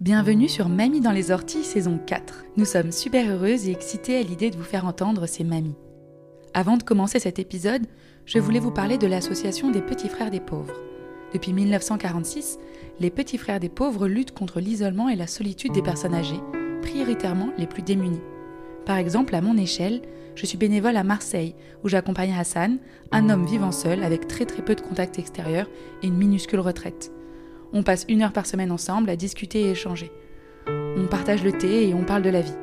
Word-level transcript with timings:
Bienvenue 0.00 0.48
sur 0.48 0.68
Mamie 0.68 1.00
dans 1.00 1.10
les 1.10 1.32
orties 1.32 1.64
saison 1.64 1.98
4. 2.06 2.44
Nous 2.56 2.64
sommes 2.64 2.92
super 2.92 3.28
heureuses 3.28 3.66
et 3.66 3.72
excitées 3.72 4.16
à 4.16 4.22
l'idée 4.22 4.48
de 4.48 4.56
vous 4.56 4.62
faire 4.62 4.86
entendre 4.86 5.26
ces 5.26 5.42
mamies. 5.42 5.74
Avant 6.54 6.76
de 6.76 6.84
commencer 6.84 7.18
cet 7.18 7.40
épisode, 7.40 7.84
je 8.24 8.38
voulais 8.38 8.60
vous 8.60 8.70
parler 8.70 8.96
de 8.96 9.08
l'association 9.08 9.72
des 9.72 9.82
petits 9.82 10.08
frères 10.08 10.30
des 10.30 10.38
pauvres. 10.38 10.76
Depuis 11.34 11.52
1946, 11.52 12.60
les 13.00 13.10
petits 13.10 13.38
frères 13.38 13.58
des 13.58 13.68
pauvres 13.68 14.06
luttent 14.06 14.30
contre 14.30 14.60
l'isolement 14.60 15.08
et 15.08 15.16
la 15.16 15.26
solitude 15.26 15.72
des 15.72 15.82
personnes 15.82 16.14
âgées, 16.14 16.40
prioritairement 16.80 17.48
les 17.58 17.66
plus 17.66 17.82
démunies. 17.82 18.22
Par 18.86 18.98
exemple, 18.98 19.34
à 19.34 19.40
mon 19.40 19.56
échelle, 19.56 20.02
je 20.36 20.46
suis 20.46 20.58
bénévole 20.58 20.96
à 20.96 21.02
Marseille, 21.02 21.56
où 21.82 21.88
j'accompagne 21.88 22.36
Hassan, 22.38 22.78
un 23.10 23.30
homme 23.30 23.46
vivant 23.46 23.72
seul 23.72 24.04
avec 24.04 24.28
très 24.28 24.46
très 24.46 24.64
peu 24.64 24.76
de 24.76 24.80
contacts 24.80 25.18
extérieurs 25.18 25.68
et 26.04 26.06
une 26.06 26.16
minuscule 26.16 26.60
retraite. 26.60 27.10
On 27.72 27.82
passe 27.82 28.06
une 28.08 28.22
heure 28.22 28.32
par 28.32 28.46
semaine 28.46 28.72
ensemble 28.72 29.10
à 29.10 29.16
discuter 29.16 29.60
et 29.60 29.70
échanger. 29.70 30.10
On 30.66 31.06
partage 31.06 31.44
le 31.44 31.52
thé 31.52 31.88
et 31.88 31.94
on 31.94 32.04
parle 32.04 32.22
de 32.22 32.30
la 32.30 32.40
vie. 32.40 32.56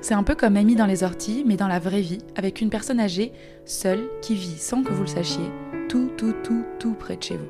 C'est 0.00 0.14
un 0.14 0.22
peu 0.22 0.34
comme 0.34 0.56
Amy 0.56 0.76
dans 0.76 0.86
les 0.86 1.04
orties, 1.04 1.44
mais 1.46 1.56
dans 1.56 1.68
la 1.68 1.78
vraie 1.78 2.00
vie, 2.00 2.24
avec 2.36 2.62
une 2.62 2.70
personne 2.70 3.00
âgée, 3.00 3.32
seule, 3.66 4.08
qui 4.22 4.34
vit 4.34 4.56
sans 4.56 4.82
que 4.82 4.92
vous 4.92 5.02
le 5.02 5.08
sachiez, 5.08 5.50
tout, 5.88 6.10
tout, 6.16 6.34
tout, 6.42 6.64
tout 6.78 6.94
près 6.94 7.16
de 7.16 7.22
chez 7.22 7.36
vous. 7.36 7.48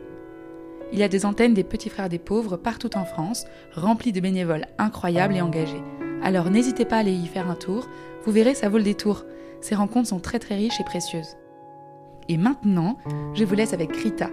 Il 0.92 0.98
y 0.98 1.04
a 1.04 1.08
des 1.08 1.24
antennes 1.24 1.54
des 1.54 1.62
petits 1.62 1.88
frères 1.88 2.08
des 2.08 2.18
pauvres 2.18 2.56
partout 2.56 2.96
en 2.96 3.04
France, 3.04 3.46
remplies 3.72 4.12
de 4.12 4.20
bénévoles 4.20 4.66
incroyables 4.78 5.36
et 5.36 5.40
engagés. 5.40 5.82
Alors 6.22 6.50
n'hésitez 6.50 6.84
pas 6.84 6.96
à 6.96 7.00
aller 7.00 7.12
y 7.12 7.26
faire 7.26 7.48
un 7.48 7.54
tour, 7.54 7.88
vous 8.24 8.32
verrez 8.32 8.54
ça 8.54 8.68
vaut 8.68 8.78
le 8.78 8.84
détour. 8.84 9.24
Ces 9.60 9.76
rencontres 9.76 10.08
sont 10.08 10.18
très 10.18 10.40
très 10.40 10.56
riches 10.56 10.80
et 10.80 10.84
précieuses. 10.84 11.36
Et 12.28 12.36
maintenant, 12.36 12.98
je 13.34 13.44
vous 13.44 13.54
laisse 13.54 13.72
avec 13.72 13.94
Rita, 13.96 14.30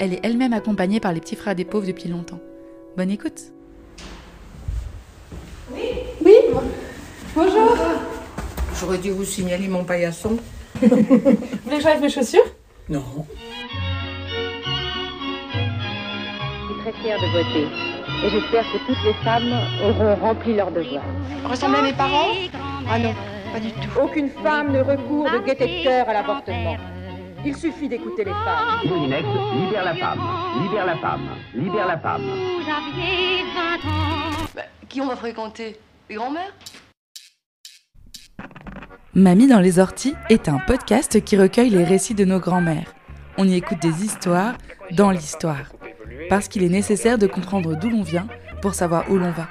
elle 0.00 0.14
est 0.14 0.20
elle-même 0.24 0.52
accompagnée 0.54 0.98
par 0.98 1.12
les 1.12 1.20
petits 1.20 1.36
frères 1.36 1.54
des 1.54 1.64
pauvres 1.66 1.86
depuis 1.86 2.08
longtemps. 2.08 2.40
Bonne 2.96 3.10
écoute. 3.10 3.40
Oui 5.72 5.82
Oui 6.24 6.34
Bonjour 7.36 7.76
J'aurais 8.80 8.98
dû 8.98 9.10
vous 9.10 9.24
signaler 9.24 9.68
mon 9.68 9.84
paillasson. 9.84 10.38
vous 10.80 10.88
voulez 10.88 11.76
que 11.76 11.80
j'enlève 11.82 12.00
mes 12.00 12.08
chaussures? 12.08 12.40
Non. 12.88 13.04
Je 15.52 16.72
suis 16.72 16.80
très 16.82 16.92
fière 17.02 17.18
de 17.20 17.26
voter. 17.26 17.66
Et 18.24 18.30
j'espère 18.30 18.64
que 18.72 18.78
toutes 18.86 19.04
les 19.04 19.14
femmes 19.22 19.52
auront 19.84 20.14
rempli 20.16 20.54
leur 20.54 20.70
devoir. 20.70 21.04
Ressemblez 21.44 21.78
à 21.78 21.82
mes 21.82 21.92
parents? 21.92 22.32
Ah 22.90 22.98
non, 22.98 23.14
pas 23.52 23.60
du 23.60 23.70
tout. 23.70 24.00
Aucune 24.02 24.30
femme 24.42 24.72
ne 24.72 24.80
recourt 24.80 25.30
de 25.30 25.38
gaieté 25.46 25.66
de 25.66 25.82
cœur 25.84 26.08
à 26.08 26.14
l'avortement. 26.14 26.76
Il 27.44 27.56
suffit 27.56 27.88
d'écouter 27.88 28.24
les 28.24 28.32
femmes. 28.32 28.80
Moulinex, 28.84 29.26
libère 29.54 29.84
la 29.84 29.94
femme, 29.94 30.20
libère 30.62 30.84
la 30.84 30.96
femme, 30.96 31.28
libère 31.54 31.86
la 31.86 31.98
femme. 31.98 32.22
Vous 32.22 32.70
aviez 32.70 33.44
20 33.54 33.88
ans. 33.88 34.46
Bah, 34.54 34.62
qui 34.88 35.00
on 35.00 35.06
va 35.06 35.16
fréquenter? 35.16 35.80
Les 36.10 36.16
grands-mères? 36.16 36.52
Mamie 39.14 39.48
dans 39.48 39.60
les 39.60 39.78
orties 39.78 40.14
est 40.28 40.50
un 40.50 40.58
podcast 40.58 41.24
qui 41.24 41.38
recueille 41.38 41.70
les 41.70 41.84
récits 41.84 42.14
de 42.14 42.26
nos 42.26 42.40
grands-mères. 42.40 42.92
On 43.38 43.48
y 43.48 43.54
écoute 43.54 43.80
des 43.80 44.04
histoires 44.04 44.54
dans 44.90 45.10
l'histoire. 45.10 45.72
Parce 46.28 46.46
qu'il 46.46 46.62
est 46.62 46.68
nécessaire 46.68 47.16
de 47.16 47.26
comprendre 47.26 47.74
d'où 47.74 47.88
l'on 47.88 48.02
vient 48.02 48.26
pour 48.60 48.74
savoir 48.74 49.10
où 49.10 49.16
l'on 49.16 49.30
va. 49.30 49.48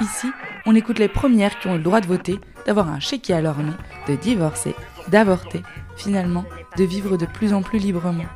Ici, 0.00 0.28
on 0.64 0.74
écoute 0.74 0.98
les 0.98 1.08
premières 1.08 1.58
qui 1.58 1.68
ont 1.68 1.74
le 1.74 1.82
droit 1.82 2.00
de 2.00 2.06
voter, 2.06 2.38
d'avoir 2.64 2.88
un 2.88 3.00
chéquier 3.00 3.34
à 3.34 3.42
leur 3.42 3.58
nom, 3.58 3.74
de 4.08 4.14
divorcer, 4.14 4.74
d'avorter, 5.08 5.62
finalement 5.98 6.44
de 6.76 6.84
vivre 6.84 7.16
de 7.16 7.26
plus 7.26 7.52
en 7.52 7.62
plus 7.62 7.78
librement. 7.78 8.26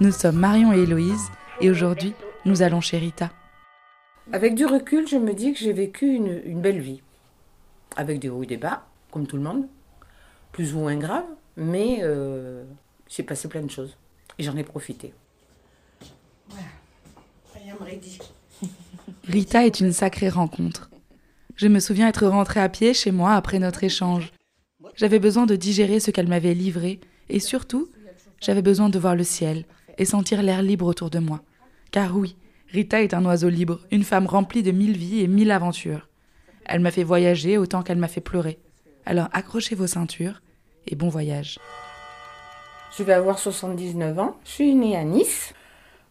Nous 0.00 0.12
sommes 0.12 0.36
Marion 0.36 0.72
et 0.72 0.78
Héloïse 0.78 1.30
et 1.60 1.68
aujourd'hui, 1.68 2.14
nous 2.44 2.62
allons 2.62 2.80
chez 2.80 2.98
Rita. 2.98 3.30
Avec 4.32 4.54
du 4.54 4.64
recul, 4.64 5.08
je 5.08 5.16
me 5.16 5.34
dis 5.34 5.52
que 5.52 5.58
j'ai 5.58 5.72
vécu 5.72 6.06
une, 6.14 6.60
belle 6.60 6.80
vie. 6.80 7.02
Avec 7.96 8.20
des 8.20 8.28
hauts 8.28 8.44
et 8.44 8.46
des 8.46 8.56
bas, 8.56 8.86
comme 9.10 9.26
tout 9.26 9.36
le 9.36 9.42
monde. 9.42 9.66
Plus 10.52 10.74
ou 10.74 10.78
moins 10.78 10.96
grave, 10.96 11.24
mais 11.56 11.98
euh, 12.02 12.62
j'ai 13.08 13.24
passé 13.24 13.48
plein 13.48 13.62
de 13.62 13.70
choses. 13.70 13.96
Et 14.38 14.42
j'en 14.42 14.56
ai 14.56 14.62
profité. 14.62 15.12
Rita 19.24 19.66
est 19.66 19.80
une 19.80 19.92
sacrée 19.92 20.28
rencontre. 20.28 20.90
Je 21.56 21.68
me 21.68 21.78
souviens 21.78 22.08
être 22.08 22.26
rentrée 22.26 22.60
à 22.60 22.68
pied 22.68 22.94
chez 22.94 23.10
moi 23.10 23.34
après 23.34 23.58
notre 23.58 23.84
échange. 23.84 24.32
J'avais 25.00 25.18
besoin 25.18 25.46
de 25.46 25.56
digérer 25.56 25.98
ce 25.98 26.10
qu'elle 26.10 26.28
m'avait 26.28 26.52
livré 26.52 27.00
et 27.30 27.40
surtout, 27.40 27.88
j'avais 28.38 28.60
besoin 28.60 28.90
de 28.90 28.98
voir 28.98 29.16
le 29.16 29.24
ciel 29.24 29.64
et 29.96 30.04
sentir 30.04 30.42
l'air 30.42 30.60
libre 30.60 30.84
autour 30.84 31.08
de 31.08 31.18
moi. 31.18 31.40
Car 31.90 32.14
oui, 32.14 32.36
Rita 32.68 33.00
est 33.00 33.14
un 33.14 33.24
oiseau 33.24 33.48
libre, 33.48 33.80
une 33.90 34.02
femme 34.02 34.26
remplie 34.26 34.62
de 34.62 34.72
mille 34.72 34.98
vies 34.98 35.22
et 35.22 35.26
mille 35.26 35.52
aventures. 35.52 36.06
Elle 36.66 36.80
m'a 36.80 36.90
fait 36.90 37.02
voyager 37.02 37.56
autant 37.56 37.82
qu'elle 37.82 37.96
m'a 37.96 38.08
fait 38.08 38.20
pleurer. 38.20 38.58
Alors 39.06 39.28
accrochez 39.32 39.74
vos 39.74 39.86
ceintures 39.86 40.42
et 40.86 40.96
bon 40.96 41.08
voyage. 41.08 41.58
Je 42.94 43.02
vais 43.02 43.14
avoir 43.14 43.38
79 43.38 44.18
ans. 44.18 44.36
Je 44.44 44.50
suis 44.50 44.74
née 44.74 44.98
à 44.98 45.04
Nice. 45.04 45.54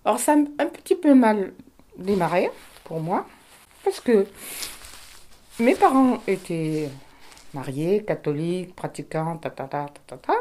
Alors 0.03 0.19
ça 0.19 0.31
a 0.31 0.63
un 0.63 0.65
petit 0.65 0.95
peu 0.95 1.13
mal 1.13 1.53
démarré 1.99 2.49
pour 2.85 3.01
moi 3.01 3.27
parce 3.83 3.99
que 3.99 4.25
mes 5.59 5.75
parents 5.75 6.23
étaient 6.25 6.89
mariés, 7.53 8.03
catholiques, 8.03 8.75
pratiquants, 8.75 9.37
ta 9.37 9.49
ta 9.49 9.65
ta 9.65 9.87
ta 10.07 10.17
ta. 10.17 10.33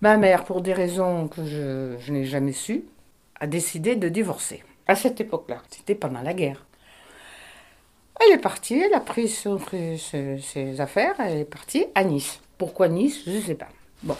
Ma 0.00 0.16
mère, 0.16 0.44
pour 0.44 0.62
des 0.62 0.72
raisons 0.72 1.28
que 1.28 1.44
je, 1.44 2.10
n'ai 2.10 2.24
jamais 2.24 2.52
su, 2.52 2.84
a 3.38 3.46
décidé 3.46 3.94
de 3.94 4.08
divorcer. 4.08 4.64
À 4.88 4.96
cette 4.96 5.20
époque-là, 5.20 5.62
c'était 5.70 5.94
pendant 5.94 6.22
la 6.22 6.34
guerre. 6.34 6.66
Elle 8.20 8.34
est 8.34 8.42
partie, 8.42 8.80
elle 8.80 8.94
a 8.94 9.00
pris 9.00 9.28
ses, 9.28 10.80
affaires, 10.80 11.14
elle 11.20 11.38
est 11.38 11.44
partie 11.44 11.86
à 11.94 12.02
Nice. 12.02 12.40
Pourquoi 12.58 12.88
Nice 12.88 13.22
Je 13.26 13.30
ne 13.30 13.40
sais 13.40 13.54
pas. 13.54 13.68
Bon. 14.02 14.16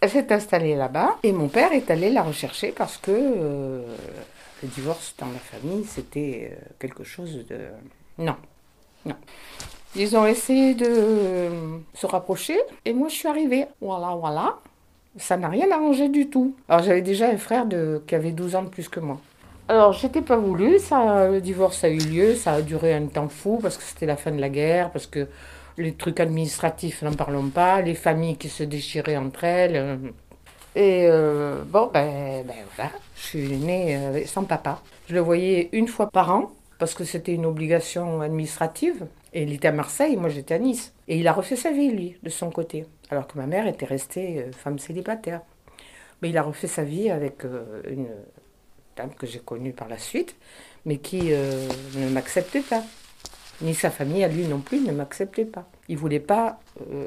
Elle 0.00 0.10
s'est 0.10 0.32
installée 0.32 0.74
là-bas 0.74 1.18
et 1.22 1.32
mon 1.32 1.48
père 1.48 1.72
est 1.72 1.90
allé 1.90 2.10
la 2.10 2.22
rechercher 2.22 2.72
parce 2.72 2.96
que 2.96 3.12
euh, 3.12 3.96
le 4.62 4.68
divorce 4.68 5.14
dans 5.18 5.26
la 5.26 5.38
famille, 5.38 5.84
c'était 5.84 6.52
euh, 6.52 6.64
quelque 6.78 7.04
chose 7.04 7.46
de... 7.46 7.60
Non. 8.18 8.36
Non. 9.04 9.16
Ils 9.98 10.16
ont 10.16 10.26
essayé 10.26 10.74
de 10.74 11.50
se 11.94 12.06
rapprocher 12.06 12.58
et 12.84 12.92
moi 12.92 13.08
je 13.08 13.14
suis 13.14 13.28
arrivée. 13.28 13.66
Voilà, 13.80 14.14
voilà. 14.14 14.58
Ça 15.18 15.36
n'a 15.38 15.48
rien 15.48 15.70
arrangé 15.70 16.08
du 16.08 16.28
tout. 16.28 16.54
Alors 16.68 16.82
j'avais 16.82 17.00
déjà 17.00 17.28
un 17.28 17.38
frère 17.38 17.64
qui 18.06 18.14
avait 18.14 18.32
12 18.32 18.56
ans 18.56 18.62
de 18.62 18.68
plus 18.68 18.88
que 18.88 19.00
moi. 19.00 19.18
Alors 19.68 19.92
j'étais 19.92 20.20
pas 20.20 20.36
voulu, 20.36 20.78
ça, 20.78 21.28
le 21.28 21.40
divorce 21.40 21.82
a 21.82 21.88
eu 21.88 21.98
lieu, 21.98 22.34
ça 22.34 22.52
a 22.52 22.62
duré 22.62 22.94
un 22.94 23.06
temps 23.06 23.28
fou 23.28 23.58
parce 23.60 23.76
que 23.76 23.82
c'était 23.82 24.06
la 24.06 24.16
fin 24.16 24.30
de 24.30 24.40
la 24.40 24.48
guerre, 24.48 24.90
parce 24.90 25.06
que 25.06 25.26
les 25.78 25.92
trucs 25.94 26.20
administratifs, 26.20 27.02
n'en 27.02 27.12
parlons 27.12 27.48
pas, 27.48 27.80
les 27.80 27.94
familles 27.94 28.36
qui 28.36 28.48
se 28.48 28.62
déchiraient 28.62 29.16
entre 29.16 29.44
elles. 29.44 29.76
Euh. 29.76 29.96
Et 30.74 31.06
euh, 31.08 31.62
bon, 31.66 31.90
ben, 31.92 32.44
ben, 32.46 32.54
voilà, 32.76 32.90
je 33.16 33.22
suis 33.22 33.56
née 33.56 33.96
euh, 33.96 34.26
sans 34.26 34.44
papa. 34.44 34.82
Je 35.08 35.14
le 35.14 35.20
voyais 35.20 35.70
une 35.72 35.88
fois 35.88 36.10
par 36.10 36.30
an 36.30 36.52
parce 36.78 36.94
que 36.94 37.04
c'était 37.04 37.32
une 37.32 37.46
obligation 37.46 38.20
administrative. 38.20 39.06
Et 39.36 39.42
il 39.42 39.52
était 39.52 39.68
à 39.68 39.72
Marseille, 39.72 40.16
moi 40.16 40.30
j'étais 40.30 40.54
à 40.54 40.58
Nice. 40.58 40.94
Et 41.08 41.18
il 41.18 41.28
a 41.28 41.32
refait 41.34 41.56
sa 41.56 41.70
vie, 41.70 41.90
lui, 41.90 42.16
de 42.22 42.30
son 42.30 42.48
côté. 42.48 42.86
Alors 43.10 43.26
que 43.26 43.36
ma 43.36 43.46
mère 43.46 43.66
était 43.66 43.84
restée 43.84 44.38
euh, 44.38 44.50
femme 44.50 44.78
célibataire. 44.78 45.42
Mais 46.22 46.30
il 46.30 46.38
a 46.38 46.42
refait 46.42 46.68
sa 46.68 46.84
vie 46.84 47.10
avec 47.10 47.44
euh, 47.44 47.82
une 47.86 48.08
dame 48.96 49.10
que 49.14 49.26
j'ai 49.26 49.40
connue 49.40 49.74
par 49.74 49.88
la 49.88 49.98
suite, 49.98 50.36
mais 50.86 50.96
qui 50.96 51.34
euh, 51.34 51.68
ne 51.96 52.08
m'acceptait 52.08 52.62
pas. 52.62 52.82
Ni 53.60 53.74
sa 53.74 53.90
famille, 53.90 54.24
à 54.24 54.28
lui 54.28 54.46
non 54.46 54.60
plus, 54.60 54.80
ne 54.80 54.92
m'acceptait 54.92 55.44
pas. 55.44 55.68
Il 55.90 55.98
voulait 55.98 56.18
pas 56.18 56.58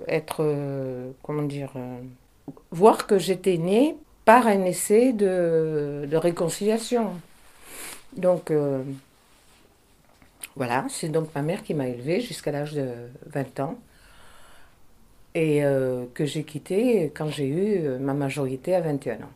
être, 0.08 1.14
comment 1.22 1.44
dire, 1.44 1.74
voir 2.72 3.06
que 3.06 3.20
j'étais 3.20 3.58
née 3.58 3.96
par 4.26 4.48
un 4.48 4.66
essai 4.66 5.14
de, 5.14 6.08
de 6.10 6.18
réconciliation. 6.18 7.12
Donc, 8.18 8.52
voilà, 10.60 10.86
c'est 10.90 11.08
donc 11.08 11.34
ma 11.34 11.42
mère 11.42 11.64
qui 11.64 11.74
m'a 11.74 11.88
élevée 11.88 12.20
jusqu'à 12.20 12.52
l'âge 12.52 12.74
de 12.74 12.92
20 13.28 13.62
ans 13.62 13.80
et 15.34 15.64
euh, 15.64 16.04
que 16.14 16.26
j'ai 16.26 16.44
quitté 16.44 17.14
quand 17.16 17.30
j'ai 17.30 17.48
eu 17.48 17.86
euh, 17.86 17.98
ma 17.98 18.14
majorité 18.14 18.76
à 18.76 18.82
21 18.82 19.22
ans. 19.22 19.32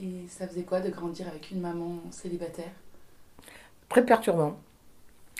Et 0.00 0.28
ça 0.28 0.46
faisait 0.46 0.62
quoi 0.62 0.80
de 0.80 0.90
grandir 0.90 1.26
avec 1.26 1.50
une 1.50 1.60
maman 1.60 1.98
célibataire? 2.12 2.70
Très 3.88 4.04
perturbant 4.04 4.56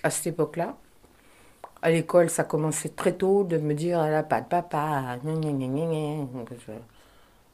à 0.02 0.10
cette 0.10 0.26
époque-là. 0.26 0.76
À 1.80 1.92
l'école, 1.92 2.28
ça 2.28 2.42
commençait 2.42 2.88
très 2.88 3.12
tôt 3.12 3.44
de 3.44 3.58
me 3.58 3.74
dire 3.74 4.02
elle 4.02 4.10
n'a 4.10 4.24
pas 4.24 4.40
de 4.40 4.48
papa. 4.48 5.20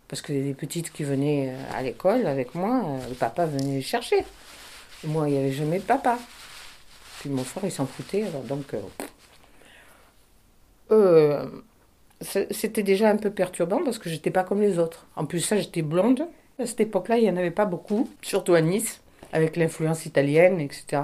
Parce 0.08 0.22
que 0.22 0.32
les 0.32 0.54
petites 0.54 0.90
qui 0.90 1.04
venaient 1.04 1.54
à 1.74 1.82
l'école 1.82 2.26
avec 2.26 2.54
moi, 2.54 2.80
le 3.06 3.14
papa 3.14 3.44
venait 3.44 3.74
les 3.74 3.82
chercher. 3.82 4.24
Moi, 5.06 5.28
il 5.28 5.32
n'y 5.32 5.38
avait 5.38 5.52
jamais 5.52 5.80
de 5.80 5.84
papa. 5.84 6.18
Puis 7.24 7.32
mon 7.32 7.42
frère, 7.42 7.64
il 7.64 7.72
s'en 7.72 7.86
foutait. 7.86 8.26
Donc, 8.46 8.74
euh, 10.90 11.46
c'était 12.50 12.82
déjà 12.82 13.08
un 13.08 13.16
peu 13.16 13.30
perturbant 13.30 13.82
parce 13.82 13.98
que 13.98 14.10
j'étais 14.10 14.30
pas 14.30 14.44
comme 14.44 14.60
les 14.60 14.78
autres. 14.78 15.06
En 15.16 15.24
plus, 15.24 15.40
ça, 15.40 15.56
j'étais 15.56 15.80
blonde. 15.80 16.26
À 16.58 16.66
cette 16.66 16.80
époque-là, 16.80 17.16
il 17.16 17.22
n'y 17.22 17.30
en 17.30 17.38
avait 17.38 17.50
pas 17.50 17.64
beaucoup, 17.64 18.10
surtout 18.20 18.52
à 18.52 18.60
Nice, 18.60 19.00
avec 19.32 19.56
l'influence 19.56 20.04
italienne, 20.04 20.60
etc. 20.60 21.00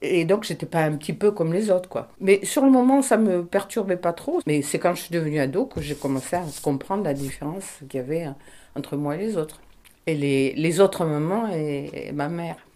Et 0.00 0.24
donc, 0.24 0.44
j'étais 0.44 0.64
pas 0.64 0.80
un 0.80 0.96
petit 0.96 1.12
peu 1.12 1.30
comme 1.30 1.52
les 1.52 1.70
autres, 1.70 1.90
quoi. 1.90 2.08
Mais 2.20 2.42
sur 2.46 2.64
le 2.64 2.70
moment, 2.70 3.02
ça 3.02 3.18
me 3.18 3.44
perturbait 3.44 3.98
pas 3.98 4.14
trop. 4.14 4.40
Mais 4.46 4.62
c'est 4.62 4.78
quand 4.78 4.94
je 4.94 5.02
suis 5.02 5.12
devenue 5.12 5.40
ado 5.40 5.66
que 5.66 5.82
j'ai 5.82 5.94
commencé 5.94 6.36
à 6.36 6.44
comprendre 6.62 7.04
la 7.04 7.12
différence 7.12 7.80
qu'il 7.90 8.00
y 8.00 8.02
avait 8.02 8.28
entre 8.74 8.96
moi 8.96 9.16
et 9.16 9.18
les 9.18 9.36
autres. 9.36 9.60
Et 10.06 10.14
les, 10.14 10.52
les 10.54 10.80
autres 10.80 11.04
mamans 11.06 11.48
et, 11.50 12.12
ma 12.12 12.28
mère, 12.28 12.56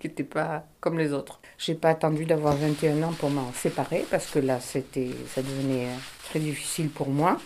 qui 0.00 0.08
n'étaient 0.08 0.22
pas 0.22 0.66
comme 0.80 0.98
les 0.98 1.12
autres. 1.12 1.40
J'ai 1.56 1.74
pas 1.74 1.90
attendu 1.90 2.26
d'avoir 2.26 2.54
21 2.56 3.02
ans 3.04 3.12
pour 3.12 3.30
m'en 3.30 3.50
séparer, 3.52 4.04
parce 4.10 4.30
que 4.30 4.38
là, 4.38 4.60
c'était, 4.60 5.10
ça 5.28 5.40
devenait 5.42 5.88
très 6.24 6.40
difficile 6.40 6.90
pour 6.90 7.08
moi. 7.08 7.38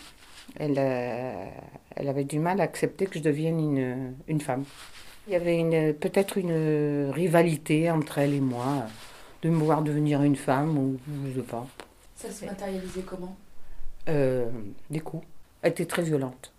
Elle, 0.58 0.74
euh, 0.78 1.44
elle 1.94 2.08
avait 2.08 2.24
du 2.24 2.40
mal 2.40 2.60
à 2.60 2.64
accepter 2.64 3.06
que 3.06 3.18
je 3.18 3.22
devienne 3.24 3.60
une, 3.60 4.14
une 4.26 4.40
femme. 4.40 4.64
Il 5.28 5.32
y 5.32 5.36
avait 5.36 5.58
une, 5.58 5.94
peut-être 5.94 6.38
une 6.38 7.10
rivalité 7.10 7.90
entre 7.90 8.18
elle 8.18 8.34
et 8.34 8.40
moi, 8.40 8.86
de 9.42 9.50
me 9.50 9.56
voir 9.62 9.82
devenir 9.82 10.22
une 10.22 10.36
femme, 10.36 10.76
ou 10.78 10.96
je 11.28 11.40
sais 11.40 11.46
pas. 11.46 11.66
Ça 12.16 12.30
se 12.30 12.44
matérialisait 12.44 13.02
comment? 13.02 13.36
Euh, 14.08 14.48
Des 14.90 15.00
coups. 15.00 15.24
Elle 15.62 15.72
était 15.72 15.86
très 15.86 16.02
violente. 16.02 16.52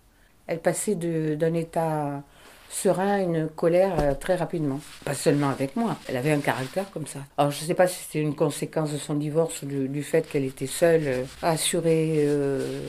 Elle 0.46 0.60
passait 0.60 0.94
d'un 0.94 1.54
état 1.54 2.22
serein 2.70 3.20
une 3.22 3.48
colère 3.48 3.96
euh, 4.00 4.14
très 4.14 4.36
rapidement. 4.36 4.80
Pas 5.04 5.14
seulement 5.14 5.48
avec 5.48 5.76
moi, 5.76 5.96
elle 6.08 6.16
avait 6.16 6.32
un 6.32 6.40
caractère 6.40 6.90
comme 6.90 7.06
ça. 7.06 7.20
Alors 7.36 7.50
je 7.50 7.62
ne 7.62 7.66
sais 7.66 7.74
pas 7.74 7.86
si 7.86 8.02
c'était 8.04 8.20
une 8.20 8.34
conséquence 8.34 8.92
de 8.92 8.98
son 8.98 9.14
divorce 9.14 9.62
ou 9.62 9.66
du, 9.66 10.02
fait 10.02 10.28
qu'elle 10.28 10.44
était 10.44 10.66
seule 10.66 11.02
euh, 11.06 11.24
à 11.42 11.50
assurer 11.50 12.16
euh, 12.18 12.82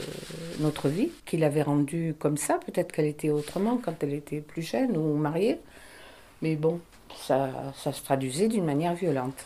notre 0.60 0.90
vie, 0.90 1.10
qui 1.26 1.38
l'avait 1.38 1.62
rendue 1.64 2.16
comme 2.20 2.38
ça. 2.38 2.60
Peut-être 2.66 2.92
qu'elle 2.92 3.08
était 3.08 3.30
autrement 3.30 3.80
quand 3.84 4.04
elle 4.04 4.14
était 4.14 4.42
plus 4.42 4.62
jeune 4.62 4.98
ou 4.98 5.16
mariée. 5.16 5.60
Mais 6.42 6.56
bon, 6.56 6.80
ça, 7.16 7.50
ça 7.76 7.92
se 7.92 8.04
traduisait 8.04 8.48
d'une 8.48 8.66
manière 8.66 8.94
violente. 8.94 9.46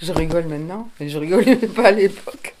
Je 0.00 0.12
rigole 0.12 0.46
maintenant, 0.46 0.88
mais 0.98 1.08
je 1.08 1.18
rigolais 1.18 1.56
pas 1.76 1.88
à 1.88 1.92
l'époque. 1.92 2.54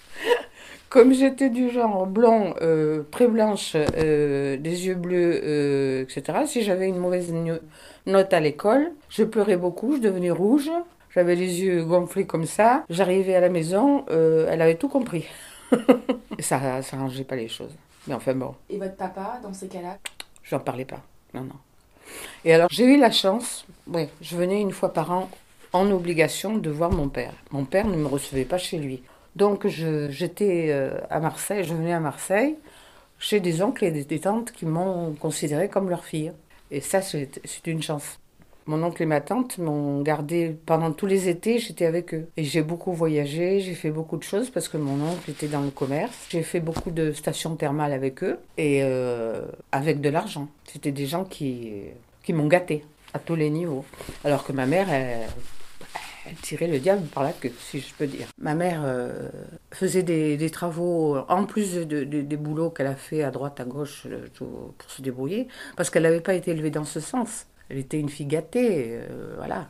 Comme 0.92 1.14
j'étais 1.14 1.48
du 1.48 1.70
genre 1.70 2.06
blond, 2.06 2.54
euh, 2.60 3.04
blanche, 3.18 3.76
euh, 3.76 4.58
des 4.58 4.88
yeux 4.88 4.94
bleus, 4.94 5.40
euh, 5.42 6.02
etc., 6.02 6.40
si 6.46 6.60
j'avais 6.60 6.86
une 6.86 6.98
mauvaise 6.98 7.32
note 8.04 8.34
à 8.34 8.40
l'école, 8.40 8.92
je 9.08 9.24
pleurais 9.24 9.56
beaucoup, 9.56 9.96
je 9.96 10.02
devenais 10.02 10.30
rouge, 10.30 10.70
j'avais 11.14 11.34
les 11.34 11.62
yeux 11.62 11.82
gonflés 11.82 12.26
comme 12.26 12.44
ça. 12.44 12.84
J'arrivais 12.90 13.34
à 13.34 13.40
la 13.40 13.48
maison, 13.48 14.04
euh, 14.10 14.48
elle 14.50 14.60
avait 14.60 14.74
tout 14.74 14.90
compris. 14.90 15.24
ça, 16.40 16.82
ça 16.82 16.96
rangeait 16.98 17.24
pas 17.24 17.36
les 17.36 17.48
choses. 17.48 17.74
Mais 18.06 18.12
enfin 18.12 18.34
bon. 18.34 18.54
Et 18.68 18.76
votre 18.76 18.96
papa, 18.96 19.40
dans 19.42 19.54
ces 19.54 19.68
cas-là? 19.68 19.96
J'en 20.44 20.60
parlais 20.60 20.84
pas. 20.84 21.00
Non, 21.32 21.40
non. 21.40 21.56
Et 22.44 22.52
alors, 22.52 22.68
j'ai 22.70 22.84
eu 22.84 22.98
la 22.98 23.10
chance, 23.10 23.64
ouais, 23.86 24.10
je 24.20 24.36
venais 24.36 24.60
une 24.60 24.72
fois 24.72 24.92
par 24.92 25.10
an 25.10 25.30
en 25.72 25.90
obligation 25.90 26.58
de 26.58 26.68
voir 26.68 26.90
mon 26.90 27.08
père. 27.08 27.32
Mon 27.50 27.64
père 27.64 27.86
ne 27.86 27.96
me 27.96 28.06
recevait 28.06 28.44
pas 28.44 28.58
chez 28.58 28.76
lui. 28.76 29.02
Donc 29.36 29.66
j'étais 29.66 30.68
euh, 30.70 30.98
à 31.10 31.20
Marseille, 31.20 31.64
je 31.64 31.74
venais 31.74 31.92
à 31.92 32.00
Marseille 32.00 32.56
chez 33.18 33.40
des 33.40 33.62
oncles 33.62 33.84
et 33.84 33.90
des 33.90 34.18
tantes 34.18 34.52
qui 34.52 34.66
m'ont 34.66 35.14
considérée 35.14 35.68
comme 35.68 35.88
leur 35.88 36.04
fille. 36.04 36.32
Et 36.70 36.80
ça, 36.80 37.00
c'est 37.02 37.30
une 37.66 37.82
chance. 37.82 38.18
Mon 38.66 38.82
oncle 38.82 39.02
et 39.02 39.06
ma 39.06 39.20
tante 39.20 39.58
m'ont 39.58 40.02
gardé 40.02 40.56
pendant 40.66 40.92
tous 40.92 41.06
les 41.06 41.28
étés, 41.28 41.58
j'étais 41.58 41.84
avec 41.84 42.14
eux. 42.14 42.28
Et 42.36 42.44
j'ai 42.44 42.62
beaucoup 42.62 42.92
voyagé, 42.92 43.60
j'ai 43.60 43.74
fait 43.74 43.90
beaucoup 43.90 44.16
de 44.16 44.22
choses 44.22 44.50
parce 44.50 44.68
que 44.68 44.76
mon 44.76 45.04
oncle 45.04 45.30
était 45.30 45.48
dans 45.48 45.60
le 45.60 45.70
commerce. 45.70 46.14
J'ai 46.30 46.42
fait 46.42 46.60
beaucoup 46.60 46.90
de 46.90 47.12
stations 47.12 47.56
thermales 47.56 47.92
avec 47.92 48.22
eux 48.22 48.38
et 48.58 48.80
euh, 48.82 49.42
avec 49.72 50.00
de 50.00 50.08
l'argent. 50.08 50.48
C'était 50.64 50.92
des 50.92 51.06
gens 51.06 51.24
qui, 51.24 51.72
qui 52.22 52.32
m'ont 52.32 52.46
gâté 52.46 52.84
à 53.14 53.18
tous 53.18 53.34
les 53.34 53.50
niveaux. 53.50 53.84
Alors 54.24 54.44
que 54.44 54.52
ma 54.52 54.66
mère, 54.66 54.90
elle, 54.92 55.26
elle 56.26 56.36
tirait 56.36 56.66
le 56.66 56.78
diable 56.78 57.06
par 57.08 57.22
la 57.22 57.32
queue, 57.32 57.52
si 57.58 57.80
je 57.80 57.94
peux 57.94 58.06
dire. 58.06 58.26
Ma 58.38 58.54
mère 58.54 58.82
euh, 58.84 59.28
faisait 59.72 60.02
des, 60.02 60.50
travaux, 60.50 61.16
en 61.28 61.44
plus 61.44 61.74
de, 61.74 62.04
des 62.04 62.36
boulots 62.36 62.70
qu'elle 62.70 62.86
a 62.86 62.94
fait 62.94 63.22
à 63.22 63.30
droite, 63.30 63.60
à 63.60 63.64
gauche, 63.64 64.06
euh, 64.06 64.26
pour 64.36 64.74
se 64.88 65.02
débrouiller, 65.02 65.48
parce 65.76 65.90
qu'elle 65.90 66.04
n'avait 66.04 66.20
pas 66.20 66.34
été 66.34 66.52
élevée 66.52 66.70
dans 66.70 66.84
ce 66.84 67.00
sens. 67.00 67.46
Elle 67.68 67.78
était 67.78 67.98
une 67.98 68.10
fille 68.10 68.26
gâtée, 68.26 68.88
euh, 68.90 69.34
voilà, 69.36 69.68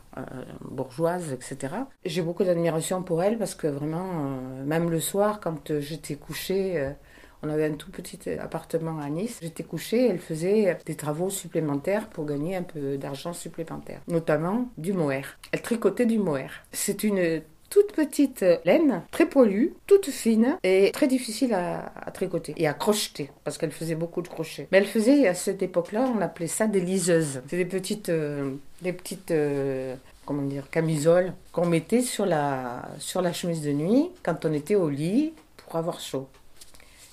bourgeoise, 0.61 1.31
etc. 1.31 1.73
J'ai 2.03 2.21
beaucoup 2.21 2.43
d'admiration 2.43 3.01
pour 3.01 3.23
elle 3.23 3.37
parce 3.37 3.55
que 3.55 3.67
vraiment, 3.67 4.41
même 4.65 4.89
le 4.89 4.99
soir, 4.99 5.39
quand 5.39 5.79
j'étais 5.79 6.15
couchée, 6.15 6.93
on 7.43 7.49
avait 7.49 7.65
un 7.65 7.73
tout 7.73 7.91
petit 7.91 8.29
appartement 8.29 8.99
à 8.99 9.09
Nice. 9.09 9.39
J'étais 9.41 9.63
couchée, 9.63 10.07
elle 10.07 10.19
faisait 10.19 10.77
des 10.85 10.95
travaux 10.95 11.29
supplémentaires 11.29 12.07
pour 12.09 12.25
gagner 12.25 12.55
un 12.55 12.63
peu 12.63 12.97
d'argent 12.97 13.33
supplémentaire, 13.33 14.01
notamment 14.07 14.69
du 14.77 14.93
mohair. 14.93 15.37
Elle 15.51 15.61
tricotait 15.61 16.05
du 16.05 16.17
mohair. 16.17 16.63
C'est 16.71 17.03
une 17.03 17.41
toute 17.73 17.93
petite 17.93 18.45
laine, 18.65 19.01
très 19.09 19.25
poilue, 19.25 19.73
toute 19.87 20.05
fine 20.05 20.57
et 20.61 20.91
très 20.93 21.07
difficile 21.07 21.55
à, 21.55 21.91
tricoter 22.13 22.53
et 22.55 22.67
à 22.67 22.73
crocheter 22.73 23.31
parce 23.43 23.57
qu'elle 23.57 23.71
faisait 23.71 23.95
beaucoup 23.95 24.21
de 24.21 24.27
crochets. 24.27 24.67
Mais 24.71 24.77
elle 24.77 24.85
faisait 24.85 25.27
à 25.27 25.33
cette 25.33 25.63
époque-là, 25.63 26.07
on 26.15 26.21
appelait 26.21 26.45
ça 26.45 26.67
des 26.67 26.81
liseuses. 26.81 27.41
C'est 27.47 27.57
des 27.57 27.65
petites, 27.65 28.09
euh, 28.09 28.51
des 28.83 28.93
petites 28.93 29.31
euh, 29.31 29.95
comment 30.23 30.43
dire, 30.43 30.69
camisoles 30.69 31.33
qu'on 31.51 31.65
mettait 31.65 32.01
sur 32.03 32.27
la, 32.27 32.89
sur 32.99 33.23
la 33.23 33.33
chemise 33.33 33.63
de 33.63 33.71
nuit 33.71 34.11
quand 34.21 34.45
on 34.45 34.53
était 34.53 34.75
au 34.75 34.89
lit 34.89 35.33
pour 35.57 35.75
avoir 35.75 35.99
chaud. 35.99 36.27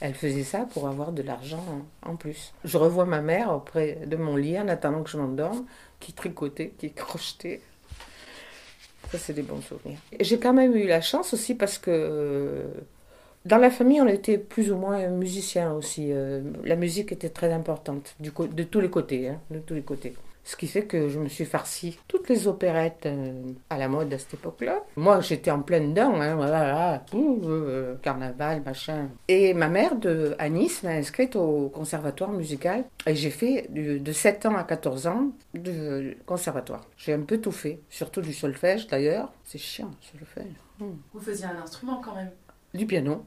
Elle 0.00 0.14
faisait 0.14 0.44
ça 0.44 0.66
pour 0.72 0.88
avoir 0.88 1.12
de 1.12 1.22
l'argent 1.22 1.64
en 2.02 2.16
plus. 2.16 2.52
Je 2.64 2.78
revois 2.78 3.04
ma 3.04 3.20
mère 3.20 3.52
auprès 3.52 3.98
de 4.06 4.16
mon 4.16 4.36
lit 4.36 4.58
en 4.58 4.68
attendant 4.68 5.02
que 5.02 5.10
je 5.10 5.18
m'endorme, 5.18 5.66
qui 6.00 6.12
tricotait, 6.14 6.72
qui 6.78 6.92
crochetait. 6.92 7.60
Ça, 9.10 9.18
c'est 9.18 9.34
des 9.34 9.42
bons 9.42 9.60
souvenirs. 9.60 9.98
J'ai 10.18 10.38
quand 10.38 10.54
même 10.54 10.74
eu 10.74 10.86
la 10.86 11.00
chance 11.00 11.34
aussi 11.34 11.54
parce 11.54 11.76
que 11.78 11.90
euh, 11.90 12.66
dans 13.44 13.58
la 13.58 13.70
famille, 13.70 14.00
on 14.00 14.06
était 14.06 14.38
plus 14.38 14.70
ou 14.72 14.76
moins 14.76 15.06
musiciens 15.08 15.72
aussi. 15.72 16.12
Euh, 16.12 16.42
la 16.64 16.76
musique 16.76 17.12
était 17.12 17.30
très 17.30 17.52
importante 17.52 18.14
du 18.20 18.30
de 18.30 18.62
tous 18.62 18.80
les 18.80 18.90
côtés, 18.90 19.28
hein, 19.28 19.40
de 19.50 19.58
tous 19.58 19.74
les 19.74 19.82
côtés. 19.82 20.14
Ce 20.50 20.56
qui 20.56 20.66
fait 20.66 20.82
que 20.82 21.08
je 21.08 21.20
me 21.20 21.28
suis 21.28 21.44
farci 21.44 21.96
toutes 22.08 22.28
les 22.28 22.48
opérettes 22.48 23.06
euh, 23.06 23.40
à 23.70 23.78
la 23.78 23.86
mode 23.86 24.12
à 24.12 24.18
cette 24.18 24.34
époque-là. 24.34 24.82
Moi, 24.96 25.20
j'étais 25.20 25.52
en 25.52 25.60
pleine 25.60 25.90
dedans, 25.94 26.20
hein, 26.20 26.34
voilà, 26.34 27.04
euh, 27.14 27.94
carnaval, 28.02 28.60
machin. 28.64 29.10
Et 29.28 29.54
ma 29.54 29.68
mère 29.68 29.94
de, 29.94 30.34
à 30.40 30.48
Nice 30.48 30.82
m'a 30.82 30.90
inscrite 30.90 31.36
au 31.36 31.68
conservatoire 31.68 32.32
musical. 32.32 32.82
Et 33.06 33.14
j'ai 33.14 33.30
fait 33.30 33.68
de, 33.70 34.12
7 34.12 34.46
ans 34.46 34.56
à 34.56 34.64
14 34.64 35.06
ans 35.06 35.30
de 35.54 36.16
conservatoire. 36.26 36.84
J'ai 36.96 37.12
un 37.12 37.22
peu 37.22 37.38
tout 37.38 37.52
fait, 37.52 37.78
surtout 37.88 38.20
du 38.20 38.32
solfège 38.32 38.88
d'ailleurs. 38.88 39.32
C'est 39.44 39.58
chiant, 39.58 39.92
le 40.14 40.18
solfège. 40.18 40.56
Hmm. 40.80 40.96
Vous 41.14 41.20
faisiez 41.20 41.46
un 41.46 41.62
instrument 41.62 42.00
quand 42.04 42.16
même 42.16 42.32
Du 42.74 42.86
piano, 42.86 43.24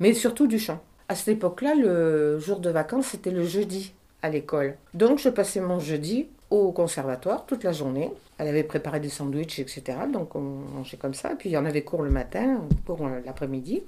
mais 0.00 0.12
surtout 0.12 0.46
du 0.46 0.58
chant. 0.58 0.82
À 1.08 1.14
cette 1.14 1.28
époque-là, 1.28 1.74
le 1.74 2.38
jour 2.38 2.60
de 2.60 2.68
vacances, 2.68 3.06
c'était 3.06 3.30
le 3.30 3.44
jeudi 3.44 3.94
à 4.22 4.28
l'école. 4.28 4.76
Donc 4.94 5.18
je 5.18 5.28
passais 5.28 5.60
mon 5.60 5.78
jeudi 5.78 6.28
au 6.50 6.72
conservatoire 6.72 7.46
toute 7.46 7.64
la 7.64 7.72
journée. 7.72 8.10
Elle 8.38 8.48
avait 8.48 8.64
préparé 8.64 9.00
des 9.00 9.08
sandwichs, 9.08 9.58
etc. 9.58 9.98
Donc 10.12 10.34
on 10.34 10.40
mangeait 10.40 10.96
comme 10.96 11.14
ça. 11.14 11.30
Puis 11.38 11.50
il 11.50 11.52
y 11.52 11.56
en 11.56 11.64
avait 11.64 11.82
cours 11.82 12.02
le 12.02 12.10
matin, 12.10 12.62
pour 12.84 13.08
l'après-midi. 13.24 13.82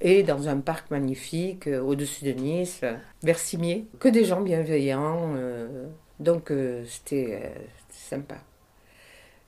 Et 0.00 0.22
dans 0.22 0.48
un 0.48 0.58
parc 0.58 0.90
magnifique, 0.90 1.66
euh, 1.66 1.80
au-dessus 1.80 2.24
de 2.24 2.32
Nice, 2.32 2.82
vers 3.22 3.38
Cimier. 3.38 3.86
Que 3.98 4.08
des 4.08 4.24
gens 4.24 4.42
bienveillants. 4.42 5.34
Euh, 5.36 5.86
donc 6.20 6.50
euh, 6.50 6.84
c'était 6.86 7.52
sympa. 7.90 8.36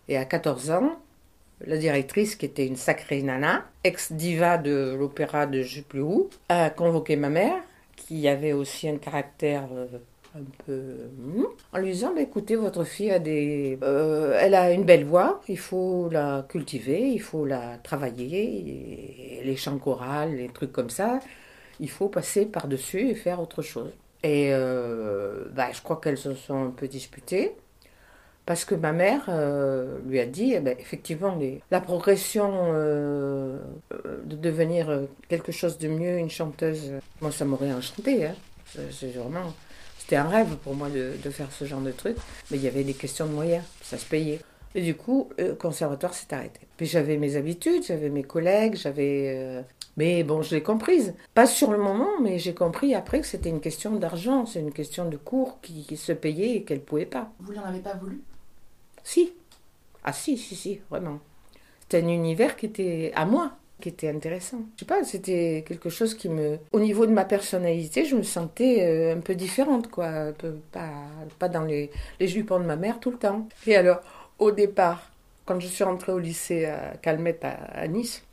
Et 0.08 0.16
à 0.16 0.25
14 0.25 0.70
ans, 0.70 0.99
la 1.66 1.76
directrice, 1.76 2.35
qui 2.35 2.47
était 2.47 2.66
une 2.66 2.76
sacrée 2.76 3.20
nana, 3.23 3.66
ex-diva 3.85 4.56
de 4.56 4.97
l'opéra 4.99 5.47
de 5.47 5.62
je 5.62 5.82
plus 5.82 6.00
où, 6.00 6.30
a 6.49 6.70
convoqué 6.70 7.16
ma 7.16 7.28
mère, 7.28 7.61
qui 7.97 8.26
avait 8.26 8.52
aussi 8.52 8.88
un 8.88 8.97
caractère 8.97 9.68
un 10.35 10.44
peu 10.66 10.82
hmm, 11.18 11.44
en 11.73 11.78
lui 11.78 11.92
disant 11.92 12.12
bah, 12.14 12.20
écoutez 12.20 12.56
votre 12.56 12.85
fille 12.85 13.11
a 13.11 13.18
des 13.18 13.78
euh, 13.82 14.38
elle 14.40 14.54
a 14.54 14.73
une 14.73 14.85
belle 14.85 15.04
voix 15.04 15.40
il 15.49 15.58
faut 15.58 16.08
la 16.11 16.47
cultiver 16.49 17.11
il 17.11 17.20
faut 17.20 17.44
la 17.44 17.78
travailler 17.78 19.40
les 19.44 19.56
chants 19.56 19.78
chorales 19.78 20.37
les 20.37 20.49
trucs 20.49 20.73
comme 20.73 20.90
ça 20.90 21.20
il 21.80 21.90
faut 21.90 22.08
passer 22.08 22.47
par 22.47 22.68
dessus 22.68 23.08
et 23.08 23.14
faire 23.14 23.40
autre 23.40 23.62
chose 23.62 23.90
et 24.23 24.49
euh, 24.52 25.44
bah, 25.54 25.68
je 25.73 25.80
crois 25.80 26.00
qu'elles 26.02 26.18
se 26.18 26.35
sont 26.35 26.66
un 26.66 26.70
peu 26.70 26.88
disputées 26.88 27.52
Parce 28.47 28.64
que 28.64 28.75
ma 28.75 28.92
mère 28.92 29.26
euh, 29.28 29.99
lui 30.08 30.18
a 30.18 30.26
dit, 30.26 30.54
eh 30.54 30.61
ben, 30.61 30.75
effectivement, 30.78 31.38
la 31.70 31.80
progression 31.80 32.73
de 32.73 34.37
devenir 34.37 35.02
quelque 35.28 35.52
chose 35.52 35.78
de 35.78 35.87
mieux, 35.87 36.18
une 36.18 36.30
chanteuse, 36.30 36.94
moi 37.20 37.30
ça 37.30 37.44
m'aurait 37.44 37.73
enchanté. 37.73 38.26
Hein. 38.26 38.35
C'est 38.90 39.12
vraiment, 39.14 39.54
c'était 40.08 40.16
un 40.16 40.28
rêve 40.28 40.56
pour 40.64 40.74
moi 40.74 40.88
de, 40.88 41.12
de 41.22 41.30
faire 41.30 41.52
ce 41.52 41.66
genre 41.66 41.82
de 41.82 41.92
truc. 41.92 42.16
Mais 42.50 42.56
il 42.56 42.62
y 42.62 42.66
avait 42.66 42.82
des 42.82 42.94
questions 42.94 43.26
de 43.26 43.32
moyens, 43.32 43.62
ça 43.82 43.98
se 43.98 44.06
payait. 44.06 44.40
Et 44.74 44.80
du 44.80 44.94
coup, 44.94 45.28
le 45.36 45.52
conservatoire 45.52 46.14
s'est 46.14 46.32
arrêté. 46.32 46.60
Puis 46.78 46.86
j'avais 46.86 47.18
mes 47.18 47.36
habitudes, 47.36 47.84
j'avais 47.84 48.08
mes 48.08 48.22
collègues, 48.22 48.74
j'avais. 48.76 49.34
euh, 49.36 49.62
Mais 49.98 50.22
bon, 50.24 50.40
je 50.40 50.54
l'ai 50.54 50.62
comprise. 50.62 51.12
Pas 51.34 51.46
sur 51.46 51.72
le 51.72 51.78
moment, 51.78 52.08
mais 52.22 52.38
j'ai 52.38 52.54
compris 52.54 52.94
après 52.94 53.20
que 53.20 53.26
c'était 53.26 53.50
une 53.50 53.60
question 53.60 53.96
d'argent, 53.96 54.46
c'est 54.46 54.60
une 54.60 54.72
question 54.72 55.08
de 55.08 55.16
cours 55.18 55.58
qui, 55.60 55.84
qui 55.84 55.96
se 55.98 56.12
payait 56.12 56.56
et 56.56 56.62
qu'elle 56.62 56.78
ne 56.78 56.82
pouvait 56.84 57.04
pas. 57.06 57.30
Vous 57.40 57.52
n'en 57.52 57.64
avez 57.64 57.80
pas 57.80 57.94
voulu? 57.94 58.22
Si. 59.04 59.32
Ah 60.04 60.12
si, 60.14 60.38
si, 60.38 60.54
si, 60.56 60.80
vraiment. 60.90 61.18
C'était 61.80 62.02
un 62.02 62.08
univers 62.08 62.56
qui 62.56 62.66
était 62.66 63.12
à 63.14 63.24
moi, 63.26 63.52
qui 63.80 63.88
était 63.88 64.08
intéressant. 64.08 64.58
Je 64.75 64.80
sais 64.80 64.87
pas, 64.87 65.04
c'était 65.04 65.64
quelque 65.66 65.88
chose 65.88 66.14
qui 66.14 66.28
me... 66.28 66.58
Au 66.73 66.80
niveau 66.80 67.06
de 67.06 67.12
ma 67.12 67.25
personnalité, 67.25 68.04
je 68.04 68.16
me 68.16 68.23
sentais 68.23 68.78
euh, 68.80 69.16
un 69.16 69.20
peu 69.20 69.35
différente, 69.35 69.88
quoi. 69.88 70.32
Pas, 70.73 70.90
pas 71.38 71.49
dans 71.49 71.62
les, 71.62 71.90
les 72.18 72.28
jupons 72.28 72.58
de 72.58 72.64
ma 72.64 72.76
mère 72.76 73.00
tout 73.00 73.11
le 73.11 73.18
temps. 73.18 73.47
Et 73.66 73.76
alors, 73.76 74.00
au 74.38 74.50
départ, 74.50 75.11
quand 75.44 75.61
je 75.61 75.68
suis 75.68 75.85
rentrée 75.85 76.12
au 76.12 76.18
lycée 76.18 76.66
à 76.66 76.94
Calmette, 77.00 77.44
à, 77.44 77.52
à 77.73 77.87
Nice, 77.87 78.25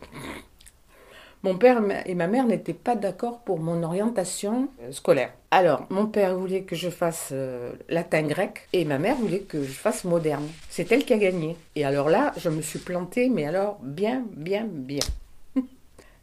mon 1.43 1.59
père 1.59 1.79
et 2.07 2.15
ma 2.15 2.25
mère 2.25 2.47
n'étaient 2.47 2.73
pas 2.73 2.95
d'accord 2.95 3.41
pour 3.41 3.59
mon 3.59 3.83
orientation 3.83 4.67
euh, 4.81 4.91
scolaire. 4.91 5.31
Alors, 5.51 5.85
mon 5.91 6.07
père 6.07 6.35
voulait 6.35 6.63
que 6.63 6.75
je 6.75 6.89
fasse 6.89 7.29
euh, 7.31 7.71
latin-grec 7.87 8.67
et 8.73 8.83
ma 8.83 8.97
mère 8.97 9.15
voulait 9.15 9.41
que 9.41 9.63
je 9.63 9.71
fasse 9.71 10.05
moderne. 10.05 10.47
C'est 10.71 10.91
elle 10.91 11.05
qui 11.05 11.13
a 11.13 11.17
gagné. 11.19 11.55
Et 11.75 11.85
alors 11.85 12.09
là, 12.09 12.33
je 12.37 12.49
me 12.49 12.63
suis 12.63 12.79
plantée, 12.79 13.29
mais 13.29 13.45
alors 13.45 13.77
bien, 13.83 14.23
bien, 14.31 14.65
bien. 14.67 15.05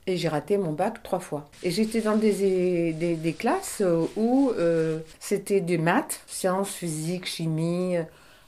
Et 0.06 0.16
j'ai 0.16 0.28
raté 0.28 0.58
mon 0.58 0.72
bac 0.72 1.02
trois 1.02 1.20
fois. 1.20 1.48
Et 1.62 1.70
j'étais 1.70 2.00
dans 2.00 2.16
des, 2.16 2.92
des, 2.92 3.32
classes 3.34 3.82
euh, 3.82 4.04
où 4.16 4.50
euh, 4.56 4.98
c'était 5.20 5.60
des 5.60 5.78
maths, 5.78 6.20
sciences, 6.26 6.74
physique, 6.74 7.26
chimie. 7.26 7.96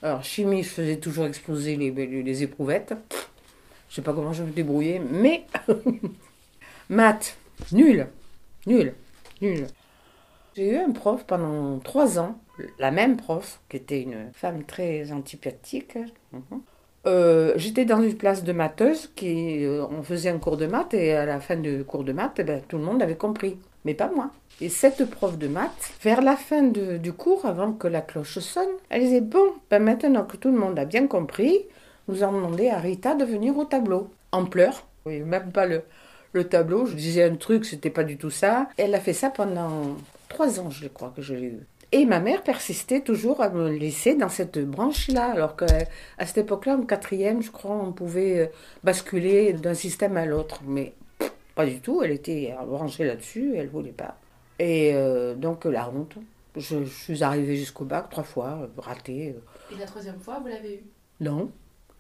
Alors, 0.03 0.25
chimie, 0.25 0.65
je 0.65 0.69
faisais 0.69 0.97
toujours 0.97 1.27
exploser 1.27 1.77
les, 1.77 1.91
les, 1.91 2.43
éprouvettes. 2.43 2.95
Je 3.89 3.95
sais 3.95 4.03
pas 4.03 4.13
comment 4.13 4.33
je 4.33 4.43
me 4.43 4.51
débrouillais, 4.51 4.99
mais 4.99 5.47
maths, 6.89 7.37
nul, 7.71 8.09
nul, 8.67 8.93
nul. 9.41 9.67
J'ai 10.57 10.73
eu 10.73 10.77
un 10.77 10.91
prof 10.91 11.25
pendant 11.25 11.79
trois 11.79 12.19
ans, 12.19 12.39
la 12.81 12.91
même 12.91 13.17
prof, 13.17 13.61
qui 13.69 13.77
était 13.77 14.03
une 14.03 14.33
femme 14.33 14.65
très 14.65 15.13
antipathique. 15.13 15.99
Euh, 17.07 17.53
J'étais 17.57 17.85
dans 17.85 18.03
une 18.03 18.17
classe 18.17 18.45
de 18.45 18.53
matheuse, 18.53 19.11
qui, 19.15 19.65
euh, 19.65 19.85
on 19.91 20.03
faisait 20.03 20.31
un 20.31 20.39
cours 20.39 20.57
de 20.57 20.67
maths, 20.67 20.95
et 20.95 21.13
à 21.15 21.27
la 21.27 21.41
fin 21.41 21.57
du 21.57 21.85
cours 21.85 22.05
de 22.05 22.13
maths, 22.13 22.37
eh 22.39 22.45
ben, 22.45 22.63
tout 22.67 22.79
le 22.79 22.85
monde 22.85 23.03
avait 23.03 23.17
compris, 23.17 23.59
mais 23.85 23.95
pas 23.95 24.11
moi. 24.15 24.31
Et 24.61 24.69
cette 24.69 25.05
prof 25.11 25.37
de 25.37 25.49
maths, 25.49 25.93
vers 26.03 26.23
la 26.23 26.37
fin 26.37 26.63
du 26.63 27.13
cours, 27.13 27.45
avant 27.45 27.73
que 27.73 27.89
la 27.89 28.01
cloche 28.01 28.39
sonne, 28.39 28.69
elle 28.89 29.03
disait 29.03 29.21
Bon, 29.21 29.53
ben 29.71 29.83
maintenant 29.83 30.25
que 30.25 30.37
tout 30.37 30.51
le 30.51 30.59
monde 30.59 30.79
a 30.79 30.85
bien 30.85 31.07
compris, 31.09 31.67
nous 32.09 32.23
allons 32.23 32.39
demander 32.41 32.69
à 32.71 32.79
Rita 32.79 33.15
de 33.15 33.25
venir 33.25 33.57
au 33.59 33.65
tableau. 33.65 34.11
En 34.33 34.45
pleurs, 34.47 34.87
oui, 35.07 35.21
même 35.21 35.51
pas 35.53 35.67
le, 35.67 35.83
le 36.33 36.45
tableau, 36.49 36.87
je 36.87 36.95
disais 36.95 37.25
un 37.25 37.35
truc, 37.37 37.65
c'était 37.65 37.91
pas 37.91 38.05
du 38.05 38.17
tout 38.17 38.31
ça. 38.31 38.69
Elle 38.77 38.95
a 38.95 39.01
fait 39.01 39.13
ça 39.13 39.31
pendant 39.31 39.97
trois 40.29 40.61
ans, 40.61 40.71
je 40.71 40.87
crois 40.89 41.13
que 41.15 41.23
je 41.23 41.35
l'ai 41.35 41.47
eu. 41.49 41.67
Et 41.95 42.07
ma 42.07 42.19
mère 42.19 42.43
persistait 42.43 43.03
toujours 43.03 43.41
à 43.41 43.51
me 43.51 43.71
laisser 43.71 44.17
dans 44.17 44.29
cette 44.29 44.59
branche-là, 44.59 45.31
alors 45.31 45.55
qu'à 45.55 45.87
cette 46.27 46.39
époque-là, 46.39 46.77
en 46.77 46.83
quatrième, 46.83 47.41
je 47.41 47.53
crois, 47.53 47.77
on 47.77 47.93
pouvait 47.93 48.41
euh, 48.41 48.47
basculer 48.83 49.53
d'un 49.53 49.75
système 49.75 50.17
à 50.17 50.27
l'autre. 50.27 50.61
Mais 50.67 50.93
pff, 51.21 51.33
pas 51.55 51.65
du 51.65 51.81
tout, 51.81 52.03
elle 52.03 52.11
était 52.11 52.53
branchée 52.67 53.05
là-dessus, 53.05 53.55
elle 53.55 53.69
voulait 53.69 53.93
pas. 53.93 54.19
Et 54.59 54.91
euh, 54.93 55.37
donc 55.37 55.67
la 55.67 55.89
honte. 55.89 56.17
Je, 56.57 56.85
je 56.85 56.91
suis 56.91 57.23
arrivée 57.23 57.55
jusqu'au 57.55 57.85
bac 57.85 58.11
trois 58.11 58.25
fois, 58.25 58.59
euh, 58.63 58.81
ratée. 58.81 59.37
Et 59.73 59.79
la 59.79 59.87
troisième 59.87 60.19
fois, 60.19 60.41
vous 60.41 60.49
l'avez 60.49 60.75
eu 60.75 60.83
Non, 61.21 61.53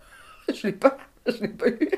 je 0.52 0.66
l'ai 0.66 0.72
pas, 0.72 0.96
je 1.24 1.40
l'ai 1.40 1.48
pas 1.50 1.68
eu. 1.68 1.88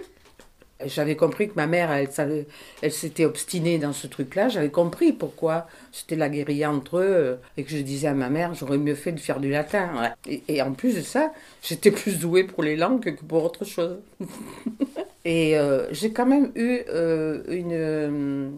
J'avais 0.84 1.16
compris 1.16 1.48
que 1.48 1.54
ma 1.56 1.66
mère, 1.66 1.90
elle, 1.90 2.92
s'était 2.92 3.24
obstinée 3.24 3.78
dans 3.78 3.94
ce 3.94 4.06
truc-là. 4.06 4.48
J'avais 4.50 4.70
compris 4.70 5.12
pourquoi 5.12 5.66
c'était 5.90 6.16
la 6.16 6.28
guérilla 6.28 6.70
entre 6.70 6.98
eux 6.98 7.02
euh, 7.06 7.36
et 7.56 7.64
que 7.64 7.70
je 7.70 7.78
disais 7.78 8.08
à 8.08 8.14
ma 8.14 8.28
mère, 8.28 8.52
j'aurais 8.54 8.76
mieux 8.76 8.94
fait 8.94 9.12
de 9.12 9.18
faire 9.20 9.40
du 9.40 9.50
latin. 9.50 9.88
Et, 10.26 10.60
en 10.60 10.72
plus 10.72 10.96
de 10.96 11.00
ça, 11.00 11.32
j'étais 11.62 11.90
plus 11.90 12.18
douée 12.18 12.44
pour 12.44 12.62
les 12.62 12.76
langues 12.76 13.00
que 13.16 13.24
pour 13.24 13.42
autre 13.44 13.64
chose. 13.64 13.98
et 15.24 15.56
euh, 15.58 15.86
j'ai 15.92 16.12
quand 16.12 16.26
même 16.26 16.52
eu 16.54 16.80
euh, 16.90 18.50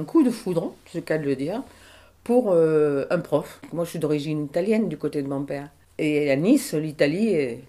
un 0.00 0.04
coup 0.04 0.22
de 0.22 0.30
foudre, 0.30 0.74
c'est 0.86 0.98
le 0.98 1.04
cas 1.04 1.18
de 1.18 1.24
le 1.24 1.34
dire, 1.36 1.62
pour 2.24 2.52
un 2.54 3.18
prof. 3.18 3.60
Moi, 3.72 3.84
je 3.84 3.90
suis 3.90 3.98
d'origine 3.98 4.44
italienne 4.44 4.88
du 4.88 4.96
côté 4.98 5.22
de 5.22 5.28
mon 5.28 5.42
père. 5.44 5.68
Et 5.98 6.30
à 6.30 6.36
Nice, 6.36 6.74
l'Italie, 6.74 7.28
est- 7.28 7.64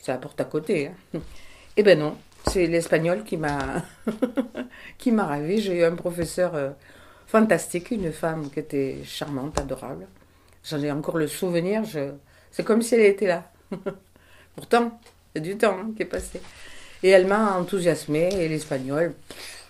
c'est 0.00 0.12
à 0.12 0.16
porte 0.18 0.40
à 0.40 0.44
côté. 0.44 0.88
hein. 1.14 1.20
Eh 1.76 1.82
ben 1.82 1.98
non, 1.98 2.16
c'est 2.50 2.66
l'espagnol 2.66 3.24
qui 3.24 3.36
m'a 3.36 3.82
qui 4.98 5.12
m'a 5.12 5.26
ravi. 5.26 5.60
J'ai 5.60 5.78
eu 5.80 5.84
un 5.84 5.94
professeur 5.94 6.54
euh, 6.54 6.70
fantastique, 7.26 7.90
une 7.90 8.12
femme 8.12 8.50
qui 8.50 8.60
était 8.60 8.98
charmante, 9.04 9.58
adorable. 9.60 10.06
J'en 10.64 10.80
ai 10.82 10.90
encore 10.92 11.18
le 11.18 11.26
souvenir. 11.28 11.84
Je... 11.84 12.10
C'est 12.50 12.64
comme 12.64 12.82
si 12.82 12.94
elle 12.94 13.02
était 13.02 13.26
là. 13.26 13.50
Pourtant, 14.56 15.00
c'est 15.34 15.40
du 15.40 15.56
temps 15.56 15.76
hein, 15.78 15.90
qui 15.96 16.02
est 16.02 16.06
passé. 16.06 16.40
Et 17.02 17.08
elle 17.10 17.26
m'a 17.26 17.56
enthousiasmée. 17.58 18.28
Et 18.34 18.48
l'espagnol, 18.48 19.14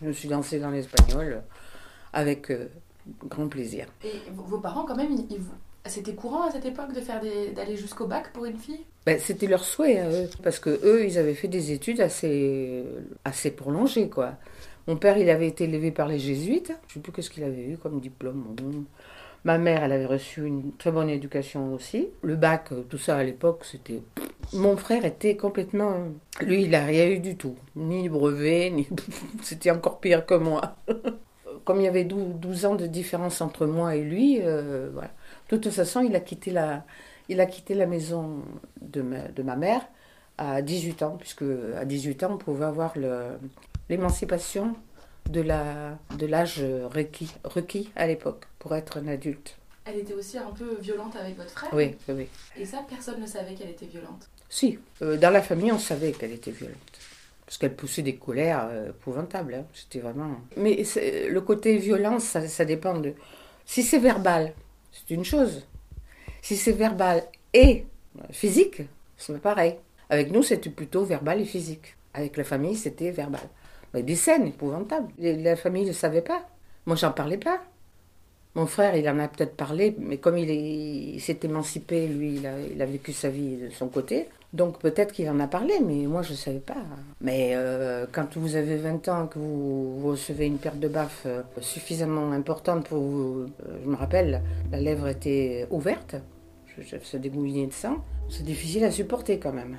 je 0.00 0.06
me 0.08 0.12
suis 0.12 0.28
dansée 0.28 0.58
dans 0.58 0.70
l'espagnol 0.70 1.26
euh, 1.34 1.40
avec 2.12 2.50
euh, 2.50 2.68
grand 3.26 3.48
plaisir. 3.48 3.86
Et 4.04 4.12
vos 4.32 4.58
parents, 4.58 4.84
quand 4.84 4.96
même, 4.96 5.12
ils 5.30 5.38
vous- 5.38 5.54
c'était 5.86 6.14
courant 6.14 6.42
à 6.42 6.50
cette 6.50 6.64
époque 6.64 6.92
d'aller 7.54 7.76
jusqu'au 7.76 8.06
bac 8.06 8.32
pour 8.32 8.44
une 8.44 8.58
fille? 8.58 8.84
Ben, 9.04 9.18
c'était 9.18 9.46
leur 9.46 9.64
souhait, 9.64 9.98
à 9.98 10.08
eux, 10.08 10.30
parce 10.42 10.60
que 10.60 10.70
eux, 10.84 11.04
ils 11.04 11.18
avaient 11.18 11.34
fait 11.34 11.48
des 11.48 11.72
études 11.72 12.00
assez, 12.00 12.84
assez 13.24 13.50
prolongées, 13.50 14.08
quoi. 14.08 14.34
Mon 14.86 14.96
père, 14.96 15.16
il 15.16 15.30
avait 15.30 15.48
été 15.48 15.64
élevé 15.64 15.90
par 15.90 16.08
les 16.08 16.18
jésuites. 16.18 16.72
Je 16.88 16.92
ne 16.92 16.94
sais 16.94 17.00
plus 17.00 17.12
qu'est-ce 17.12 17.30
qu'il 17.30 17.44
avait 17.44 17.64
eu 17.64 17.76
comme 17.76 18.00
diplôme. 18.00 18.54
Ma 19.44 19.58
mère, 19.58 19.82
elle 19.84 19.92
avait 19.92 20.06
reçu 20.06 20.46
une 20.46 20.72
très 20.76 20.92
bonne 20.92 21.08
éducation 21.08 21.74
aussi. 21.74 22.08
Le 22.22 22.36
bac, 22.36 22.68
euh, 22.72 22.82
tout 22.88 22.98
ça 22.98 23.16
à 23.16 23.24
l'époque, 23.24 23.64
c'était. 23.64 24.02
Mon 24.52 24.76
frère 24.76 25.04
était 25.04 25.36
complètement. 25.36 25.94
Lui, 26.40 26.62
il 26.62 26.70
n'a 26.70 26.84
rien 26.84 27.08
eu 27.08 27.18
du 27.18 27.36
tout. 27.36 27.56
Ni 27.74 28.08
brevet, 28.08 28.70
ni. 28.74 28.88
c'était 29.42 29.70
encore 29.70 29.98
pire 29.98 30.26
que 30.26 30.34
moi. 30.34 30.76
Comme 31.64 31.80
il 31.80 31.84
y 31.84 31.88
avait 31.88 32.04
12, 32.04 32.36
12 32.36 32.66
ans 32.66 32.74
de 32.74 32.86
différence 32.86 33.40
entre 33.40 33.66
moi 33.66 33.94
et 33.94 34.02
lui, 34.02 34.40
euh, 34.42 34.90
voilà. 34.92 35.10
De 35.52 35.58
toute 35.58 35.72
façon, 35.72 36.00
il 36.00 36.16
a 36.16 36.20
quitté 36.20 36.50
la, 36.50 36.84
il 37.28 37.38
a 37.38 37.44
quitté 37.46 37.74
la 37.74 37.84
maison 37.86 38.42
de 38.80 39.02
ma, 39.02 39.28
de 39.28 39.42
ma 39.42 39.54
mère 39.54 39.82
à 40.38 40.62
18 40.62 41.02
ans, 41.02 41.16
puisque 41.20 41.44
à 41.76 41.84
18 41.84 42.24
ans, 42.24 42.32
on 42.32 42.38
pouvait 42.38 42.64
avoir 42.64 42.94
l'émancipation 43.90 44.74
de 45.28 45.42
l'âge 46.26 46.64
requis, 46.94 47.30
requis 47.44 47.90
à 47.96 48.06
l'époque 48.06 48.44
pour 48.58 48.74
être 48.74 48.96
un 48.96 49.06
adulte. 49.08 49.58
Elle 49.84 49.98
était 49.98 50.14
aussi 50.14 50.38
un 50.38 50.50
peu 50.52 50.78
violente 50.80 51.16
avec 51.16 51.36
votre 51.36 51.50
frère? 51.50 51.68
Oui, 51.74 51.96
oui. 52.08 52.28
Et 52.56 52.64
ça, 52.64 52.78
personne 52.88 53.20
ne 53.20 53.26
savait 53.26 53.54
qu'elle 53.54 53.70
était 53.70 53.86
violente? 53.86 54.30
Si, 54.48 54.78
euh, 55.02 55.18
dans 55.18 55.30
la 55.30 55.42
famille, 55.42 55.72
on 55.72 55.78
savait 55.78 56.12
qu'elle 56.12 56.32
était 56.32 56.50
violente. 56.52 56.76
Parce 57.44 57.58
qu'elle 57.58 57.74
poussait 57.74 58.02
des 58.02 58.14
colères 58.16 58.68
euh, 58.70 58.88
épouvantables. 58.90 59.54
hein. 59.54 59.64
C'était 59.74 59.98
vraiment. 59.98 60.36
Mais 60.56 60.82
le 61.28 61.40
côté 61.40 61.76
violence, 61.76 62.24
ça, 62.24 62.48
ça 62.48 62.64
dépend 62.64 62.98
de. 62.98 63.12
Si 63.66 63.82
c'est 63.82 63.98
verbal, 63.98 64.54
c'est 64.92 65.14
une 65.14 65.24
chose. 65.24 65.66
Si 66.42 66.56
c'est 66.56 66.72
verbal 66.72 67.24
et 67.52 67.84
physique, 68.30 68.82
c'est 69.16 69.40
pareil. 69.40 69.76
Avec 70.10 70.30
nous, 70.30 70.42
c'était 70.42 70.70
plutôt 70.70 71.04
verbal 71.04 71.40
et 71.40 71.44
physique. 71.44 71.96
Avec 72.14 72.36
la 72.36 72.44
famille, 72.44 72.76
c'était 72.76 73.10
verbal. 73.10 73.40
Mais 73.94 74.02
des 74.02 74.16
scènes 74.16 74.46
épouvantables. 74.48 75.08
Les- 75.18 75.42
La 75.42 75.56
famille 75.56 75.86
ne 75.86 75.92
savait 75.92 76.22
pas. 76.22 76.46
Moi, 76.86 76.96
j'en 76.96 77.12
parlais 77.12 77.38
pas. 77.38 77.62
Mon 78.54 78.66
frère, 78.66 78.94
il 78.96 79.08
en 79.08 79.18
a 79.18 79.28
peut-être 79.28 79.56
parlé, 79.56 79.94
mais 79.98 80.18
comme 80.18 80.36
il 80.36 80.50
est- 80.50 81.14
il 81.14 81.20
s'est 81.20 81.38
émancipé, 81.42 82.06
lui, 82.06 82.34
il 82.36 82.82
a 82.82 82.86
vécu 82.86 83.12
sa 83.12 83.30
vie 83.30 83.56
de 83.56 83.70
son 83.70 83.88
côté. 83.88 84.28
Donc 84.52 84.78
peut-être 84.80 85.12
qu'il 85.12 85.28
en 85.30 85.40
a 85.40 85.46
parlé, 85.46 85.74
mais 85.80 86.06
moi, 86.06 86.20
je 86.22 86.32
ne 86.32 86.36
savais 86.36 86.58
pas. 86.60 86.76
Mais 87.22 87.52
euh, 87.54 88.04
quand 88.12 88.36
vous 88.36 88.54
avez 88.54 88.76
20 88.76 89.08
ans, 89.08 89.26
que 89.26 89.38
vous, 89.38 90.08
recevez 90.10 90.46
une 90.46 90.58
paire 90.58 90.74
de 90.76 90.88
baffes 90.88 91.22
euh, 91.24 91.42
suffisamment 91.60 92.32
importante 92.32 92.86
pour 92.88 92.98
vous... 93.00 93.46
euh, 93.66 93.78
je 93.82 93.88
me 93.88 93.96
rappelle, 93.96 94.42
la 94.70 94.78
lèvre 94.78 95.08
était 95.08 95.66
ouverte, 95.70 96.16
je, 96.66 96.82
je 96.82 96.96
se 97.02 97.16
dégoulinait 97.16 97.66
de 97.68 97.72
sang. 97.72 97.96
C'est 98.28 98.44
difficile 98.44 98.84
à 98.84 98.90
supporter 98.90 99.38
quand 99.38 99.52
même. 99.52 99.76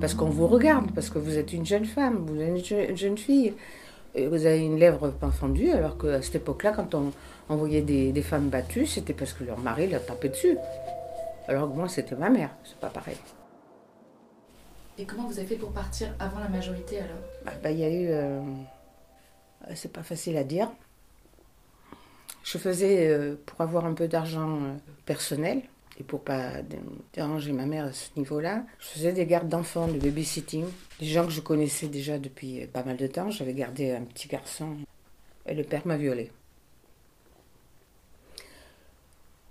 Parce 0.00 0.14
qu'on 0.14 0.30
vous 0.30 0.46
regarde, 0.48 0.90
parce 0.92 1.08
que 1.10 1.18
vous 1.18 1.38
êtes 1.38 1.52
une 1.52 1.64
jeune 1.66 1.84
femme, 1.84 2.24
vous 2.26 2.40
êtes 2.40 2.48
une 2.48 2.64
je- 2.64 2.90
une 2.90 2.96
jeune 2.96 3.18
fille. 3.18 3.54
Et 4.16 4.26
vous 4.28 4.46
avez 4.46 4.60
une 4.64 4.78
lèvre 4.78 5.10
pas 5.10 5.30
fendue, 5.30 5.70
alors 5.70 5.96
qu'à 5.98 6.22
cette 6.22 6.36
époque-là, 6.36 6.72
quand 6.72 6.94
on, 6.94 7.12
on 7.48 7.56
voyait 7.56 7.82
des, 7.82 8.10
des 8.12 8.22
femmes 8.22 8.48
battues, 8.48 8.86
c'était 8.86 9.12
parce 9.12 9.32
que 9.32 9.42
leur 9.44 9.58
mari 9.58 9.88
l'a 9.88 9.98
tapé 10.00 10.28
dessus. 10.28 10.56
Alors 11.48 11.70
que 11.70 11.76
moi, 11.76 11.88
c'était 11.88 12.14
ma 12.16 12.30
mère, 12.30 12.50
c'est 12.64 12.78
pas 12.78 12.88
pareil. 12.88 13.16
Et 14.98 15.04
comment 15.06 15.26
vous 15.26 15.38
avez 15.38 15.46
fait 15.48 15.56
pour 15.56 15.72
partir 15.72 16.14
avant 16.18 16.38
la 16.40 16.48
majorité 16.48 16.98
alors? 16.98 17.16
Bah, 17.44 17.52
bah, 17.62 17.70
Il 17.70 17.78
y 17.78 17.84
a 17.84 17.90
eu. 17.90 18.06
euh, 18.08 18.40
c'est 19.74 19.92
pas 19.92 20.02
facile 20.02 20.36
à 20.36 20.44
dire. 20.44 20.70
Je 22.44 22.58
faisais, 22.58 23.08
euh, 23.08 23.36
pour 23.46 23.60
avoir 23.60 23.86
un 23.86 23.94
peu 23.94 24.06
d'argent 24.06 24.56
euh, 24.62 24.74
personnel, 25.06 25.62
et 25.98 26.02
pour 26.04 26.22
pas 26.22 26.60
dé- 26.62 26.78
déranger 27.12 27.52
ma 27.52 27.64
mère 27.66 27.86
à 27.86 27.92
ce 27.92 28.10
niveau-là, 28.16 28.64
je 28.80 28.86
faisais 28.86 29.12
des 29.12 29.26
gardes 29.26 29.48
d'enfants, 29.48 29.88
de 29.88 29.98
babysitting. 29.98 30.66
Des 31.00 31.06
gens 31.06 31.24
que 31.24 31.30
je 31.32 31.40
connaissais 31.40 31.88
déjà 31.88 32.18
depuis 32.18 32.62
euh, 32.62 32.66
pas 32.66 32.82
mal 32.84 32.96
de 32.96 33.06
temps. 33.06 33.30
J'avais 33.30 33.54
gardé 33.54 33.92
un 33.92 34.02
petit 34.02 34.28
garçon 34.28 34.76
et 35.46 35.54
le 35.54 35.64
père 35.64 35.86
m'a 35.86 35.96
violée. 35.96 36.30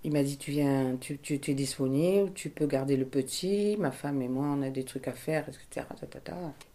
Il 0.04 0.12
m'a 0.12 0.22
dit, 0.22 0.36
tu 0.36 0.50
viens, 0.50 0.96
tu, 1.00 1.18
tu, 1.18 1.34
es 1.34 1.54
disponible, 1.54 2.32
tu 2.34 2.50
peux 2.50 2.66
garder 2.66 2.96
le 2.96 3.06
petit, 3.06 3.76
ma 3.78 3.90
femme 3.90 4.20
et 4.20 4.28
moi, 4.28 4.46
on 4.46 4.60
a 4.60 4.68
des 4.68 4.84
trucs 4.84 5.08
à 5.08 5.12
faire, 5.12 5.48
etc. 5.48 5.86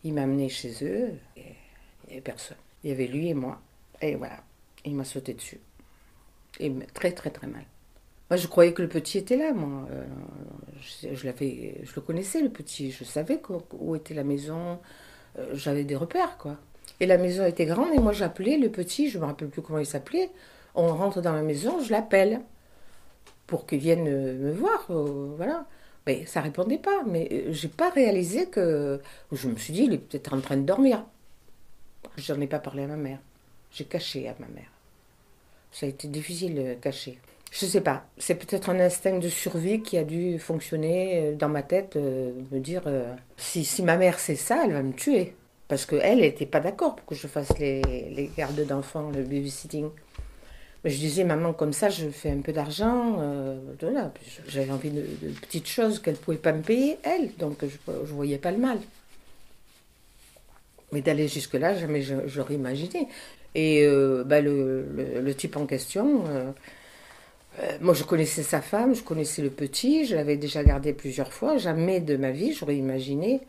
Il 0.03 0.15
m'a 0.15 0.23
amené 0.23 0.49
chez 0.49 0.73
eux, 0.83 1.11
et 1.37 1.41
il 2.05 2.07
n'y 2.07 2.13
avait 2.13 2.21
personne. 2.21 2.57
Il 2.83 2.89
y 2.89 2.93
avait 2.93 3.05
lui 3.05 3.29
et 3.29 3.35
moi. 3.35 3.61
Et 4.01 4.15
voilà, 4.15 4.43
il 4.83 4.95
m'a 4.95 5.03
sauté 5.03 5.35
dessus. 5.35 5.59
Et 6.59 6.73
très, 6.95 7.11
très, 7.11 7.29
très 7.29 7.45
mal. 7.45 7.63
Moi, 8.31 8.37
je 8.37 8.47
croyais 8.47 8.73
que 8.73 8.81
le 8.81 8.89
petit 8.89 9.19
était 9.19 9.37
là, 9.37 9.53
moi. 9.53 9.87
Euh, 9.91 10.05
je, 10.81 11.13
je 11.13 11.95
le 11.95 12.01
connaissais, 12.01 12.41
le 12.41 12.49
petit. 12.49 12.91
Je 12.91 13.03
savais 13.03 13.39
où 13.73 13.95
était 13.95 14.15
la 14.15 14.23
maison. 14.23 14.79
Euh, 15.37 15.51
J'avais 15.53 15.83
des 15.83 15.95
repères, 15.95 16.37
quoi. 16.39 16.57
Et 16.99 17.05
la 17.05 17.19
maison 17.19 17.45
était 17.45 17.65
grande, 17.65 17.93
et 17.93 17.99
moi, 17.99 18.11
j'appelais 18.11 18.57
le 18.57 18.69
petit, 18.69 19.09
je 19.09 19.17
ne 19.17 19.23
me 19.23 19.27
rappelle 19.27 19.49
plus 19.49 19.61
comment 19.61 19.79
il 19.79 19.85
s'appelait. 19.85 20.31
On 20.73 20.87
rentre 20.95 21.21
dans 21.21 21.33
la 21.33 21.43
maison, 21.43 21.79
je 21.79 21.91
l'appelle 21.91 22.41
pour 23.49 23.65
qu'il 23.65 23.79
vienne 23.79 24.07
euh, 24.07 24.33
me 24.35 24.51
voir, 24.51 24.85
euh, 24.91 25.33
voilà. 25.35 25.65
Mais 26.05 26.25
ça 26.27 26.39
répondait 26.39 26.77
pas. 26.77 27.03
Mais 27.05 27.27
euh, 27.31 27.51
j'ai 27.51 27.67
pas 27.67 27.89
réalisé 27.89 28.45
que. 28.45 29.01
Je 29.31 29.49
me 29.49 29.57
suis 29.57 29.73
dit, 29.73 29.83
il 29.85 29.93
est 29.93 29.97
peut-être 29.97 30.33
en 30.33 30.39
train 30.39 30.55
de 30.55 30.61
dormir. 30.61 31.03
J'en 32.17 32.39
ai 32.39 32.47
pas 32.47 32.59
parlé 32.59 32.83
à 32.83 32.87
ma 32.87 32.95
mère. 32.95 33.19
J'ai 33.71 33.85
caché 33.85 34.29
à 34.29 34.35
ma 34.39 34.47
mère. 34.47 34.71
Ça 35.71 35.87
a 35.87 35.89
été 35.89 36.07
difficile 36.07 36.55
de 36.55 36.73
cacher. 36.75 37.17
Je 37.51 37.65
sais 37.65 37.81
pas. 37.81 38.05
C'est 38.19 38.35
peut-être 38.35 38.69
un 38.69 38.79
instinct 38.79 39.17
de 39.17 39.29
survie 39.29 39.81
qui 39.81 39.97
a 39.97 40.03
dû 40.03 40.37
fonctionner 40.37 41.33
dans 41.33 41.49
ma 41.49 41.63
tête, 41.63 41.95
me 41.95 42.59
dire 42.59 42.83
si, 43.37 43.65
si 43.65 43.81
ma 43.81 43.97
mère 43.97 44.19
sait 44.19 44.35
ça, 44.35 44.63
elle 44.65 44.73
va 44.73 44.83
me 44.83 44.93
tuer. 44.93 45.35
Parce 45.67 45.85
qu'elle 45.85 46.19
n'était 46.19 46.45
pas 46.45 46.59
d'accord 46.59 46.95
pour 46.95 47.05
que 47.07 47.15
je 47.15 47.27
fasse 47.27 47.57
les, 47.57 47.81
les 47.81 48.31
gardes 48.37 48.63
d'enfants, 48.65 49.09
le 49.09 49.23
babysitting. 49.23 49.89
Je 50.85 50.95
disais, 50.97 51.23
maman, 51.25 51.53
comme 51.53 51.73
ça, 51.73 51.89
je 51.89 52.09
fais 52.09 52.31
un 52.31 52.41
peu 52.41 52.53
d'argent. 52.53 53.17
euh, 53.19 53.59
voilà. 53.81 54.13
Je- 54.25 54.49
J'avais 54.51 54.71
envie 54.71 54.91
de, 54.91 55.01
petites 55.41 55.67
choses 55.67 55.99
qu'elle 55.99 56.13
ne 56.15 56.19
pouvait 56.19 56.37
pas 56.37 56.53
me 56.53 56.61
payer, 56.61 56.97
elle. 57.03 57.35
Donc, 57.37 57.57
je 57.61 57.91
ne 57.91 57.97
voyais 58.05 58.37
pas 58.37 58.51
le 58.51 58.57
mal. 58.59 58.79
Mais 60.91 61.01
d'aller 61.01 61.27
jusque-là, 61.27 61.75
jamais 61.75 62.01
j'aurais 62.25 62.55
imaginé. 62.55 63.07
Et 63.55 63.83
euh, 63.85 64.23
bah, 64.25 64.41
le, 64.41 64.83
le- 64.95 65.21
le 65.21 65.35
type 65.35 65.55
en 65.57 65.65
question, 65.65 66.23
euh, 66.27 66.51
euh, 67.59 67.77
moi, 67.81 67.93
je 67.93 68.03
connaissais 68.03 68.43
sa 68.43 68.61
femme, 68.61 68.95
je 68.95 69.03
connaissais 69.03 69.41
le 69.41 69.49
petit, 69.49 70.05
je 70.05 70.15
l'avais 70.15 70.37
déjà 70.37 70.63
gardé 70.63 70.93
plusieurs 70.93 71.33
fois. 71.33 71.57
Jamais 71.57 71.99
de 71.99 72.15
ma 72.17 72.31
vie, 72.31 72.53
j'aurais 72.53 72.77
imaginé 72.77 73.41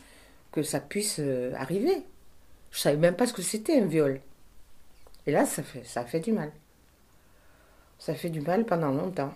que 0.52 0.62
ça 0.62 0.80
puisse 0.80 1.18
euh, 1.20 1.52
arriver. 1.56 2.02
Je 2.72 2.80
savais 2.80 2.99
même 2.99 3.16
pas 3.16 3.26
ce 3.26 3.34
que 3.34 3.42
c'était 3.42 3.78
un 3.80 3.87
viol. 3.87 4.20
Et 5.26 5.32
là, 5.32 5.46
ça 5.46 5.62
fait, 5.62 5.82
ça 5.87 6.04
fait 6.04 6.20
du 6.20 6.32
mal 6.32 6.52
ça 8.00 8.14
fait 8.14 8.30
du 8.30 8.40
mal 8.40 8.64
pendant 8.64 8.90
longtemps. 8.90 9.33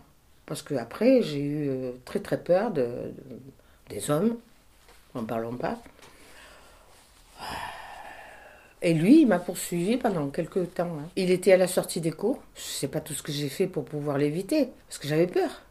Parce 0.46 0.62
que 0.62 0.74
après, 0.74 1.22
j'ai 1.22 1.38
eu 1.40 1.68
euh, 1.68 1.92
très 2.04 2.18
très 2.18 2.42
peur 2.42 2.72
de, 2.72 2.82
de- 2.82 3.40
des 3.88 4.10
hommes, 4.10 4.36
n'en 5.14 5.24
parlons 5.24 5.54
pas. 5.56 5.78
Et 8.82 8.92
lui, 8.92 9.22
il 9.22 9.26
m'a 9.26 9.38
poursuivi 9.38 9.96
pendant 9.96 10.28
quelques 10.28 10.74
temps. 10.74 10.98
hein. 11.00 11.08
Il 11.16 11.30
était 11.30 11.52
à 11.52 11.56
la 11.56 11.66
sortie 11.66 12.00
des 12.02 12.10
cours. 12.10 12.42
Je 12.54 12.60
sais 12.60 12.88
pas 12.88 13.00
tout 13.00 13.14
ce 13.14 13.22
que 13.22 13.32
j'ai 13.32 13.48
fait 13.48 13.66
pour 13.66 13.84
pouvoir 13.86 14.18
l'éviter, 14.18 14.68
parce 14.88 14.98
que 14.98 15.08
j'avais 15.08 15.26
peur. 15.26 15.62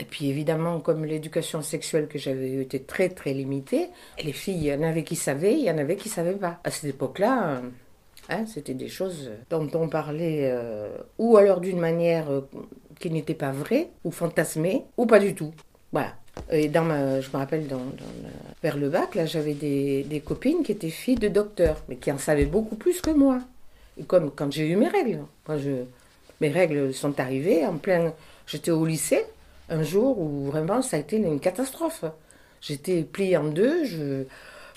Et 0.00 0.04
puis 0.04 0.28
évidemment, 0.28 0.78
comme 0.80 1.04
l'éducation 1.04 1.62
sexuelle 1.62 2.06
que 2.08 2.18
j'avais 2.18 2.50
eue 2.50 2.60
était 2.62 2.78
très 2.80 3.08
très 3.08 3.32
limitée, 3.32 3.88
les 4.22 4.32
filles, 4.32 4.58
il 4.58 4.64
y 4.64 4.74
en 4.74 4.82
avait 4.82 5.02
qui 5.02 5.16
savaient, 5.16 5.54
il 5.54 5.64
y 5.64 5.70
en 5.70 5.78
avait 5.78 5.96
qui 5.96 6.08
savaient 6.08 6.36
pas. 6.36 6.60
À 6.62 6.70
cette 6.70 6.84
époque-là, 6.90 7.48
euh, 7.48 7.60
Hein, 8.28 8.44
C'était 8.46 8.74
des 8.74 8.88
choses 8.88 9.30
dont 9.50 9.68
on 9.74 9.88
parlait 9.88 10.50
euh, 10.52 10.88
ou 11.18 11.36
alors 11.38 11.60
d'une 11.60 11.78
manière 11.78 12.30
euh, 12.30 12.42
qui 13.00 13.10
n'était 13.10 13.34
pas 13.34 13.52
vraie, 13.52 13.88
ou 14.04 14.10
fantasmée, 14.10 14.84
ou 14.96 15.06
pas 15.06 15.18
du 15.18 15.34
tout. 15.34 15.52
Voilà. 15.92 16.14
Et 16.50 16.68
dans 16.68 16.84
ma, 16.84 17.20
je 17.20 17.28
me 17.30 17.36
rappelle, 17.38 17.66
dans, 17.66 17.78
dans 17.78 17.82
le- 18.22 18.28
vers 18.62 18.76
le 18.76 18.88
bac, 18.90 19.14
là, 19.14 19.24
j'avais 19.26 19.54
des, 19.54 20.02
des 20.04 20.20
copines 20.20 20.62
qui 20.62 20.72
étaient 20.72 20.90
filles 20.90 21.16
de 21.16 21.28
docteurs, 21.28 21.82
mais 21.88 21.96
qui 21.96 22.12
en 22.12 22.18
savaient 22.18 22.44
beaucoup 22.44 22.76
plus 22.76 23.00
que 23.00 23.10
moi. 23.10 23.38
Et 23.98 24.04
comme 24.04 24.30
quand 24.30 24.52
j'ai 24.52 24.68
eu 24.68 24.76
mes 24.76 24.88
règles. 24.88 25.20
Quand 25.44 25.58
je, 25.58 25.70
mes 26.40 26.50
règles 26.50 26.92
sont 26.92 27.18
arrivées 27.18 27.64
en 27.66 27.78
plein... 27.78 28.12
J'étais 28.46 28.70
au 28.70 28.84
lycée, 28.86 29.24
un 29.68 29.82
jour 29.82 30.18
où 30.18 30.44
vraiment 30.46 30.80
ça 30.82 30.96
a 30.96 31.00
été 31.00 31.16
une 31.16 31.40
catastrophe. 31.40 32.04
J'étais 32.60 33.02
pliée 33.02 33.36
en 33.36 33.44
deux, 33.44 33.84
je, 33.84 34.24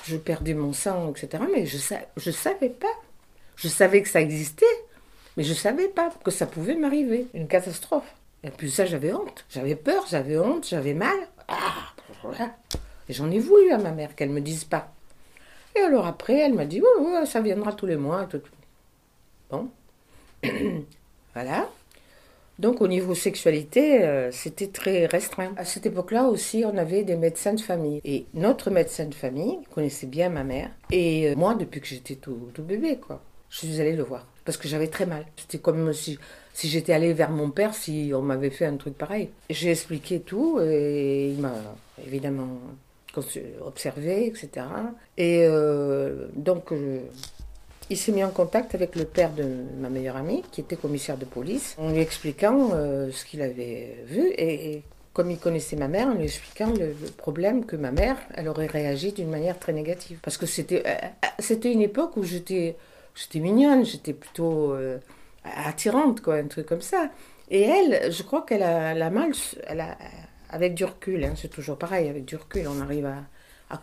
je 0.06 0.18
perdais 0.18 0.54
mon 0.54 0.74
sang, 0.74 1.12
etc. 1.12 1.44
Mais 1.54 1.66
je 1.66 1.78
ne 1.78 2.32
savais 2.34 2.70
pas. 2.70 2.88
Je 3.62 3.68
savais 3.68 4.02
que 4.02 4.10
ça 4.10 4.22
existait, 4.22 4.66
mais 5.38 5.44
je 5.44 5.54
savais 5.54 5.88
pas 5.88 6.10
que 6.24 6.32
ça 6.32 6.48
pouvait 6.48 6.74
m'arriver. 6.74 7.28
Une 7.36 7.48
catastrophe. 7.48 8.12
Et 8.44 8.50
puis 8.50 8.72
ça, 8.72 8.88
j'avais 8.88 9.14
honte. 9.14 9.46
J'avais 9.52 9.76
peur, 9.76 10.04
j'avais 10.10 10.40
honte, 10.40 10.68
j'avais 10.68 10.96
mal. 10.96 11.16
Ah. 11.48 11.94
Et 13.08 13.14
j'en 13.14 13.30
ai 13.30 13.38
voulu 13.38 13.72
à 13.72 13.78
ma 13.78 13.92
mère 13.92 14.16
qu'elle 14.16 14.32
me 14.32 14.42
dise 14.42 14.64
pas. 14.64 14.92
Et 15.76 15.80
alors 15.80 16.08
après, 16.08 16.40
elle 16.40 16.56
m'a 16.56 16.66
dit, 16.66 16.82
oui, 16.82 17.28
ça 17.28 17.40
viendra 17.40 17.74
tous 17.74 17.86
les 17.86 17.98
mois. 17.98 18.28
Bon. 19.52 19.70
voilà. 21.36 21.70
Donc 22.58 22.82
au 22.82 22.88
niveau 22.88 23.14
sexualité, 23.14 24.04
euh, 24.04 24.32
c'était 24.32 24.70
très 24.70 25.06
restreint. 25.06 25.54
À 25.56 25.66
cette 25.66 25.86
époque-là 25.86 26.26
aussi, 26.26 26.64
on 26.66 26.78
avait 26.78 27.04
des 27.04 27.16
médecins 27.16 27.54
de 27.54 27.62
famille. 27.62 28.02
Et 28.06 28.26
notre 28.34 28.72
médecin 28.72 29.06
de 29.06 29.14
famille 29.14 29.60
connaissait 29.72 30.08
bien 30.08 30.30
ma 30.30 30.44
mère. 30.44 30.72
Et 30.92 31.30
euh, 31.30 31.36
moi, 31.36 31.54
depuis 31.54 31.80
que 31.80 31.88
j'étais 31.88 32.16
tout 32.16 32.52
bébé, 32.58 32.98
quoi, 32.98 33.22
je 33.52 33.58
suis 33.58 33.80
allée 33.80 33.96
le 33.96 34.04
voir. 34.04 34.26
Parce 34.44 34.58
que 34.58 34.68
j'avais 34.68 34.88
très 34.88 35.06
mal. 35.06 35.26
C'était 35.38 35.60
comme 35.60 35.94
si, 35.94 36.18
si 36.54 36.68
j'étais 36.68 36.94
allée 36.94 37.14
vers 37.14 37.30
mon 37.30 37.52
père 37.52 37.76
si 37.76 38.12
on 38.16 38.24
m'avait 38.24 38.50
fait 38.50 38.66
un 38.66 38.78
truc 38.78 38.98
pareil. 38.98 39.30
J'ai 39.52 39.70
expliqué 39.70 40.22
tout 40.22 40.60
et 40.60 41.30
il 41.30 41.40
m'a 41.40 41.54
évidemment 42.04 42.60
observé, 43.66 44.28
etc. 44.28 44.66
Et 45.18 45.46
euh, 45.46 46.28
donc, 46.36 46.72
euh, 46.72 47.02
il 47.90 47.98
s'est 47.98 48.12
mis 48.12 48.24
en 48.24 48.30
contact 48.30 48.74
avec 48.74 48.96
le 48.96 49.06
père 49.06 49.32
de 49.34 49.46
ma 49.80 49.90
meilleure 49.90 50.16
amie, 50.16 50.44
qui 50.52 50.62
était 50.62 50.78
commissaire 50.78 51.18
de 51.18 51.26
police, 51.26 51.76
en 51.78 51.92
lui 51.92 52.00
expliquant 52.00 52.70
euh, 52.74 53.12
ce 53.12 53.26
qu'il 53.26 53.42
avait 53.42 53.98
vu. 54.06 54.32
Et, 54.38 54.84
comme 55.14 55.30
il 55.30 55.38
connaissait 55.38 55.76
ma 55.76 55.90
mère, 55.90 56.08
en 56.08 56.14
lui 56.14 56.24
expliquant 56.24 56.72
le, 56.72 56.96
problème 57.18 57.66
que 57.66 57.76
ma 57.76 57.92
mère, 57.92 58.16
elle 58.34 58.48
aurait 58.48 58.68
réagi 58.68 59.12
d'une 59.12 59.30
manière 59.30 59.60
très 59.60 59.74
négative. 59.74 60.20
Parce 60.22 60.38
que 60.38 60.46
c'était 60.46 60.84
c'était 61.38 61.74
une 61.74 61.82
époque 61.82 62.16
où 62.16 62.24
j'étais 62.24 62.78
j'étais 63.16 63.40
mignonne, 63.40 63.86
j'étais 63.86 64.14
plutôt 64.14 64.74
euh, 64.74 65.00
attirante, 65.44 66.22
quoi, 66.22 66.36
un 66.36 66.48
truc 66.48 66.66
comme 66.66 66.82
ça. 66.82 67.10
Et 67.50 67.62
elle, 67.62 68.12
je 68.12 68.24
crois 68.24 68.44
qu'elle 68.44 68.64
a, 68.64 68.92
elle 68.92 69.02
a 69.02 69.10
mal, 69.10 69.32
elle 69.68 69.82
a, 69.82 69.98
avec 70.50 70.74
du 70.74 70.86
recul, 70.86 71.24
hein, 71.24 71.34
c'est 71.36 71.50
toujours 71.50 71.78
pareil, 71.78 72.10
avec 72.10 72.26
du 72.26 72.36
recul, 72.36 72.68
on 72.68 72.82
arrive 72.82 73.06
à, 73.06 73.24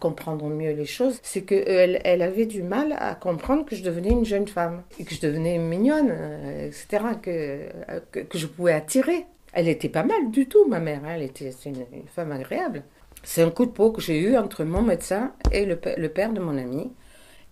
comprendre 0.00 0.46
mieux 0.50 0.72
les 0.72 0.84
choses, 0.84 1.18
c'est 1.22 1.42
qu'elle 1.42 2.02
elle 2.04 2.20
avait 2.20 2.44
du 2.44 2.62
mal 2.62 2.94
à 2.98 3.14
comprendre 3.14 3.64
que 3.64 3.74
je 3.74 3.82
devenais 3.82 4.10
une 4.10 4.26
jeune 4.26 4.46
femme, 4.46 4.82
et 4.98 5.04
que 5.04 5.14
je 5.14 5.20
devenais 5.20 5.56
mignonne, 5.56 6.10
euh, 6.10 6.66
etc., 6.66 7.04
que, 7.22 7.30
euh, 7.30 8.00
que, 8.12 8.20
que 8.20 8.36
je 8.36 8.46
pouvais 8.46 8.74
attirer. 8.74 9.24
Elle 9.54 9.66
était 9.66 9.88
pas 9.88 10.02
mal 10.02 10.30
du 10.30 10.46
tout, 10.46 10.66
ma 10.68 10.78
mère, 10.78 11.00
hein, 11.06 11.14
elle 11.16 11.22
était 11.22 11.50
une, 11.64 11.86
femme 12.14 12.32
agréable. 12.32 12.82
C'est 13.22 13.42
un 13.42 13.50
coup 13.50 13.64
de 13.64 13.70
peau 13.70 13.90
que 13.90 14.02
j'ai 14.02 14.20
eu 14.20 14.36
entre 14.36 14.62
mon 14.64 14.82
médecin 14.82 15.32
et 15.52 15.64
le, 15.64 15.80
le 15.96 16.08
père 16.10 16.34
de 16.34 16.40
mon 16.40 16.58
ami. 16.58 16.92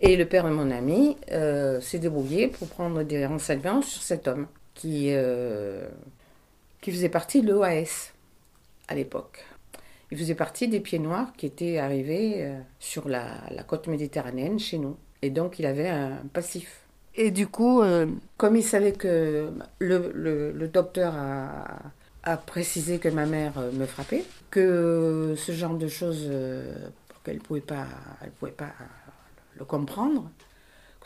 Et 0.01 0.17
le 0.17 0.27
père 0.27 0.45
de 0.45 0.51
mon 0.51 0.71
ami 0.71 1.17
euh, 1.33 1.81
s'est 1.81 1.99
débrouillé 1.99 2.49
pour 2.49 2.69
prendre 2.69 3.03
des 3.03 3.25
renseignements 3.27 3.81
sur 3.83 4.03
cet 4.03 4.29
homme 4.29 4.47
qui, 4.75 5.09
euh, 5.11 5.89
qui 6.81 6.93
faisait 6.93 7.09
partie 7.09 7.41
de 7.43 7.51
l'OAS 7.51 8.13
à 8.89 8.95
l'époque. 8.95 9.45
Il 10.11 10.19
faisait 10.19 10.35
partie 10.35 10.69
des 10.69 10.81
pieds 10.81 10.99
noirs 10.99 11.33
qui 11.37 11.47
étaient 11.47 11.79
arrivés 11.79 12.45
euh, 12.45 12.59
sur 12.79 13.09
la, 13.09 13.27
la 13.51 13.63
côte 13.63 13.87
méditerranéenne 13.89 14.59
chez 14.59 14.79
nous. 14.79 14.97
Et 15.23 15.31
donc 15.31 15.59
il 15.59 15.67
avait 15.67 15.89
un 15.89 16.19
passif. 16.33 16.81
Et 17.15 17.31
du 17.31 17.47
coup, 17.47 17.83
comme 18.37 18.57
il 18.57 18.63
savait 18.63 18.93
que 18.93 19.51
le, 19.79 20.13
le- 20.15 20.53
le 20.53 20.69
docteur 20.69 21.15
a, 21.17 21.79
a 22.25 22.37
précisé 22.37 22.99
que 22.99 23.09
ma 23.09 23.25
mère 23.25 23.55
me 23.73 23.87
frappait, 23.87 24.23
que 24.51 25.33
ce 25.39 25.53
genre 25.53 25.77
de 25.79 25.89
choses, 25.89 26.31
qu'elle 27.25 27.37
ne 27.37 27.41
pouvait 27.41 27.63
pas, 27.63 27.87
elle 28.23 28.31
pouvait 28.33 28.53
pas 28.53 28.69
le 29.59 29.65
comprendre, 29.65 30.31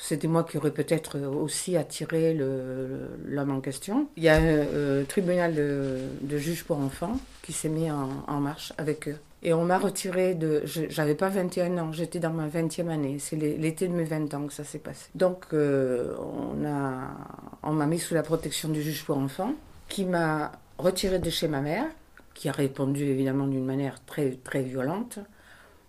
c'était 0.01 0.29
moi 0.29 0.45
qui 0.45 0.57
aurais 0.57 0.71
peut-être 0.71 1.19
aussi 1.21 1.77
attiré 1.77 2.35
l'homme 2.35 3.51
en 3.51 3.61
question. 3.61 4.09
Il 4.17 4.25
y 4.25 4.29
a 4.29 4.37
un 4.37 4.45
euh, 4.45 5.05
tribunal 5.05 5.55
de, 5.55 5.99
de 6.23 6.39
juges 6.39 6.65
pour 6.65 6.79
enfants 6.79 7.19
qui 7.43 7.53
s'est 7.53 7.69
mis 7.69 7.91
en, 7.91 8.41
marche 8.41 8.73
avec 8.79 9.09
eux. 9.09 9.19
Et 9.43 9.53
on 9.53 9.65
m'a 9.65 9.79
retiré 9.79 10.35
de. 10.35 10.63
J'avais 10.65 11.15
pas 11.15 11.29
21 11.29 11.79
ans, 11.79 11.93
j'étais 11.93 12.19
dans 12.19 12.33
ma 12.33 12.49
20e 12.49 12.89
année. 12.89 13.19
C'est 13.19 13.37
l'été 13.37 13.89
de 13.89 13.93
mes 13.93 14.05
20 14.05 14.33
ans 14.35 14.47
que 14.47 14.53
ça 14.53 14.65
s'est 14.65 14.79
passé. 14.79 15.07
Donc, 15.15 15.47
euh, 15.53 16.15
on 16.19 17.73
m'a 17.73 17.87
mis 17.87 17.99
sous 17.99 18.15
la 18.15 18.23
protection 18.23 18.69
du 18.69 18.83
juge 18.83 19.05
pour 19.05 19.19
enfants, 19.19 19.55
qui 19.89 20.05
m'a 20.05 20.53
retiré 20.79 21.19
de 21.19 21.31
chez 21.31 21.49
ma 21.49 21.61
mère, 21.61 21.87
qui 22.35 22.49
a 22.49 22.53
répondu 22.53 23.05
évidemment 23.05 23.47
d'une 23.47 23.65
manière 23.65 24.03
très, 24.05 24.31
très 24.31 24.63
violente, 24.63 25.19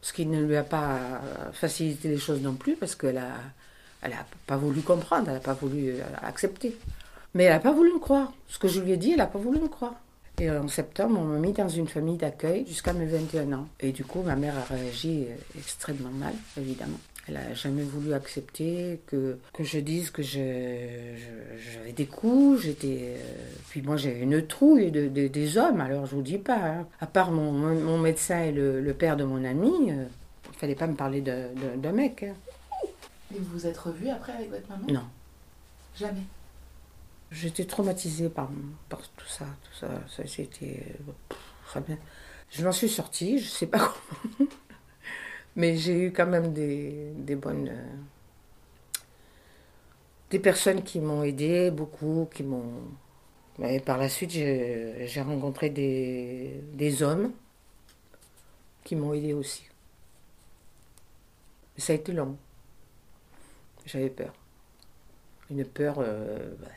ce 0.02 0.14
qui 0.14 0.26
ne 0.26 0.44
lui 0.44 0.56
a 0.56 0.64
pas 0.64 1.22
facilité 1.54 2.08
les 2.08 2.18
choses 2.18 2.42
non 2.42 2.54
plus, 2.54 2.76
parce 2.76 2.96
qu'elle 2.96 3.18
a, 3.18 3.36
elle 4.02 4.14
a 4.14 4.26
pas 4.48 4.58
voulu 4.58 4.82
comprendre, 4.82 5.28
elle 5.28 5.36
n'a 5.36 5.40
pas 5.40 5.54
voulu 5.54 5.94
accepter. 6.24 6.76
Mais 7.34 7.46
elle 7.46 7.54
n'a 7.54 7.60
pas 7.60 7.72
voulu 7.72 7.94
me 7.94 8.00
croire. 8.00 8.34
Ce 8.48 8.60
que 8.60 8.68
je 8.68 8.80
lui 8.80 8.92
ai 8.92 8.98
dit, 8.98 9.12
elle 9.12 9.18
n'a 9.18 9.28
pas 9.28 9.40
voulu 9.40 9.60
me 9.60 9.68
croire. 9.68 9.96
Et 10.40 10.50
en 10.50 10.68
septembre, 10.68 11.20
on 11.20 11.26
m'a 11.26 11.38
mis 11.38 11.54
dans 11.54 11.70
une 11.70 11.88
famille 11.88 12.18
d'accueil 12.18 12.66
jusqu'à 12.68 12.94
mes 12.94 13.06
21 13.06 13.54
ans. 13.54 13.68
Et 13.80 13.92
du 13.92 14.04
coup, 14.04 14.22
ma 14.24 14.36
mère 14.36 14.58
a 14.58 14.74
réagi 14.74 15.28
euh, 15.30 15.36
extrêmement 15.58 16.10
mal, 16.10 16.34
évidemment. 16.58 16.98
Elle 17.28 17.36
n'a 17.36 17.54
jamais 17.54 17.84
voulu 17.84 18.14
accepter 18.14 19.00
que, 19.06 19.38
que 19.54 19.64
je 19.64 19.80
dise 19.80 20.10
que 20.10 20.24
j'avais 20.24 21.94
des 21.96 22.08
coups. 22.08 22.64
J'étais, 22.64 23.16
euh, 23.18 23.46
puis 23.70 23.82
moi, 23.82 23.96
j'ai 23.96 24.20
une 24.20 24.46
trouille 24.48 24.92
de, 24.92 25.08
des 25.08 25.58
hommes, 25.58 25.82
alors 25.82 26.08
je 26.08 26.16
vous 26.16 26.24
dis 26.24 26.40
pas. 26.40 26.58
Hein. 26.58 26.88
À 27.00 27.08
part 27.08 27.32
mon, 27.32 27.52
mon, 27.52 27.98
médecin 28.00 28.42
et 28.42 28.52
le, 28.52 28.94
père 28.94 29.18
de 29.18 29.24
mon 29.24 29.44
ami, 29.46 29.92
euh, 29.92 30.06
il 30.46 30.50
ne 30.50 30.56
fallait 30.58 30.76
pas 30.76 30.88
me 30.88 30.96
parler 30.96 31.22
d'un 31.22 31.92
mec. 31.92 32.24
Hein. 32.24 32.34
Et 33.34 33.40
vous 33.40 33.60
vous 33.60 33.68
êtes 33.68 33.78
revue 33.78 34.10
après 34.10 34.34
avec 34.34 34.50
votre 34.50 34.68
maman? 34.70 34.88
Non. 34.88 35.04
Jamais? 35.96 36.24
J'étais 37.32 37.66
traumatisée 37.66 38.30
par, 38.30 38.50
par 38.90 39.00
tout 39.00 39.28
ça. 39.28 39.46
Tout 39.46 39.80
ça, 39.80 39.88
ça 40.10 40.24
c'était 40.28 40.84
très 41.66 41.82
bien. 41.82 41.98
Je 42.50 42.66
m'en 42.66 42.74
suis 42.74 42.90
sortie, 42.90 43.40
je 43.40 43.48
sais 43.48 43.68
pas 43.68 43.80
comment. 44.38 44.50
Mais 45.56 45.76
j'ai 45.78 46.06
eu 46.06 46.12
quand 46.12 46.28
même 46.28 46.54
des, 46.54 47.12
des 47.16 47.36
bonnes. 47.36 47.70
Euh, 47.70 47.96
des 50.30 50.40
personnes 50.40 50.82
qui 50.84 51.00
m'ont 51.02 51.24
aidé, 51.24 51.72
beaucoup, 51.72 52.30
qui 52.34 52.44
m'ont. 52.44 52.84
Et 53.62 53.80
par 53.80 53.98
la 53.98 54.10
suite, 54.10 54.32
j'ai 54.32 55.22
rencontré 55.22 55.70
des, 55.70 56.64
des 56.74 57.04
hommes 57.04 57.34
qui 58.84 58.96
m'ont 58.96 59.14
aidé 59.14 59.34
aussi. 59.34 59.64
Ça 61.78 61.94
a 61.94 61.96
été 61.98 62.14
long. 62.14 62.38
J'avais 63.86 64.10
peur. 64.10 64.34
Une 65.50 65.66
peur. 65.66 65.96
Euh, 66.00 66.54
bah, 66.60 66.68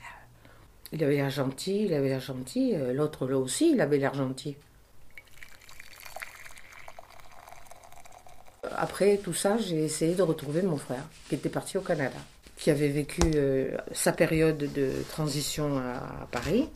il 0.92 1.02
avait 1.02 1.16
l'air 1.16 1.30
gentil, 1.30 1.86
il 1.86 1.94
avait 1.94 2.08
l'air 2.08 2.20
gentil. 2.20 2.74
Euh, 2.74 2.92
l'autre 2.92 3.26
là 3.26 3.38
aussi, 3.38 3.72
il 3.72 3.80
avait 3.80 3.98
l'air 3.98 4.14
gentil. 4.14 4.56
Après 8.76 9.18
tout 9.18 9.32
ça, 9.32 9.56
j'ai 9.58 9.84
essayé 9.84 10.14
de 10.14 10.22
retrouver 10.22 10.62
mon 10.62 10.76
frère, 10.76 11.04
qui 11.28 11.34
était 11.34 11.48
parti 11.48 11.78
au 11.78 11.80
Canada, 11.80 12.16
qui 12.56 12.70
avait 12.70 12.88
vécu 12.88 13.20
euh, 13.34 13.76
sa 13.92 14.12
période 14.12 14.58
de 14.58 14.90
transition 15.10 15.78
à, 15.78 16.26
Paris. 16.30 16.68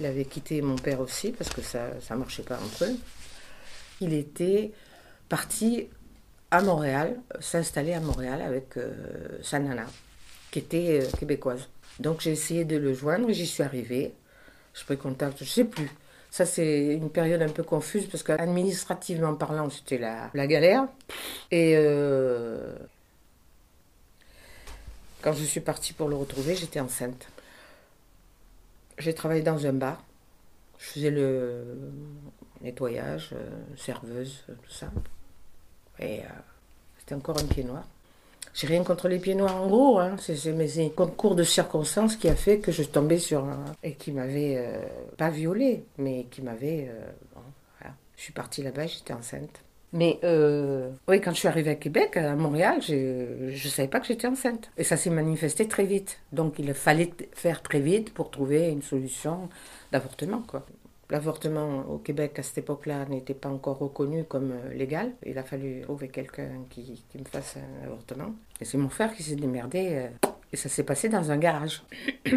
Il 0.00 0.06
avait 0.06 0.24
quitté 0.24 0.62
mon 0.62 0.76
père 0.76 1.00
aussi, 1.00 1.32
parce 1.32 1.50
que 1.50 1.62
ça 1.62 1.90
ne 2.10 2.16
marchait 2.16 2.42
pas 2.42 2.56
entre 2.56 2.84
eux. 2.84 2.96
Il 4.00 4.14
était 4.14 4.72
parti 5.28 5.88
à 6.50 6.62
Montréal, 6.62 7.16
s'installer 7.40 7.92
à 7.92 8.00
Montréal 8.00 8.42
avec 8.42 8.76
euh, 8.76 8.90
sa 9.42 9.58
nana, 9.58 9.86
qui 10.50 10.60
était 10.60 11.06
québécoise. 11.18 11.68
Donc 11.98 12.20
j'ai 12.20 12.32
essayé 12.32 12.64
de 12.64 12.76
le 12.76 12.94
joindre, 12.94 13.30
j'y 13.30 13.46
suis 13.46 13.62
arrivée. 13.62 14.14
Je 14.74 14.84
pris 14.84 14.96
contact, 14.96 15.38
je 15.38 15.44
ne 15.44 15.48
sais 15.48 15.64
plus. 15.64 15.90
Ça, 16.30 16.46
c'est 16.46 16.94
une 16.94 17.10
période 17.10 17.42
un 17.42 17.48
peu 17.48 17.64
confuse 17.64 18.06
parce 18.06 18.22
qu'administrativement 18.22 19.34
parlant, 19.34 19.68
c'était 19.68 19.98
la, 19.98 20.46
galère. 20.46 20.86
Et 21.50 21.74
euh, 21.76 22.72
quand 25.22 25.32
je 25.32 25.44
suis 25.44 25.60
partie 25.60 25.92
pour 25.92 26.08
le 26.08 26.14
retrouver, 26.14 26.54
j'étais 26.54 26.78
enceinte. 26.78 27.28
J'ai 28.98 29.12
travaillé 29.12 29.42
dans 29.42 29.66
un 29.66 29.72
bar. 29.72 30.02
Je 30.78 30.86
faisais 30.86 31.10
le 31.10 31.64
nettoyage, 32.62 33.30
euh, 33.32 33.48
serveuse, 33.76 34.44
tout 34.46 34.70
ça. 34.70 34.90
Et 35.98 36.20
euh, 36.20 36.28
c'était 36.98 37.14
encore 37.14 37.38
un 37.38 37.46
pied 37.46 37.64
noir. 37.64 37.84
J'ai 38.54 38.66
rien 38.66 38.82
contre 38.82 39.08
les 39.08 39.18
pieds 39.18 39.34
noirs 39.34 39.62
en 39.62 39.68
gros, 39.68 39.98
hein. 39.98 40.16
c'est 40.18 40.48
un 40.48 40.88
concours 40.88 41.34
de 41.34 41.44
circonstances 41.44 42.16
qui 42.16 42.28
a 42.28 42.34
fait 42.34 42.58
que 42.58 42.72
je 42.72 42.82
tombais 42.82 43.18
sur 43.18 43.44
un. 43.44 43.64
et 43.82 43.94
qui 43.94 44.12
m'avait 44.12 44.56
euh, 44.58 44.82
pas 45.16 45.30
violée, 45.30 45.84
mais 45.98 46.26
qui 46.30 46.42
m'avait. 46.42 46.88
Euh, 46.90 47.10
voilà. 47.80 47.94
Je 48.16 48.22
suis 48.22 48.32
partie 48.32 48.62
là-bas, 48.62 48.86
j'étais 48.86 49.12
enceinte. 49.12 49.62
Mais 49.92 50.20
euh, 50.22 50.90
oui, 51.08 51.20
quand 51.20 51.32
je 51.32 51.38
suis 51.38 51.48
arrivée 51.48 51.70
à 51.70 51.74
Québec, 51.74 52.16
à 52.16 52.36
Montréal, 52.36 52.80
je 52.80 53.50
ne 53.50 53.56
savais 53.56 53.88
pas 53.88 53.98
que 53.98 54.06
j'étais 54.06 54.28
enceinte. 54.28 54.70
Et 54.76 54.84
ça 54.84 54.96
s'est 54.96 55.10
manifesté 55.10 55.66
très 55.66 55.84
vite. 55.84 56.20
Donc 56.32 56.58
il 56.58 56.72
fallait 56.74 57.10
faire 57.32 57.60
très 57.62 57.80
vite 57.80 58.14
pour 58.14 58.30
trouver 58.30 58.68
une 58.68 58.82
solution 58.82 59.48
d'avortement. 59.90 60.42
quoi. 60.46 60.64
L'avortement 61.10 61.80
au 61.88 61.98
Québec 61.98 62.38
à 62.38 62.42
cette 62.44 62.58
époque-là 62.58 63.04
n'était 63.06 63.34
pas 63.34 63.48
encore 63.48 63.78
reconnu 63.78 64.24
comme 64.24 64.52
euh, 64.52 64.72
légal. 64.72 65.10
Il 65.26 65.36
a 65.38 65.42
fallu 65.42 65.80
trouver 65.82 66.08
quelqu'un 66.08 66.50
qui, 66.70 67.02
me 67.18 67.24
fasse 67.24 67.56
un 67.56 67.86
avortement. 67.86 68.32
Et 68.60 68.64
c'est 68.64 68.78
mon 68.78 68.88
frère 68.88 69.12
qui 69.12 69.24
s'est 69.24 69.34
démerdé. 69.34 69.88
Euh, 69.90 70.28
et 70.52 70.56
ça 70.56 70.68
s'est 70.68 70.84
passé 70.84 71.08
dans 71.08 71.32
un 71.32 71.36
garage. 71.36 71.82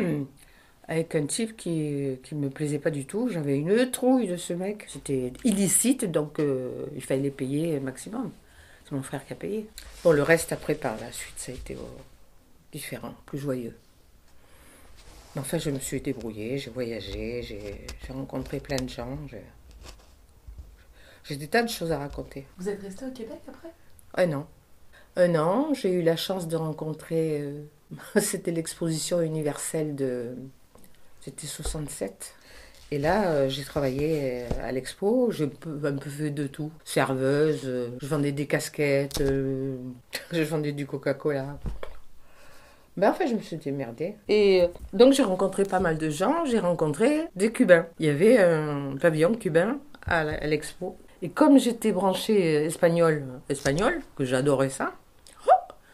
Avec 0.88 1.16
un 1.16 1.26
type 1.28 1.56
qui 1.56 2.18
ne 2.32 2.38
me 2.38 2.50
plaisait 2.50 2.80
pas 2.80 2.90
du 2.90 3.06
tout. 3.06 3.30
J'avais 3.30 3.58
une 3.58 3.92
trouille 3.92 4.28
de 4.28 4.38
ce 4.38 4.54
mec. 4.54 4.86
C'était 4.90 5.32
illicite, 5.44 6.06
donc 6.06 6.40
euh, 6.40 6.88
il 6.96 7.04
fallait 7.04 7.30
payer 7.30 7.80
maximum. 7.80 8.32
C'est 8.84 8.94
mon 8.94 9.04
frère 9.04 9.26
qui 9.26 9.34
a 9.34 9.36
payé. 9.36 9.70
Bon, 10.04 10.12
le 10.12 10.24
reste, 10.24 10.52
après, 10.52 10.76
par 10.76 11.00
la 11.00 11.12
suite, 11.12 11.36
ça 11.38 11.52
a 11.52 11.56
été 11.56 11.78
différent, 12.72 13.14
plus 13.26 13.38
joyeux. 13.38 13.76
Enfin, 15.36 15.58
je 15.58 15.72
me 15.72 15.80
suis 15.80 16.00
débrouillée, 16.00 16.60
j'ai 16.60 16.70
voyagé, 16.70 17.42
j'ai 17.42 18.14
rencontré 18.14 18.60
plein 18.60 18.78
de 18.78 18.90
gens. 18.90 19.18
J'ai 21.24 21.38
des 21.38 21.48
tas 21.48 21.64
de 21.64 21.70
choses 21.70 21.92
à 21.92 21.98
raconter. 21.98 22.46
Vous 22.58 22.70
êtes 22.70 22.82
resté 22.82 23.06
au 23.06 23.12
Québec 23.12 23.40
après? 23.48 23.74
Un 24.16 24.34
an. 24.34 24.48
Un 25.16 25.36
an, 25.36 25.74
j'ai 25.74 25.92
eu 25.92 26.02
la 26.04 26.18
chance 26.18 26.48
de 26.48 26.56
rencontrer. 26.56 27.42
Euh, 27.42 27.64
c'était 28.20 28.52
l'exposition 28.52 29.22
universelle 29.22 29.96
de. 29.96 30.36
C'était 31.22 31.48
67. 31.48 32.36
Et 32.92 33.00
là, 33.00 33.32
euh, 33.32 33.50
j'ai 33.50 33.64
travaillé 33.64 34.44
euh, 34.44 34.48
à 34.62 34.72
l'expo, 34.72 35.32
j'ai 35.32 35.46
un 35.46 35.48
peu 35.98 36.10
fait 36.10 36.30
de 36.30 36.46
tout. 36.46 36.72
Serveuse, 36.84 37.62
je 38.00 38.06
vendais 38.06 38.32
des 38.32 38.46
casquettes, 38.46 39.20
je 40.32 40.44
vendais 40.44 40.74
du 40.74 40.86
Coca-Cola. 40.86 41.58
Ben, 42.96 43.10
en 43.10 43.14
fait, 43.14 43.28
je 43.28 43.36
me 43.36 43.42
suis 43.42 43.58
démerdée. 43.58 44.16
Et 44.30 44.64
donc, 44.94 45.14
j'ai 45.14 45.24
rencontré 45.24 45.64
pas 45.64 45.80
mal 45.80 45.98
de 45.98 46.10
gens. 46.10 46.46
J'ai 46.46 46.60
rencontré 46.60 47.28
des 47.36 47.52
Cubains. 47.52 47.88
Il 48.00 48.06
y 48.06 48.10
avait 48.10 48.38
un 48.38 48.96
pavillon 49.02 49.34
cubain 49.34 49.80
à 50.06 50.24
l'expo. 50.46 50.98
Et 51.22 51.30
comme 51.30 51.58
j'étais 51.58 51.92
branchée 51.92 52.66
espagnole, 52.66 53.24
espagnole, 53.50 54.02
que 54.16 54.26
j'adorais 54.26 54.70
ça, 54.70 54.94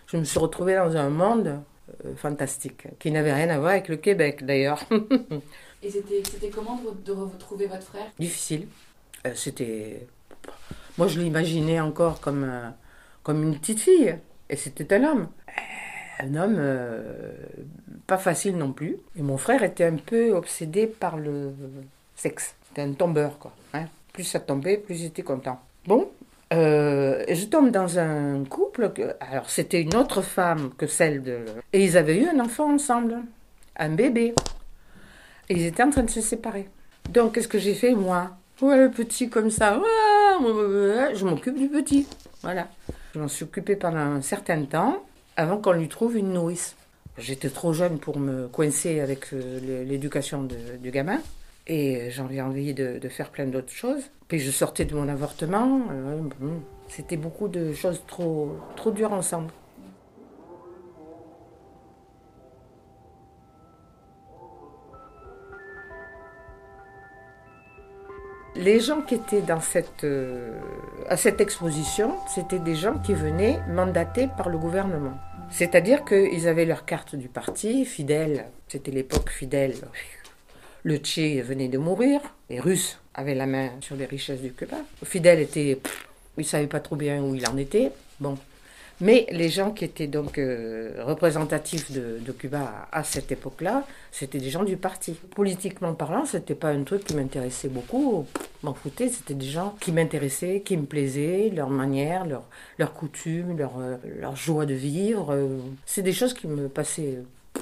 je 0.07 0.17
me 0.17 0.23
suis 0.23 0.39
retrouvée 0.39 0.75
dans 0.75 0.97
un 0.97 1.09
monde 1.09 1.61
euh, 2.05 2.15
fantastique, 2.15 2.87
qui 2.97 3.11
n'avait 3.11 3.33
rien 3.33 3.49
à 3.49 3.59
voir 3.59 3.71
avec 3.73 3.89
le 3.89 3.97
Québec 3.97 4.43
d'ailleurs. 4.43 4.83
Et 5.83 5.91
c'était 5.91 6.49
comment 6.49 6.81
de, 7.05 7.11
retrouver 7.11 7.67
votre 7.67 7.83
frère? 7.83 8.07
Difficile. 8.17 8.67
Euh, 9.27 9.33
c'était. 9.35 10.07
Moi, 10.97 11.07
je 11.07 11.19
l'imaginais 11.19 11.79
encore 11.79 12.19
comme, 12.19 12.43
euh, 12.43 12.69
comme 13.21 13.43
une 13.43 13.57
petite 13.59 13.79
fille. 13.79 14.17
Et 14.49 14.55
c'était 14.55 14.95
un 14.95 15.03
homme 15.03 15.27
un 16.19 16.35
homme 16.35 16.57
euh, 16.57 17.31
pas 18.05 18.17
facile 18.17 18.57
non 18.57 18.71
plus. 18.71 18.97
Et 19.17 19.21
mon 19.21 19.37
frère 19.37 19.63
était 19.63 19.85
un 19.85 19.95
peu 19.95 20.31
obsédé 20.31 20.87
par 20.87 21.17
le 21.17 21.53
sexe. 22.15 22.55
C'était 22.67 22.81
un 22.81 22.93
tombeur, 22.93 23.39
quoi. 23.39 23.53
Hein. 23.73 23.85
Plus 24.13 24.25
ça 24.25 24.39
tombait, 24.39 24.77
plus 24.77 24.95
j'étais 24.95 25.23
content. 25.23 25.59
Bon, 25.85 26.09
euh, 26.53 27.23
je 27.29 27.45
tombe 27.45 27.71
dans 27.71 27.99
un 27.99 28.43
couple. 28.45 28.91
alors, 29.19 29.49
c'était 29.49 29.81
une 29.81 29.95
autre 29.95 30.21
femme 30.21 30.71
que 30.77 30.87
celle 30.87 31.23
de. 31.23 31.39
Et 31.73 31.83
ils 31.83 31.97
avaient 31.97 32.17
eu 32.17 32.27
un 32.27 32.39
enfant 32.39 32.73
ensemble, 32.73 33.17
un 33.77 33.89
bébé. 33.89 34.33
Et 35.47 35.53
ils 35.53 35.65
étaient 35.65 35.83
en 35.83 35.89
train 35.89 36.03
de 36.03 36.09
se 36.09 36.21
séparer. 36.21 36.67
Donc, 37.09 37.33
qu'est-ce 37.33 37.47
que 37.47 37.59
j'ai 37.59 37.73
fait, 37.73 37.95
moi? 37.95 38.31
Ouais, 38.61 38.77
le 38.77 38.91
petit 38.91 39.29
comme 39.29 39.49
ça. 39.49 39.79
je 40.41 41.25
m'occupe 41.25 41.57
du 41.57 41.69
petit. 41.69 42.07
Voilà. 42.43 42.67
Je 43.13 43.19
m'en 43.19 43.27
suis 43.27 43.45
occupée 43.45 43.75
pendant 43.75 43.97
un 43.97 44.21
certain 44.21 44.63
temps 44.65 45.03
avant 45.39 45.57
qu'on 45.57 45.71
lui 45.71 45.87
trouve 45.87 46.17
une 46.17 46.33
nourrice. 46.33 46.75
J'étais 47.17 47.49
trop 47.49 47.71
jeune 47.71 47.97
pour 47.97 48.19
me 48.19 48.49
coincer 48.49 48.99
avec 48.99 49.31
euh, 49.31 49.85
l'éducation 49.85 50.43
du 50.43 50.91
gamin. 50.91 51.19
Et 51.65 52.09
j'avais 52.11 52.41
envie 52.41 52.73
de, 52.73 52.99
faire 53.07 53.29
plein 53.29 53.45
d'autres 53.45 53.71
choses. 53.71 54.03
Puis 54.27 54.39
je 54.39 54.51
sortais 54.51 54.83
de 54.83 54.93
mon 54.93 55.07
avortement. 55.07 55.81
Euh, 55.91 56.19
c'était 56.89 57.15
beaucoup 57.15 57.47
de 57.47 57.71
choses 57.73 58.01
trop, 58.05 58.57
trop 58.75 58.91
dures 58.91 59.13
ensemble. 59.13 59.49
Les 68.55 68.81
gens 68.81 69.01
qui 69.01 69.15
étaient 69.15 69.41
dans 69.41 69.61
cette, 69.61 70.03
euh, 70.03 70.59
à 71.07 71.15
cette 71.15 71.39
exposition, 71.39 72.17
c'était 72.27 72.59
des 72.59 72.75
gens 72.75 72.97
qui 72.97 73.13
venaient 73.13 73.61
mandatés 73.69 74.27
par 74.35 74.49
le 74.49 74.57
gouvernement. 74.57 75.17
C'est-à-dire 75.51 76.05
qu'ils 76.05 76.47
avaient 76.47 76.65
leur 76.65 76.85
carte 76.85 77.15
du 77.15 77.27
parti, 77.27 77.85
Fidel, 77.85 78.45
c'était 78.67 78.91
l'époque 78.91 79.29
Fidel. 79.29 79.75
Le 80.83 80.97
Tché 80.97 81.41
venait 81.41 81.67
de 81.67 81.77
mourir, 81.77 82.21
les 82.49 82.59
Russes 82.59 82.99
avaient 83.13 83.35
la 83.35 83.45
main 83.45 83.71
sur 83.81 83.95
les 83.95 84.05
richesses 84.05 84.41
du 84.41 84.53
Cuba. 84.53 84.77
Fidel 85.03 85.39
était, 85.39 85.75
pff, 85.75 86.07
il 86.37 86.45
savait 86.45 86.67
pas 86.67 86.79
trop 86.79 86.95
bien 86.95 87.21
où 87.21 87.35
il 87.35 87.45
en 87.47 87.57
était. 87.57 87.91
Bon, 88.19 88.37
mais 89.01 89.27
les 89.31 89.49
gens 89.49 89.71
qui 89.71 89.85
étaient 89.85 90.07
donc 90.07 90.37
euh, 90.37 91.03
représentatifs 91.05 91.91
de, 91.91 92.19
Cuba 92.37 92.87
à, 92.91 93.03
cette 93.03 93.31
époque-là, 93.31 93.85
c'était 94.11 94.39
des 94.39 94.49
gens 94.49 94.63
du 94.63 94.77
parti. 94.77 95.13
Politiquement 95.35 95.93
parlant, 95.93 96.25
c'était 96.25 96.55
pas 96.55 96.69
un 96.69 96.83
truc 96.83 97.05
qui 97.05 97.15
m'intéressait 97.15 97.69
beaucoup. 97.69 98.25
M'en 98.63 98.73
foutais, 98.73 99.09
c'était 99.09 99.33
des 99.33 99.47
gens 99.47 99.75
qui 99.79 99.91
m'intéressaient, 99.91 100.61
qui 100.63 100.77
me 100.77 100.85
plaisaient, 100.85 101.51
leur 101.55 101.69
manière, 101.69 102.25
leur, 102.25 102.43
leurs 102.77 102.93
coutumes, 102.93 103.57
leur, 103.57 103.79
euh, 103.79 103.95
leur 104.19 104.35
joie 104.35 104.65
de 104.65 104.73
vivre. 104.73 105.33
euh, 105.33 105.57
c'est 105.85 106.01
des 106.01 106.13
choses 106.13 106.33
qui 106.33 106.47
me 106.47 106.67
passaient. 106.67 107.19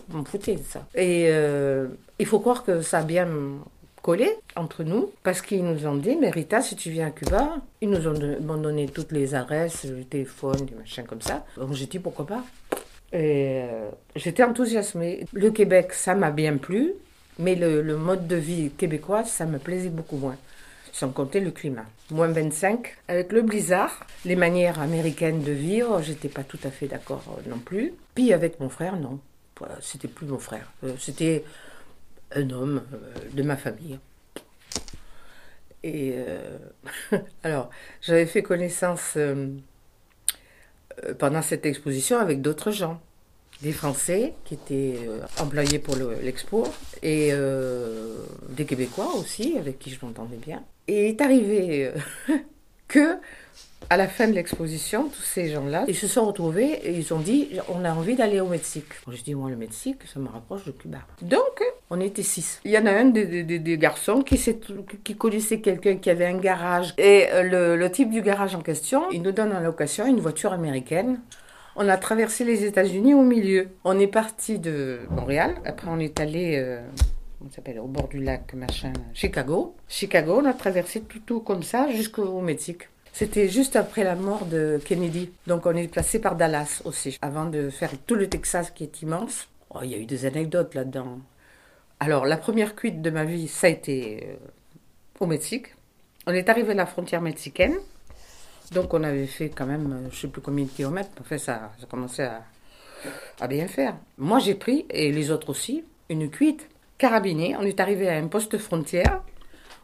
M'en 0.10 0.24
foutais 0.24 0.56
de 0.56 0.64
ça. 0.64 0.86
Et 0.96 1.30
il 2.20 2.26
faut 2.26 2.40
croire 2.40 2.64
que 2.64 2.82
ça 2.82 3.00
a 3.00 3.04
bien 3.04 3.28
entre 4.56 4.84
nous 4.84 5.12
parce 5.24 5.42
qu'ils 5.42 5.64
nous 5.64 5.86
ont 5.86 5.96
dit 5.96 6.16
mais 6.16 6.30
Rita 6.30 6.62
si 6.62 6.76
tu 6.76 6.90
viens 6.90 7.08
à 7.08 7.12
Cuba 7.12 7.58
ils 7.82 7.90
nous 7.90 8.08
ont 8.08 8.58
donné 8.58 8.88
toutes 8.88 9.12
les 9.12 9.36
adresses 9.36 9.84
le 9.86 10.04
téléphone 10.04 10.66
des 10.66 10.76
machins 10.76 11.06
comme 11.06 11.22
ça 11.22 11.46
donc 11.58 11.74
j'ai 11.74 11.88
dit 11.88 12.00
pourquoi 12.00 12.26
pas? 12.26 12.44
Et 13.14 13.62
euh, 13.64 13.90
j'étais 14.16 14.44
enthousiasmée 14.44 15.26
le 15.34 15.52
Québec 15.52 15.94
ça 15.94 16.16
m'a 16.16 16.32
bien 16.32 16.58
plu 16.58 16.94
mais 17.40 17.56
le, 17.56 17.82
le 17.82 17.98
mode 17.98 18.28
de 18.28 18.36
vie 18.38 18.70
québécois 18.72 19.24
ça 19.26 19.46
me 19.46 19.60
plaisait 19.60 19.90
beaucoup 19.90 20.18
moins 20.18 20.38
sans 20.94 21.10
compter 21.10 21.40
le 21.42 21.52
climat. 21.52 21.86
Moins 22.10 22.30
25. 22.30 22.88
Avec 23.08 23.32
le 23.32 23.44
blizzard, 23.44 24.08
les 24.26 24.36
manières 24.36 24.80
américaines 24.80 25.44
de 25.44 25.52
vivre, 25.52 26.02
j'étais 26.02 26.28
pas 26.28 26.44
tout 26.44 26.58
à 26.64 26.72
fait 26.72 26.88
d'accord 26.88 27.24
euh, 27.38 27.50
non 27.52 27.60
plus. 27.60 27.94
Puis 28.16 28.34
avec 28.34 28.60
mon 28.60 28.70
frère, 28.70 28.96
non. 28.98 29.20
Voilà, 29.60 29.76
C'était 29.80 30.08
plus 30.08 30.26
mon 30.26 30.40
frère. 30.40 30.72
Euh, 30.84 30.94
C'était 30.98 31.44
un 32.36 32.50
homme 32.52 32.82
euh, 32.94 32.98
de 33.34 33.44
ma 33.44 33.56
famille. 33.58 34.00
Et 35.84 36.14
euh, 36.16 36.58
alors, 37.44 37.70
j'avais 38.02 38.26
fait 38.26 38.42
connaissance 38.44 39.14
euh, 39.16 39.48
pendant 41.20 41.42
cette 41.42 41.66
exposition 41.66 42.18
avec 42.20 42.42
d'autres 42.42 42.72
gens. 42.72 43.00
Des 43.64 43.72
Français 43.72 44.34
qui 44.46 44.54
étaient 44.54 45.00
employés 45.40 45.80
pour 45.80 45.96
le- 45.96 46.16
l'expo 46.22 46.68
et 47.02 47.32
des 48.50 48.66
Québécois 48.66 49.16
aussi 49.16 49.58
avec 49.58 49.80
qui 49.80 49.90
je 49.90 49.98
m'entendais 50.06 50.38
bien. 50.38 50.64
Et 50.88 51.10
est 51.10 51.22
arrivé 51.22 51.90
que 52.88 53.18
à 53.90 53.96
la 53.96 54.08
fin 54.08 54.28
de 54.28 54.34
l'exposition, 54.34 55.08
tous 55.08 55.22
ces 55.22 55.50
gens-là, 55.50 55.86
ils 55.88 55.96
se 55.96 56.08
sont 56.08 56.26
retrouvés 56.26 56.80
et 56.84 56.98
ils 56.98 57.14
ont 57.14 57.20
dit 57.20 57.50
on 57.70 57.86
a 57.86 57.92
envie 57.94 58.16
d'aller 58.16 58.40
au 58.40 58.48
Mexique. 58.48 58.92
Je 59.10 59.22
dis 59.22 59.34
moi 59.34 59.50
le 59.50 59.56
Mexique, 59.56 60.00
ça 60.12 60.20
me 60.20 60.28
rapproche 60.28 60.66
de 60.66 60.72
Cuba. 60.72 61.00
Donc 61.22 61.64
on 61.90 62.02
était 62.02 62.24
six. 62.24 62.60
Il 62.66 62.72
y 62.72 62.78
en 62.78 62.86
a 62.86 62.92
un 62.92 63.06
des, 63.06 63.78
garçons 63.78 64.22
qui, 64.24 65.16
connaissait 65.18 65.60
quelqu'un 65.62 65.98
qui 65.98 66.10
avait 66.10 66.26
un 66.26 66.38
garage 66.38 66.94
et 66.98 67.28
euh, 67.32 67.44
le, 67.44 67.76
le 67.78 67.92
type 67.92 68.10
du 68.10 68.22
garage 68.22 68.56
en 68.56 68.62
question, 68.62 69.10
il 69.12 69.22
nous 69.22 69.32
donne 69.32 69.54
en 69.54 69.62
location 69.62 70.06
une 70.06 70.20
voiture 70.20 70.52
américaine. 70.52 71.20
On 71.80 71.88
a 71.90 71.98
traversé 71.98 72.44
les 72.44 72.66
États-Unis 72.66 73.14
au 73.14 73.22
milieu. 73.22 73.68
On 73.84 74.00
est 74.00 74.08
parti 74.08 74.58
de 74.58 75.02
Montréal. 75.12 75.54
Après, 75.64 75.88
on 75.88 76.00
est 76.00 76.20
allé, 76.20 76.56
euh, 76.58 76.82
ça 77.50 77.58
s'appelle, 77.58 77.80
au 77.80 77.88
bord 77.88 78.08
du 78.08 78.22
lac, 78.22 78.54
machin, 78.54 78.94
Chicago. 79.14 79.76
Chicago, 79.88 80.40
on 80.42 80.46
a 80.46 80.54
traversé 80.54 81.02
tout, 81.02 81.20
tout 81.20 81.40
comme 81.40 81.64
ça 81.64 81.92
jusqu'au 81.92 82.42
Mexique. 82.42 82.90
C'était 83.14 83.48
juste 83.50 83.76
après 83.76 84.04
la 84.04 84.16
mort 84.16 84.46
de 84.46 84.80
Kennedy. 84.84 85.32
Donc, 85.48 85.66
on 85.66 85.76
est 85.76 85.94
passé 85.94 86.20
par 86.20 86.36
Dallas 86.36 86.82
aussi, 86.86 87.18
avant 87.22 87.46
de 87.46 87.70
faire 87.70 87.92
tout 88.06 88.16
le 88.16 88.28
Texas 88.28 88.72
qui 88.72 88.84
est 88.84 89.02
immense. 89.02 89.48
Oh, 89.70 89.80
il 89.84 89.92
y 89.92 89.96
a 89.96 89.98
eu 89.98 90.06
des 90.06 90.26
anecdotes 90.26 90.76
là-dedans. 90.76 91.20
Alors, 92.00 92.26
la 92.26 92.38
première 92.38 92.76
cuite 92.76 93.02
de 93.02 93.10
ma 93.10 93.26
vie, 93.26 93.48
ça 93.48 93.68
a 93.68 93.70
été 93.72 94.28
euh, 94.28 94.36
au 95.20 95.26
Mexique. 95.26 95.68
On 96.28 96.34
est 96.34 96.50
arrivé 96.50 96.72
à 96.72 96.76
la 96.76 96.86
frontière 96.86 97.22
mexicaine. 97.22 97.76
Donc 98.72 98.94
on 98.94 99.04
avait 99.04 99.28
fait 99.28 99.50
quand 99.50 99.66
même, 99.66 99.94
euh, 99.94 100.10
je 100.12 100.20
sais 100.20 100.28
plus 100.28 100.42
combien 100.42 100.66
de 100.66 100.70
kilomètres, 100.70 101.10
en 101.20 101.24
fait 101.24 101.38
ça, 101.38 101.72
ça 101.80 101.86
commençait 101.86 102.26
à, 102.26 102.44
à 103.40 103.48
bien 103.48 103.68
faire. 103.68 103.96
Moi 104.18 104.40
j'ai 104.40 104.56
pris, 104.56 104.86
et 104.90 105.12
les 105.12 105.32
autres 105.32 105.50
aussi, 105.50 105.86
une 106.10 106.30
cuite 106.30 106.68
carabinée. 106.98 107.56
On 107.60 107.64
est 107.64 107.80
arrivé 107.80 108.10
à 108.10 108.18
un 108.18 108.28
poste 108.28 108.58
frontière 108.58 109.22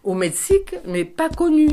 au 0.04 0.14
Mexique, 0.14 0.76
mais 0.86 1.06
pas 1.06 1.30
connu. 1.30 1.68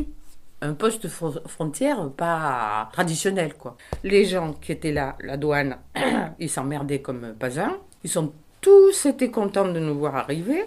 Un 0.62 0.74
poste 0.74 1.08
fro- 1.08 1.46
frontière 1.48 2.10
pas 2.10 2.90
traditionnel, 2.92 3.54
quoi. 3.54 3.76
Les 4.04 4.26
gens 4.26 4.52
qui 4.52 4.72
étaient 4.72 4.92
là, 4.92 5.16
la 5.20 5.36
douane, 5.38 5.76
ils 6.38 6.50
s'emmerdaient 6.50 7.00
comme 7.00 7.34
pas 7.38 7.58
un. 7.58 7.78
Ils 8.04 8.10
sont 8.10 8.32
tous 8.60 9.06
été 9.06 9.30
contents 9.30 9.66
de 9.72 9.80
nous 9.80 9.98
voir 9.98 10.16
arriver. 10.16 10.64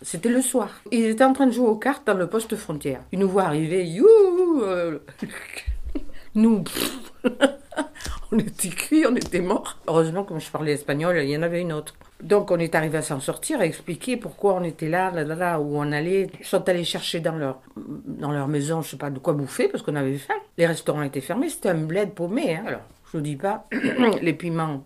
C'était 0.00 0.28
le 0.28 0.42
soir. 0.42 0.70
Ils 0.92 1.06
étaient 1.06 1.24
en 1.24 1.32
train 1.32 1.46
de 1.46 1.52
jouer 1.52 1.66
aux 1.68 1.76
cartes 1.76 2.06
dans 2.06 2.14
le 2.14 2.28
poste 2.28 2.54
frontière. 2.56 3.00
Ils 3.12 3.18
nous 3.18 3.28
voient 3.28 3.44
arriver, 3.44 3.84
youhou 3.86 4.62
euh, 4.62 4.98
Nous, 6.34 6.64
on 8.32 8.38
était 8.38 8.68
cuits, 8.68 9.04
on 9.06 9.14
était 9.16 9.40
morts. 9.40 9.78
Heureusement, 9.86 10.24
comme 10.24 10.40
je 10.40 10.50
parlais 10.50 10.72
espagnol, 10.72 11.18
il 11.22 11.28
y 11.30 11.36
en 11.36 11.42
avait 11.42 11.60
une 11.60 11.72
autre. 11.72 11.94
Donc, 12.22 12.52
on 12.52 12.58
est 12.58 12.74
arrivé 12.74 12.98
à 12.98 13.02
s'en 13.02 13.18
sortir, 13.18 13.60
à 13.60 13.66
expliquer 13.66 14.16
pourquoi 14.16 14.54
on 14.54 14.62
était 14.62 14.88
là, 14.88 15.10
là, 15.10 15.24
là, 15.24 15.34
là, 15.34 15.60
où 15.60 15.76
on 15.76 15.90
allait. 15.90 16.28
Ils 16.38 16.46
sont 16.46 16.68
allés 16.68 16.84
chercher 16.84 17.18
dans 17.18 17.34
leur, 17.34 17.60
dans 17.76 18.30
leur 18.30 18.46
maison, 18.46 18.80
je 18.80 18.90
sais 18.90 18.96
pas, 18.96 19.10
de 19.10 19.18
quoi 19.18 19.32
bouffer, 19.32 19.68
parce 19.68 19.82
qu'on 19.82 19.96
avait 19.96 20.18
faim. 20.18 20.34
Les 20.56 20.66
restaurants 20.66 21.02
étaient 21.02 21.20
fermés, 21.20 21.48
c'était 21.48 21.70
un 21.70 21.74
bled 21.74 22.12
paumé. 22.12 22.54
Hein. 22.54 22.64
Alors, 22.66 22.80
je 23.06 23.18
vous 23.18 23.22
dis 23.22 23.36
pas, 23.36 23.66
les 24.22 24.32
piments. 24.32 24.84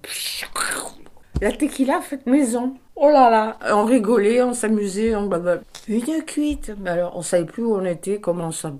La 1.42 1.52
tequila 1.52 2.00
faite 2.00 2.26
maison. 2.26 2.74
Oh 2.94 3.10
là 3.10 3.28
là, 3.28 3.58
on 3.74 3.84
rigolait, 3.84 4.40
on 4.42 4.54
s'amusait, 4.54 5.14
on 5.14 5.26
blablabla. 5.26 5.62
Une 5.88 6.22
cuite. 6.24 6.72
Mais 6.80 6.90
alors, 6.90 7.16
on 7.16 7.22
savait 7.22 7.44
plus 7.44 7.62
où 7.62 7.74
on 7.76 7.84
était, 7.84 8.18
comment 8.20 8.50
ça. 8.50 8.72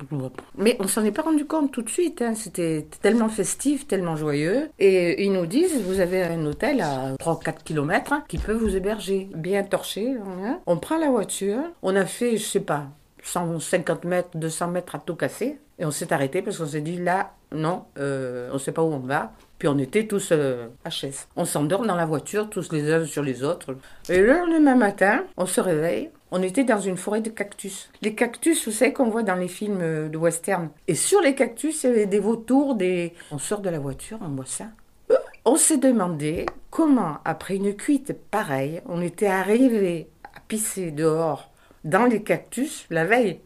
Mais 0.58 0.76
on 0.80 0.88
s'en 0.88 1.04
est 1.04 1.12
pas 1.12 1.22
rendu 1.22 1.44
compte 1.46 1.70
tout 1.72 1.82
de 1.82 1.88
suite. 1.88 2.20
hein. 2.22 2.34
C'était 2.34 2.86
tellement 3.00 3.28
festif, 3.28 3.86
tellement 3.86 4.16
joyeux. 4.16 4.70
Et 4.78 5.24
ils 5.24 5.32
nous 5.32 5.46
disent, 5.46 5.80
vous 5.82 6.00
avez 6.00 6.22
un 6.24 6.44
hôtel 6.46 6.80
à 6.80 7.14
3-4 7.14 7.62
km 7.64 8.22
qui 8.28 8.38
peut 8.38 8.52
vous 8.54 8.74
héberger, 8.74 9.28
bien 9.34 9.62
torché. 9.62 10.16
hein. 10.44 10.60
On 10.66 10.78
prend 10.78 10.98
la 10.98 11.10
voiture, 11.10 11.60
on 11.82 11.94
a 11.94 12.06
fait, 12.06 12.36
je 12.36 12.44
sais 12.44 12.60
pas, 12.60 12.86
150 13.22 14.04
mètres, 14.04 14.30
200 14.34 14.68
mètres 14.68 14.94
à 14.96 14.98
tout 14.98 15.14
casser. 15.14 15.58
Et 15.78 15.84
on 15.84 15.90
s'est 15.90 16.12
arrêté 16.12 16.40
parce 16.42 16.58
qu'on 16.58 16.66
s'est 16.66 16.80
dit, 16.80 16.96
là, 16.96 17.32
non, 17.52 17.84
euh, 17.98 18.48
on 18.52 18.58
sait 18.58 18.72
pas 18.72 18.82
où 18.82 18.92
on 18.92 18.98
va. 18.98 19.32
Puis 19.58 19.68
on 19.68 19.78
était 19.78 20.06
tous 20.06 20.30
euh, 20.32 20.68
HS. 20.86 21.28
On 21.36 21.44
s'endort 21.44 21.82
dans 21.86 21.94
la 21.94 22.06
voiture, 22.06 22.48
tous 22.50 22.72
les 22.72 22.90
uns 22.92 23.04
sur 23.04 23.22
les 23.22 23.42
autres. 23.44 23.76
Et 24.08 24.18
le 24.18 24.26
lendemain 24.38 24.74
matin, 24.74 25.24
on 25.36 25.46
se 25.46 25.60
réveille. 25.60 26.10
On 26.32 26.42
était 26.42 26.64
dans 26.64 26.80
une 26.80 26.96
forêt 26.96 27.20
de 27.20 27.30
cactus. 27.30 27.88
Les 28.02 28.14
cactus, 28.14 28.66
vous 28.66 28.72
savez 28.72 28.92
qu'on 28.92 29.08
voit 29.08 29.22
dans 29.22 29.36
les 29.36 29.48
films 29.48 29.80
euh, 29.80 30.08
de 30.08 30.16
western. 30.18 30.70
Et 30.88 30.96
sur 30.96 31.20
les 31.20 31.34
cactus, 31.34 31.84
il 31.84 31.86
y 31.86 31.90
avait 31.90 32.06
des 32.06 32.18
vautours, 32.18 32.74
des... 32.74 33.14
On 33.30 33.38
sort 33.38 33.60
de 33.60 33.70
la 33.70 33.78
voiture, 33.78 34.18
on 34.20 34.28
voit 34.30 34.44
ça. 34.44 34.66
Euh, 35.12 35.16
On 35.44 35.56
s'est 35.56 35.76
demandé 35.78 36.46
comment, 36.70 37.18
après 37.24 37.56
une 37.56 37.74
cuite 37.76 38.12
pareille, 38.30 38.82
on 38.86 39.00
était 39.00 39.28
arrivé 39.28 40.08
à 40.24 40.40
pisser 40.40 40.90
dehors 40.90 41.52
dans 41.84 42.06
les 42.06 42.22
cactus 42.22 42.86
la 42.90 43.04
veille. 43.04 43.40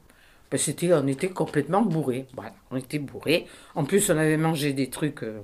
Ben, 0.51 0.59
c'était, 0.59 0.93
on 0.95 1.07
était 1.07 1.29
complètement 1.29 1.83
bourrés. 1.83 2.27
Voilà, 2.35 2.55
on 2.71 2.77
était 2.77 2.99
bourrés. 2.99 3.47
En 3.75 3.85
plus, 3.85 4.11
on 4.11 4.17
avait 4.17 4.39
mangé 4.39 4.73
des 4.73 4.89
trucs 4.89 5.23
euh, 5.23 5.43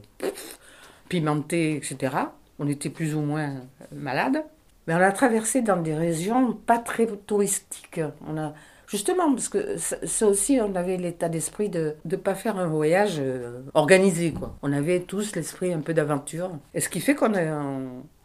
pimentés, 1.09 1.77
etc. 1.77 2.17
On 2.59 2.67
était 2.67 2.91
plus 2.91 3.15
ou 3.15 3.21
moins 3.21 3.61
malades. 3.93 4.43
Mais 4.87 4.95
on 4.95 4.99
a 4.99 5.13
traversé 5.13 5.63
dans 5.63 5.77
des 5.77 5.95
régions 5.95 6.53
pas 6.53 6.79
très 6.79 7.07
touristiques. 7.07 8.01
On 8.29 8.37
a, 8.39 8.55
justement, 8.87 9.33
parce 9.33 9.49
que 9.49 9.77
ça 9.79 10.27
aussi, 10.27 10.61
on 10.63 10.75
avait 10.77 10.97
l'état 10.97 11.29
d'esprit 11.29 11.69
de 11.69 11.95
ne 12.05 12.17
pas 12.17 12.35
faire 12.35 12.57
un 12.59 12.69
voyage 12.69 13.17
euh, 13.19 13.63
organisé. 13.75 14.33
Quoi. 14.33 14.55
On 14.63 14.73
avait 14.73 15.01
tous 15.01 15.35
l'esprit 15.35 15.73
un 15.73 15.81
peu 15.81 15.93
d'aventure. 15.93 16.51
Et 16.75 16.81
ce 16.81 16.89
qui 16.89 17.01
fait 17.01 17.15
qu'on 17.17 17.35
est 17.35 17.51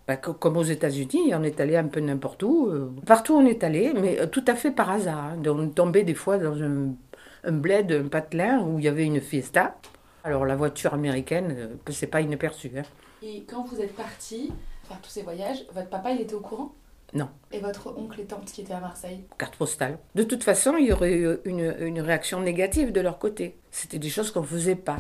bah, 0.08 0.18
co- 0.18 0.34
comme 0.34 0.58
aux 0.58 0.64
États-Unis, 0.64 1.34
on 1.34 1.44
est 1.44 1.60
allé 1.60 1.76
un 1.78 1.88
peu 1.88 2.00
n'importe 2.00 2.44
où. 2.44 2.68
euh, 2.68 2.92
Partout 3.06 3.34
on 3.34 3.46
est 3.46 3.64
allé, 3.64 3.94
mais 3.94 4.20
euh, 4.20 4.28
tout 4.28 4.44
à 4.48 4.56
fait 4.56 4.72
par 4.72 4.90
hasard. 4.92 5.18
hein. 5.34 5.42
On 5.48 5.68
tombé 5.70 6.04
des 6.04 6.16
fois 6.16 6.38
dans 6.38 6.62
un, 6.62 6.90
un 7.44 7.52
bled, 7.52 7.92
un 7.92 8.08
patelin 8.08 8.62
où 8.62 8.78
il 8.78 8.86
y 8.86 8.88
avait 8.88 9.06
une 9.06 9.22
fiesta. 9.22 9.78
Alors 10.24 10.46
la 10.46 10.56
voiture 10.56 10.94
américaine, 10.94 11.70
c'est 11.90 12.06
pas 12.08 12.22
inaperçu. 12.22 12.72
hein. 12.78 12.84
Et 13.24 13.44
quand 13.50 13.64
vous 13.64 13.80
êtes 13.82 13.96
parti 13.96 14.52
faire 14.92 15.02
tous 15.02 15.10
ces 15.10 15.24
voyages, 15.24 15.66
votre 15.74 15.90
papa 15.90 16.12
il 16.12 16.22
était 16.22 16.34
au 16.34 16.42
courant? 16.42 16.74
Non. 17.14 17.30
Et 17.52 17.60
votre 17.60 17.94
oncle 17.98 18.20
et 18.22 18.26
tante 18.26 18.46
qui 18.46 18.62
étaient 18.62 18.74
à 18.74 18.80
Marseille? 18.80 19.26
Carte 19.38 19.56
postale. 19.56 20.00
De 20.16 20.24
toute 20.24 20.44
façon, 20.44 20.76
il 20.78 20.88
y 20.88 20.94
aurait 20.94 21.14
eu 21.14 21.38
une, 21.46 21.76
une 21.80 22.00
réaction 22.02 22.40
négative 22.42 22.92
de 22.92 23.02
leur 23.02 23.20
côté. 23.20 23.58
C'était 23.70 24.00
des 24.00 24.10
choses 24.10 24.32
qu'on 24.32 24.44
faisait 24.44 24.76
pas. 24.76 25.00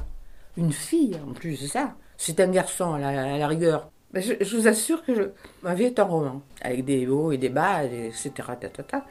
Une 0.57 0.73
fille, 0.73 1.17
en 1.27 1.33
plus, 1.33 1.55
c'est 1.55 1.67
ça. 1.67 1.95
C'est 2.17 2.39
un 2.41 2.49
garçon, 2.49 2.93
à 2.93 2.99
la, 2.99 3.35
à 3.35 3.37
la 3.37 3.47
rigueur. 3.47 3.89
Mais 4.13 4.21
je, 4.21 4.33
je 4.41 4.57
vous 4.57 4.67
assure 4.67 5.03
que 5.05 5.15
je- 5.15 5.29
ma 5.63 5.73
vie 5.73 5.85
est 5.85 5.99
un 5.99 6.03
roman, 6.03 6.41
avec 6.61 6.83
des 6.83 7.07
hauts 7.07 7.31
et 7.31 7.37
des 7.37 7.47
bas, 7.49 7.85
et 7.85 8.07
etc. 8.07 8.31
ta, 8.59 8.69
ta, 8.69 8.83
ta. 8.83 9.05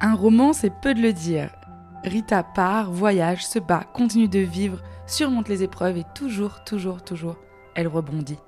Un 0.00 0.14
roman, 0.14 0.52
c'est 0.52 0.72
peu 0.82 0.94
de 0.94 1.00
le 1.00 1.12
dire. 1.12 1.54
Rita 2.02 2.42
part, 2.42 2.90
voyage, 2.90 3.46
se 3.46 3.58
bat, 3.60 3.84
continue 3.92 4.28
de 4.28 4.40
vivre, 4.40 4.80
surmonte 5.10 5.48
les 5.48 5.62
épreuves 5.62 5.96
et 5.96 6.04
toujours, 6.14 6.62
toujours, 6.64 7.02
toujours, 7.02 7.36
elle 7.74 7.88
rebondit. 7.88 8.38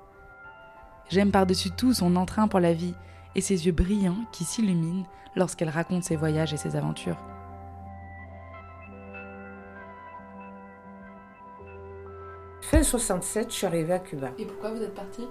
J'aime 1.09 1.31
par-dessus 1.31 1.71
tout 1.71 1.93
son 1.93 2.15
entrain 2.15 2.47
pour 2.47 2.59
la 2.59 2.73
vie 2.73 2.95
et 3.35 3.41
ses 3.41 3.65
yeux 3.65 3.73
brillants 3.73 4.25
qui 4.31 4.45
s'illuminent 4.45 5.05
lorsqu'elle 5.35 5.69
raconte 5.69 6.03
ses 6.03 6.15
voyages 6.15 6.53
et 6.53 6.57
ses 6.57 6.75
aventures. 6.75 7.17
Fin 12.61 12.81
67, 12.81 13.51
je 13.51 13.55
suis 13.55 13.67
arrivée 13.67 13.93
à 13.93 13.99
Cuba. 13.99 14.31
Et 14.39 14.45
pourquoi 14.45 14.71
vous 14.71 14.81
êtes 14.81 14.95
partie? 14.95 15.27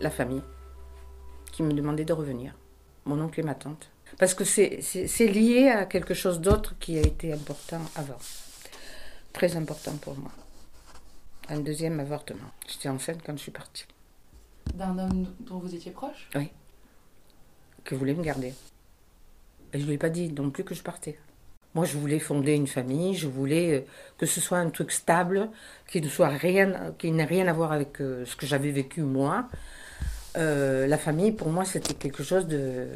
La 0.00 0.10
famille 0.10 0.42
qui 1.52 1.62
me 1.62 1.72
demandait 1.72 2.04
de 2.04 2.12
revenir. 2.12 2.54
Mon 3.04 3.20
oncle 3.20 3.40
et 3.40 3.42
ma 3.42 3.54
tante. 3.54 3.90
Parce 4.18 4.34
que 4.34 4.44
c'est 4.44 5.26
lié 5.26 5.68
à 5.68 5.86
quelque 5.86 6.14
chose 6.14 6.40
d'autre 6.40 6.76
qui 6.78 6.96
a 6.98 7.02
été 7.02 7.32
important 7.32 7.80
avant. 7.96 8.18
Très 9.36 9.54
important 9.54 9.92
pour 10.00 10.16
moi. 10.16 10.30
Un 11.50 11.60
deuxième 11.60 12.00
avortement. 12.00 12.50
J'étais 12.66 12.88
enceinte 12.88 13.20
quand 13.22 13.36
je 13.36 13.42
suis 13.42 13.52
partie. 13.52 13.84
D'un 14.72 14.96
homme 14.96 15.26
dont 15.40 15.58
vous 15.58 15.74
étiez 15.74 15.90
proche? 15.90 16.30
Oui. 16.34 16.48
Que 17.84 17.94
voulait 17.94 18.14
me 18.14 18.22
garder. 18.22 18.54
Et 19.74 19.78
je 19.78 19.82
ne 19.82 19.88
lui 19.88 19.96
ai 19.96 19.98
pas 19.98 20.08
dit 20.08 20.32
non 20.32 20.48
plus 20.48 20.64
que 20.64 20.74
je 20.74 20.82
partais. 20.82 21.18
Moi, 21.74 21.84
je 21.84 21.98
voulais 21.98 22.18
fonder 22.18 22.54
une 22.54 22.66
famille, 22.66 23.14
je 23.14 23.28
voulais 23.28 23.74
euh, 23.74 23.80
que 24.16 24.24
ce 24.24 24.40
soit 24.40 24.56
un 24.56 24.70
truc 24.70 24.90
stable, 24.90 25.50
qui 25.86 26.00
ne 26.00 26.08
soit 26.08 26.28
rien, 26.28 26.94
qui 26.98 27.12
n'ait 27.12 27.26
rien 27.26 27.46
à 27.46 27.52
voir 27.52 27.72
avec 27.72 28.00
euh, 28.00 28.24
ce 28.24 28.36
que 28.36 28.46
j'avais 28.46 28.70
vécu 28.70 29.02
moi. 29.02 29.50
Euh, 30.38 30.86
la 30.86 30.96
famille, 30.96 31.32
pour 31.32 31.50
moi, 31.50 31.66
c'était 31.66 31.92
quelque 31.92 32.22
chose 32.22 32.46
de. 32.46 32.88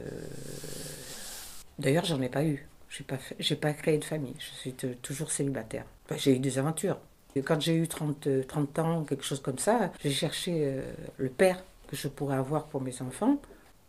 D'ailleurs, 1.78 2.06
j'en 2.06 2.22
ai 2.22 2.30
pas 2.30 2.44
eu. 2.44 2.66
Pas, 3.06 3.18
j'ai 3.38 3.56
pas 3.56 3.72
créé 3.72 3.98
de 3.98 4.04
famille. 4.04 4.34
Je 4.38 4.50
suis 4.60 4.72
toujours 5.02 5.30
célibataire. 5.30 5.84
j'ai 6.16 6.36
eu 6.36 6.38
des 6.38 6.58
aventures. 6.58 6.98
quand 7.44 7.60
j'ai 7.60 7.74
eu 7.74 7.86
30, 7.88 8.46
30 8.46 8.78
ans, 8.78 9.04
quelque 9.04 9.24
chose 9.24 9.40
comme 9.40 9.58
ça, 9.58 9.92
j'ai 10.02 10.10
cherché 10.10 10.82
le 11.16 11.28
père 11.28 11.62
que 11.88 11.96
je 11.96 12.08
pourrais 12.08 12.36
avoir 12.36 12.66
pour 12.66 12.80
mes 12.80 13.00
enfants. 13.02 13.38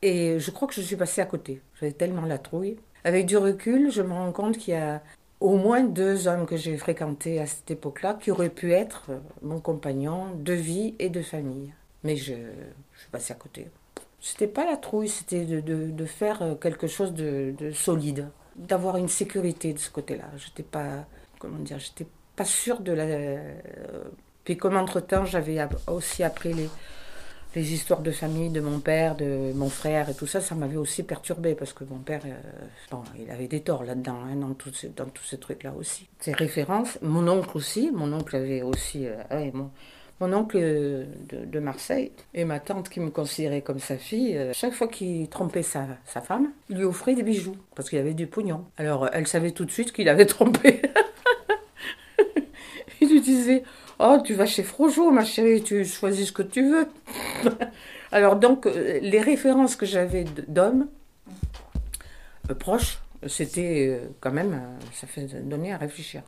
Et 0.01 0.39
je 0.39 0.51
crois 0.51 0.67
que 0.67 0.73
je 0.73 0.81
suis 0.81 0.95
passée 0.95 1.21
à 1.21 1.25
côté. 1.25 1.61
J'avais 1.79 1.91
tellement 1.91 2.25
la 2.25 2.37
trouille. 2.37 2.77
Avec 3.03 3.25
du 3.25 3.37
recul, 3.37 3.91
je 3.91 4.01
me 4.01 4.13
rends 4.13 4.31
compte 4.31 4.57
qu'il 4.57 4.73
y 4.73 4.77
a 4.77 5.01
au 5.39 5.57
moins 5.57 5.83
deux 5.83 6.27
hommes 6.27 6.45
que 6.45 6.55
j'ai 6.55 6.77
fréquentés 6.77 7.39
à 7.39 7.47
cette 7.47 7.69
époque-là 7.71 8.17
qui 8.21 8.31
auraient 8.31 8.49
pu 8.49 8.73
être 8.73 9.05
euh, 9.09 9.17
mon 9.41 9.59
compagnon 9.59 10.35
de 10.35 10.53
vie 10.53 10.93
et 10.99 11.09
de 11.09 11.21
famille. 11.21 11.73
Mais 12.03 12.15
je, 12.15 12.33
je 12.93 12.99
suis 12.99 13.09
passée 13.11 13.33
à 13.33 13.35
côté. 13.35 13.67
C'était 14.19 14.47
pas 14.47 14.65
la 14.65 14.77
trouille, 14.77 15.09
c'était 15.09 15.45
de, 15.45 16.05
faire 16.05 16.43
euh, 16.43 16.55
quelque 16.55 16.85
chose 16.85 17.13
de 17.13 17.71
solide, 17.73 18.27
d'avoir 18.55 18.97
une 18.97 19.07
sécurité 19.07 19.73
de 19.73 19.79
ce 19.79 19.89
côté-là. 19.89 20.25
J'étais 20.37 20.63
pas, 20.63 21.05
comment 21.39 21.59
dire, 21.59 21.79
j'étais 21.79 22.07
pas 22.35 22.45
sûre 22.45 22.79
de 22.79 22.91
la. 22.91 23.03
Euh, 23.03 24.03
puis 24.43 24.57
comme 24.57 24.75
entre-temps, 24.75 25.25
j'avais 25.25 25.59
aussi 25.87 26.23
appris 26.23 26.53
les, 26.53 26.69
les 27.55 27.73
histoires 27.73 28.01
de 28.01 28.11
famille 28.11 28.49
de 28.49 28.61
mon 28.61 28.79
père, 28.79 29.15
de 29.15 29.51
mon 29.53 29.69
frère 29.69 30.09
et 30.09 30.13
tout 30.13 30.27
ça, 30.27 30.39
ça 30.39 30.55
m'avait 30.55 30.77
aussi 30.77 31.03
perturbé 31.03 31.53
parce 31.53 31.73
que 31.73 31.83
mon 31.83 31.99
père, 31.99 32.21
euh, 32.25 32.39
bon, 32.89 33.03
il 33.19 33.29
avait 33.29 33.47
des 33.47 33.61
torts 33.61 33.83
là-dedans, 33.83 34.19
hein, 34.25 34.35
dans, 34.35 34.53
tous 34.53 34.73
ces, 34.73 34.89
dans 34.89 35.05
tous 35.05 35.23
ces 35.23 35.37
trucs-là 35.37 35.73
aussi. 35.77 36.07
Ces 36.19 36.33
références, 36.33 36.97
mon 37.01 37.27
oncle 37.27 37.57
aussi, 37.57 37.91
mon 37.91 38.11
oncle 38.13 38.35
avait 38.35 38.61
aussi, 38.61 39.05
euh, 39.05 39.51
mon, 39.53 39.69
mon, 40.21 40.33
oncle 40.33 40.57
de, 40.57 41.59
Marseille 41.59 42.11
et 42.33 42.45
ma 42.45 42.59
tante 42.59 42.89
qui 42.89 42.99
me 42.99 43.09
considérait 43.09 43.61
comme 43.61 43.79
sa 43.79 43.97
fille, 43.97 44.37
euh, 44.37 44.53
chaque 44.53 44.73
fois 44.73 44.87
qu'il 44.87 45.27
trompait 45.29 45.63
sa, 45.63 45.87
femme, 46.05 46.51
il 46.69 46.77
lui 46.77 46.83
offrait 46.83 47.15
des 47.15 47.23
bijoux 47.23 47.57
parce 47.75 47.89
qu'il 47.89 47.99
avait 47.99 48.13
du 48.13 48.27
pognon. 48.27 48.65
Alors 48.77 49.09
elle 49.11 49.27
savait 49.27 49.51
tout 49.51 49.65
de 49.65 49.71
suite 49.71 49.91
qu'il 49.91 50.09
avait 50.09 50.25
trompé. 50.27 50.81
il 53.01 53.09
lui 53.09 53.21
disait 53.21 53.63
Oh, 53.99 54.17
tu 54.23 54.33
vas 54.33 54.45
chez 54.45 54.63
Frojo, 54.63 55.11
ma 55.11 55.25
chérie, 55.25 55.61
tu 55.61 55.85
choisis 55.85 56.27
ce 56.27 56.31
que 56.31 56.41
tu 56.41 56.67
veux. 56.67 56.87
Alors, 58.11 58.35
donc, 58.35 58.65
euh, 58.65 58.99
les 58.99 59.21
références 59.21 59.75
que 59.75 59.85
j'avais 59.85 60.23
d'hommes 60.47 60.87
euh, 62.49 62.55
proches, 62.55 62.99
c'était 63.27 64.01
quand 64.19 64.31
même, 64.31 64.59
ça 64.91 65.05
fait 65.05 65.27
donner 65.43 65.71
à 65.71 65.77
réfléchir. 65.77 66.23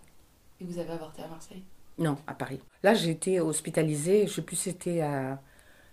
Et 0.62 0.66
vous 0.66 0.78
avez 0.78 0.92
avorté 0.92 1.24
à 1.24 1.28
Marseille? 1.28 1.64
Non, 1.98 2.18
à 2.28 2.34
Paris. 2.34 2.60
Là, 2.82 2.94
j'ai 2.94 3.12
été 3.12 3.40
hospitalisée, 3.40 4.28
je 4.28 4.34
sais 4.34 4.42
plus 4.42 4.56
c'était 4.56 5.02
à, 5.02 5.42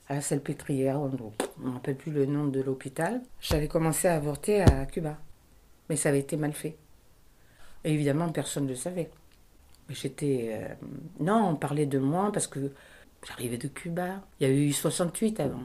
à 0.09 0.15
la 0.15 0.21
Salpêtrière, 0.21 1.01
on 1.01 1.11
ne 1.11 1.73
rappelle 1.73 1.97
plus 1.97 2.13
le 2.13 2.27
nom 2.27 2.47
de 2.47 2.61
l'hôpital. 2.61 3.23
J'avais 3.41 3.69
commencé 3.69 4.09
à 4.09 4.17
avorter 4.17 4.63
à 4.63 4.87
Cuba, 4.87 5.19
mais 5.89 5.97
ça 5.97 6.09
avait 6.11 6.21
été 6.21 6.37
mal 6.37 6.53
fait. 6.53 6.77
Et 7.85 7.93
évidemment, 7.93 8.29
personne 8.31 8.65
ne 8.65 8.71
le 8.71 8.77
savait. 8.77 9.11
J'étais. 9.89 10.51
Euh, 10.55 10.75
non, 11.21 11.49
on 11.51 11.57
parlait 11.57 11.87
de 11.87 11.99
moi 11.99 12.31
parce 12.33 12.47
que 12.47 12.73
j'arrivais 13.27 13.59
de 13.59 13.69
Cuba. 13.69 14.23
Il 14.41 14.49
y 14.49 14.51
a 14.51 14.55
eu 14.55 14.73
68 14.73 15.41
avant. 15.41 15.63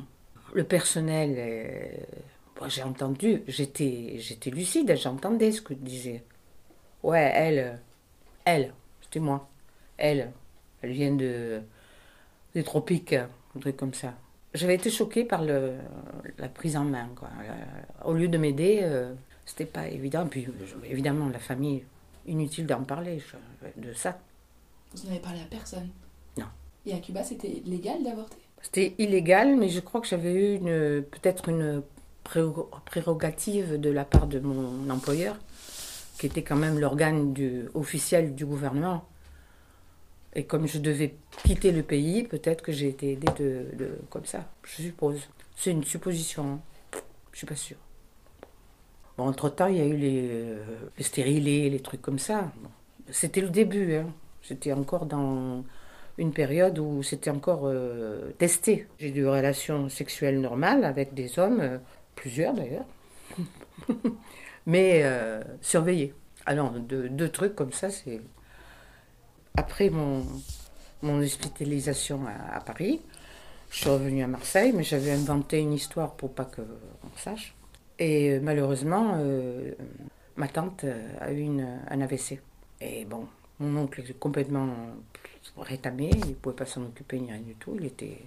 Le 0.53 0.63
personnel, 0.63 1.35
euh, 1.37 2.67
j'ai 2.67 2.83
entendu, 2.83 3.43
j'étais, 3.47 4.15
j'étais 4.19 4.49
lucide, 4.51 4.95
j'entendais 4.95 5.51
ce 5.51 5.61
que 5.61 5.73
disait. 5.73 6.23
Ouais, 7.03 7.31
elle, 7.35 7.79
elle, 8.45 8.73
c'était 9.01 9.19
moi. 9.19 9.49
Elle, 9.97 10.31
elle 10.81 10.91
vient 10.91 11.13
de, 11.13 11.61
des 12.53 12.63
tropiques, 12.63 13.13
un 13.13 13.59
truc 13.59 13.77
comme 13.77 13.93
ça. 13.93 14.13
J'avais 14.53 14.75
été 14.75 14.89
choquée 14.89 15.25
par 15.25 15.43
le, 15.43 15.73
la 16.37 16.47
prise 16.47 16.77
en 16.77 16.85
main. 16.85 17.09
Quoi. 17.15 17.29
Au 18.05 18.13
lieu 18.13 18.27
de 18.27 18.37
m'aider, 18.37 18.79
euh, 18.83 19.13
c'était 19.45 19.65
pas 19.65 19.87
évident. 19.87 20.25
Puis 20.27 20.47
évidemment, 20.85 21.27
la 21.29 21.39
famille, 21.39 21.83
inutile 22.25 22.65
d'en 22.65 22.83
parler 22.83 23.21
de 23.77 23.93
ça. 23.93 24.17
Vous 24.95 25.07
n'avez 25.07 25.19
parlé 25.19 25.41
à 25.41 25.45
personne? 25.45 25.89
Non. 26.37 26.45
Et 26.85 26.93
à 26.93 26.99
Cuba, 26.99 27.23
c'était 27.23 27.61
légal 27.65 28.03
d'avorter? 28.03 28.37
C'était 28.61 28.95
illégal, 28.97 29.55
mais 29.57 29.69
je 29.69 29.79
crois 29.79 30.01
que 30.01 30.07
j'avais 30.07 30.33
eu 30.33 30.55
une, 30.55 31.03
peut-être 31.03 31.49
une 31.49 31.83
prérogative 32.23 33.79
de 33.79 33.89
la 33.89 34.05
part 34.05 34.27
de 34.27 34.39
mon 34.39 34.89
employeur, 34.89 35.35
qui 36.17 36.25
était 36.25 36.41
quand 36.41 36.55
même 36.55 36.79
l'organe 36.79 37.33
du, 37.33 37.65
officiel 37.73 38.33
du 38.33 38.45
gouvernement. 38.45 39.05
Et 40.35 40.43
comme 40.43 40.67
je 40.67 40.79
devais 40.79 41.15
quitter 41.43 41.71
le 41.71 41.81
pays, 41.81 42.23
peut-être 42.23 42.61
que 42.61 42.71
j'ai 42.71 42.89
été 42.89 43.13
aidée 43.13 43.31
de, 43.39 43.97
comme 44.09 44.25
ça, 44.25 44.49
je 44.63 44.81
suppose. 44.83 45.21
C'est 45.55 45.71
une 45.71 45.83
supposition. 45.83 46.43
Hein. 46.43 46.59
Je 47.31 47.37
suis 47.37 47.47
pas 47.47 47.55
sûre. 47.55 47.77
Entre-temps, 49.17 49.67
il 49.67 49.77
y 49.77 49.81
a 49.81 49.85
eu 49.85 49.95
les, 49.95 50.27
euh, 50.29 50.57
stérilés, 50.99 51.69
les 51.69 51.79
trucs 51.79 52.01
comme 52.01 52.19
ça. 52.19 52.51
C'était 53.09 53.39
le 53.39 53.49
début. 53.49 53.95
Hein. 53.95 54.07
J'étais 54.41 54.73
encore 54.73 55.05
dans 55.05 55.63
une 56.17 56.33
période 56.33 56.79
où 56.79 57.01
c'était 57.01 57.29
encore 57.29 57.61
euh, 57.63 58.31
testé. 58.37 58.87
J'ai 58.99 59.07
eu 59.07 59.11
des 59.11 59.25
relations 59.25 59.87
sexuelles 59.87 60.41
normales 60.41 60.83
avec 60.83 61.13
des 61.13 61.39
hommes, 61.39 61.61
euh, 61.61 61.77
plusieurs 62.15 62.53
d'ailleurs, 62.53 62.85
mais 64.65 65.03
surveillés. 65.61 66.13
Alors, 66.45 66.71
deux, 66.71 67.29
trucs 67.29 67.55
comme 67.55 67.71
ça, 67.71 67.89
c'est. 67.89 68.21
Après 69.57 69.89
mon, 69.89 70.25
hospitalisation 71.03 72.21
à, 72.51 72.59
Paris, 72.59 73.01
je 73.69 73.77
suis 73.77 73.89
revenue 73.89 74.23
à 74.23 74.27
Marseille, 74.27 74.73
mais 74.75 74.83
j'avais 74.83 75.11
inventé 75.11 75.59
une 75.59 75.73
histoire 75.73 76.13
pour 76.15 76.33
pas 76.33 76.45
qu'on 76.45 77.17
sache. 77.17 77.55
Et 77.97 78.31
euh, 78.31 78.39
malheureusement, 78.41 79.15
euh, 79.17 79.71
ma 80.35 80.47
tante 80.47 80.83
euh, 80.83 81.07
a 81.21 81.31
eu 81.31 81.39
une, 81.39 81.79
un 81.89 82.01
AVC. 82.01 82.41
Et 82.81 83.05
bon, 83.05 83.27
mon 83.59 83.83
oncle 83.83 84.01
est 84.01 84.19
complètement 84.19 84.67
rétamé, 85.57 86.09
il 86.13 86.29
ne 86.29 86.33
pouvait 86.33 86.55
pas 86.55 86.65
s'en 86.65 86.83
occuper 86.83 87.19
ni 87.19 87.31
rien 87.31 87.41
du 87.41 87.55
tout. 87.55 87.75
Il 87.79 87.85
était. 87.85 88.17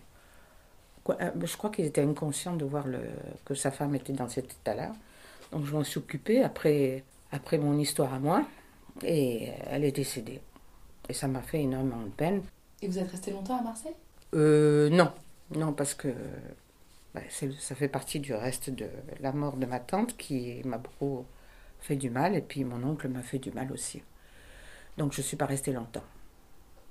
Je 1.06 1.56
crois 1.56 1.70
qu'il 1.70 1.86
était 1.86 2.02
inconscient 2.02 2.54
de 2.54 2.64
voir 2.64 2.86
le, 2.86 3.00
que 3.44 3.54
sa 3.54 3.70
femme 3.70 3.94
était 3.94 4.12
dans 4.12 4.28
cet 4.28 4.52
état-là. 4.52 4.92
Donc 5.52 5.64
je 5.64 5.72
m'en 5.72 5.84
suis 5.84 5.98
occupée 5.98 6.42
après, 6.42 7.02
après 7.32 7.58
mon 7.58 7.78
histoire 7.78 8.12
à 8.14 8.18
moi. 8.18 8.46
Et 9.02 9.50
elle 9.70 9.84
est 9.84 9.92
décédée. 9.92 10.40
Et 11.08 11.12
ça 11.14 11.28
m'a 11.28 11.42
fait 11.42 11.62
énormément 11.62 12.02
de 12.02 12.10
peine. 12.10 12.42
Et 12.82 12.88
vous 12.88 12.98
êtes 12.98 13.10
resté 13.10 13.30
longtemps 13.30 13.58
à 13.58 13.62
Marseille? 13.62 13.94
Euh, 14.34 14.90
Non, 14.90 15.12
non, 15.56 15.72
parce 15.72 15.94
que 15.94 16.08
bah, 17.14 17.22
ça 17.30 17.74
fait 17.74 17.88
partie 17.88 18.20
du 18.20 18.34
reste 18.34 18.70
de 18.70 18.88
la 19.20 19.32
mort 19.32 19.56
de 19.56 19.66
ma 19.66 19.80
tante 19.80 20.16
qui 20.16 20.60
m'a 20.64 20.78
beaucoup 20.78 21.24
fait 21.80 21.96
du 21.96 22.10
mal 22.10 22.34
et 22.34 22.42
puis 22.42 22.64
mon 22.64 22.82
oncle 22.84 23.08
m'a 23.08 23.22
fait 23.22 23.38
du 23.38 23.50
mal 23.50 23.72
aussi. 23.72 24.02
Donc 24.96 25.12
je 25.12 25.20
ne 25.20 25.24
suis 25.24 25.36
pas 25.36 25.46
restée 25.46 25.72
longtemps. 25.72 26.02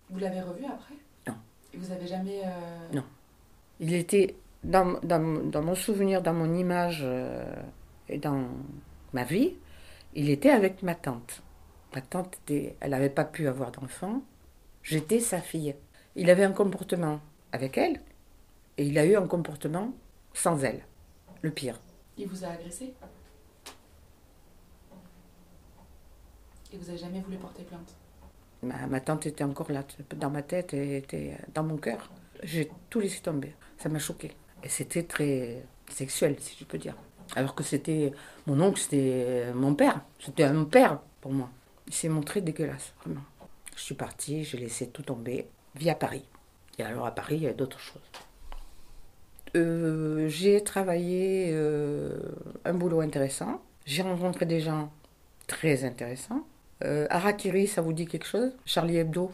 Vous 0.09 0.20
l'avez 0.20 0.41
revu 0.41 0.65
après? 0.65 0.95
Non. 1.28 1.36
Et 1.74 1.78
vous 1.78 1.91
avez 1.91 2.07
jamais... 2.07 2.41
Euh, 2.45 2.93
non. 2.93 3.03
Il 3.80 3.93
était 3.93 4.36
dans, 4.63 4.99
dans, 5.03 5.43
dans, 5.43 5.61
mon 5.61 5.76
souvenir, 5.76 6.22
dans 6.22 6.34
mon 6.34 6.53
image 6.55 7.01
euh, 7.03 7.53
et 8.09 8.18
dans 8.18 8.47
ma 9.13 9.24
vie, 9.24 9.53
il 10.15 10.30
était 10.30 10.49
avec 10.49 10.82
ma 10.82 10.95
tante. 10.95 11.43
Ma 11.94 12.02
tante, 12.02 12.38
était, 12.44 12.76
elle 12.80 12.92
n'avait 12.92 13.10
pas 13.10 13.26
pu 13.26 13.48
avoir 13.48 13.72
d'enfant. 13.72 14.22
J'étais 14.84 15.20
sa 15.20 15.42
fille. 15.42 15.76
Il 16.16 16.30
avait 16.30 16.44
un 16.44 16.52
comportement 16.52 17.22
avec 17.52 17.78
elle 17.78 18.02
et 18.78 18.86
il 18.86 18.98
a 18.98 19.06
eu 19.06 19.16
un 19.16 19.28
comportement 19.28 19.94
sans 20.34 20.64
elle. 20.64 20.84
Le 21.42 21.52
pire. 21.52 21.80
Il 22.18 22.28
vous 22.28 22.44
a 22.44 22.50
agressé? 22.50 22.94
Et 26.74 26.78
vous 26.78 26.86
n'avez 26.86 26.98
jamais 26.98 27.22
voulu 27.22 27.38
porter 27.38 27.64
plainte? 27.64 27.96
Ma, 28.64 28.88
ma, 28.88 29.00
tante 29.00 29.26
était 29.26 29.44
encore 29.44 29.72
là, 29.72 29.84
dans 30.16 30.30
ma 30.30 30.42
tête, 30.42 30.74
et 30.74 30.98
était 30.98 31.38
dans 31.54 31.64
mon 31.64 31.78
cœur. 31.78 32.10
J'ai 32.44 32.70
tout 32.90 33.00
laissé 33.00 33.22
tomber. 33.22 33.54
Ça 33.78 33.88
m'a 33.88 34.00
choqué. 34.00 34.32
Et 34.64 34.70
c'était 34.70 35.04
très 35.04 35.64
sexuel, 35.90 36.36
si 36.40 36.58
je 36.60 36.66
peux 36.66 36.78
dire. 36.78 36.96
Alors 37.36 37.56
que 37.56 37.64
c'était 37.64 38.12
mon 38.46 38.60
oncle, 38.62 38.80
c'était 38.80 39.52
mon 39.54 39.76
père. 39.76 40.02
C'était 40.20 40.44
un 40.44 40.64
père 40.66 41.00
pour 41.22 41.32
moi. 41.32 41.50
Il 41.88 41.94
s'est 41.94 42.10
montré 42.10 42.42
dégueulasse, 42.42 42.94
vraiment. 43.04 43.24
Je 43.76 43.82
suis 43.82 43.96
partie, 43.96 44.44
j'ai 44.44 44.58
laissé 44.58 44.88
tout 44.90 45.04
tomber, 45.04 45.48
via 45.76 45.96
Paris. 45.96 46.26
Et 46.78 46.84
alors 46.84 47.06
à 47.06 47.12
Paris, 47.16 47.38
il 47.38 47.44
y 47.44 47.48
a 47.48 47.54
d'autres 47.54 47.80
choses. 47.80 48.02
Euh, 49.56 50.28
j'ai 50.28 50.64
travaillé 50.64 51.50
euh, 51.52 52.20
un 52.66 52.74
boulot 52.74 53.02
intéressant. 53.02 53.62
J'ai 53.86 54.02
rencontré 54.02 54.46
des 54.46 54.60
gens 54.60 54.92
très 55.48 55.86
intéressants. 55.86 56.46
Euh, 56.84 57.08
Harakiri, 57.10 57.68
ça 57.68 57.82
vous 57.82 57.94
dit 57.94 58.06
quelque 58.06 58.28
chose? 58.28 58.52
Charlie 58.66 58.98
Hebdo? 58.98 59.32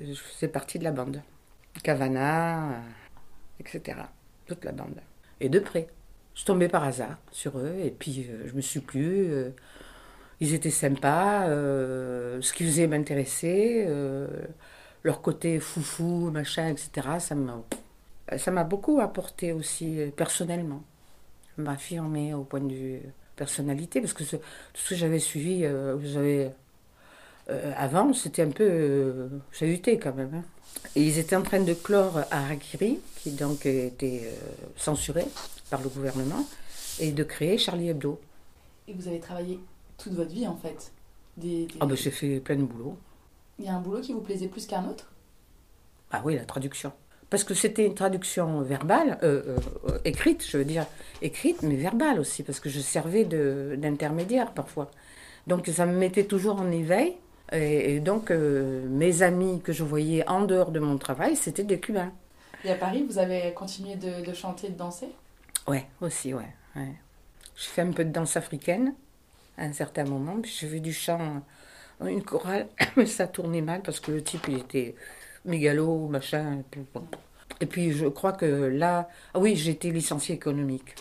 Je 0.00 0.14
faisais 0.14 0.48
partie 0.48 0.78
de 0.78 0.84
la 0.84 0.90
bande. 0.90 1.22
Cavana, 1.82 2.70
euh, 2.70 2.80
etc. 3.60 3.98
Toute 4.46 4.64
la 4.64 4.72
bande. 4.72 5.00
Et 5.40 5.48
de 5.48 5.58
près. 5.58 5.88
Je 6.34 6.44
tombais 6.44 6.68
par 6.68 6.84
hasard 6.84 7.18
sur 7.30 7.58
eux 7.58 7.76
et 7.82 7.90
puis 7.90 8.26
euh, 8.28 8.48
je 8.48 8.54
me 8.54 8.60
suis 8.60 8.80
plu. 8.80 9.30
Euh, 10.40 10.44
ils 10.44 10.54
étaient 10.54 10.70
sympas. 10.70 11.46
Euh, 11.48 12.40
ce 12.40 12.52
qu'ils 12.52 12.66
faisaient 12.66 12.86
m'intéressait. 12.86 13.84
Euh, 13.88 14.28
leur 15.04 15.22
côté 15.22 15.60
foufou, 15.60 16.30
machin, 16.30 16.68
etc. 16.68 17.08
Ça 17.18 18.50
m'a, 18.50 18.64
beaucoup 18.64 19.00
apporté 19.00 19.52
aussi 19.52 20.00
personnellement. 20.16 20.82
Ça 21.56 21.62
m'a 21.62 21.72
affirmé 21.72 22.34
au 22.34 22.42
point 22.44 22.60
de 22.60 22.74
vue 22.74 23.00
personnalité 23.36 24.00
parce 24.00 24.12
que 24.12 24.24
tout 24.24 24.38
ce 24.74 24.88
que 24.90 24.96
j'avais 24.96 25.20
suivi, 25.20 25.64
j'avais 26.02 26.52
euh, 27.50 27.72
avant, 27.76 28.12
c'était 28.12 28.42
un 28.42 28.50
peu 28.50 28.64
euh, 28.68 29.28
chahuté 29.52 29.98
quand 29.98 30.14
même. 30.14 30.30
Hein. 30.34 30.44
Et 30.94 31.02
ils 31.02 31.18
étaient 31.18 31.36
en 31.36 31.42
train 31.42 31.60
de 31.60 31.72
clore 31.72 32.20
Harakiri, 32.30 32.98
qui 33.16 33.30
donc 33.30 33.64
était 33.64 34.22
euh, 34.24 34.66
censuré 34.76 35.24
par 35.70 35.80
le 35.82 35.88
gouvernement, 35.88 36.46
et 37.00 37.10
de 37.10 37.24
créer 37.24 37.56
Charlie 37.56 37.88
Hebdo. 37.88 38.20
Et 38.86 38.92
vous 38.92 39.08
avez 39.08 39.20
travaillé 39.20 39.60
toute 39.98 40.14
votre 40.14 40.30
vie 40.30 40.46
en 40.46 40.56
fait 40.56 40.92
des, 41.36 41.66
des... 41.66 41.74
Ah 41.80 41.86
ben 41.86 41.96
j'ai 41.96 42.10
fait 42.10 42.40
plein 42.40 42.56
de 42.56 42.62
boulot. 42.62 42.96
Il 43.58 43.66
y 43.66 43.68
a 43.68 43.74
un 43.74 43.80
boulot 43.80 44.00
qui 44.00 44.12
vous 44.12 44.20
plaisait 44.20 44.48
plus 44.48 44.66
qu'un 44.66 44.88
autre? 44.88 45.12
Ah 46.10 46.22
oui, 46.24 46.36
la 46.36 46.44
traduction. 46.44 46.92
Parce 47.28 47.44
que 47.44 47.52
c'était 47.52 47.84
une 47.84 47.94
traduction 47.94 48.62
verbale, 48.62 49.18
euh, 49.22 49.58
euh, 49.88 49.98
écrite, 50.06 50.46
je 50.48 50.56
veux 50.56 50.64
dire, 50.64 50.86
écrite, 51.20 51.62
mais 51.62 51.76
verbale 51.76 52.18
aussi, 52.20 52.42
parce 52.42 52.58
que 52.58 52.70
je 52.70 52.80
servais 52.80 53.24
d'intermédiaire 53.24 54.52
parfois. 54.52 54.90
Donc 55.46 55.66
ça 55.66 55.84
me 55.84 55.92
mettait 55.92 56.24
toujours 56.24 56.58
en 56.58 56.70
éveil. 56.70 57.16
Et, 57.52 57.94
et 57.94 58.00
donc, 58.00 58.30
euh, 58.30 58.86
mes 58.88 59.22
amis 59.22 59.60
que 59.62 59.72
je 59.72 59.82
voyais 59.82 60.26
en 60.28 60.44
dehors 60.44 60.70
de 60.70 60.80
mon 60.80 60.98
travail, 60.98 61.34
c'était 61.36 61.64
des 61.64 61.80
Cubains. 61.80 62.12
Et 62.64 62.70
à 62.70 62.74
Paris, 62.74 63.06
vous 63.08 63.18
avez 63.18 63.54
continué 63.54 63.96
de, 63.96 64.24
de 64.24 64.34
chanter 64.34 64.66
et 64.66 64.70
de 64.70 64.76
danser? 64.76 65.08
Ouais, 65.66 65.86
aussi, 66.00 66.34
ouais, 66.34 66.48
ouais. 66.76 66.92
J'ai 67.56 67.68
fait 67.68 67.82
un 67.82 67.92
peu 67.92 68.04
de 68.04 68.10
danse 68.10 68.36
africaine 68.36 68.94
à 69.58 69.64
un 69.64 69.72
certain 69.72 70.04
moment, 70.04 70.40
puis 70.40 70.54
j'ai 70.58 70.68
fait 70.68 70.80
du 70.80 70.92
chant, 70.92 71.42
une 72.00 72.22
chorale, 72.22 72.68
mais 72.96 73.06
ça 73.06 73.26
tournait 73.26 73.60
mal 73.60 73.82
parce 73.82 74.00
que 74.00 74.12
le 74.12 74.22
type, 74.22 74.46
il 74.48 74.58
était 74.58 74.94
mégalo, 75.44 76.08
machin. 76.08 76.62
Et 77.60 77.66
puis, 77.66 77.92
je 77.92 78.06
crois 78.06 78.32
que 78.32 78.46
là, 78.46 79.08
ah 79.34 79.38
oui, 79.38 79.56
j'étais 79.56 79.90
licenciée 79.90 80.34
économique 80.34 80.94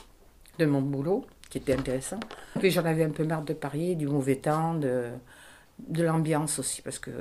de 0.59 0.65
mon 0.65 0.81
boulot, 0.81 1.25
qui 1.49 1.59
était 1.59 1.73
intéressant. 1.73 2.19
Puis 2.59 2.71
j'en 2.71 2.85
avais 2.85 3.03
un 3.03 3.11
peu 3.11 3.23
marre 3.23 3.43
de 3.43 3.53
Paris, 3.53 3.95
du 3.95 4.07
mauvais 4.07 4.37
temps, 4.37 4.73
de 4.73 5.11
l'ambiance 6.03 6.59
aussi, 6.59 6.81
parce 6.81 6.99
que 6.99 7.11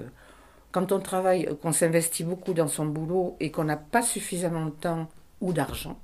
quand 0.72 0.93
on 0.93 1.01
travaille, 1.01 1.49
qu'on 1.62 1.72
s'investit 1.72 2.24
beaucoup 2.24 2.53
dans 2.53 2.68
son 2.68 2.87
boulot 2.87 3.37
et 3.41 3.51
qu'on 3.51 3.64
n'a 3.64 3.78
pas 3.78 4.03
suffisamment 4.03 4.66
de 4.66 4.70
temps 4.70 5.09
ou 5.41 5.53
d'argent, 5.53 5.99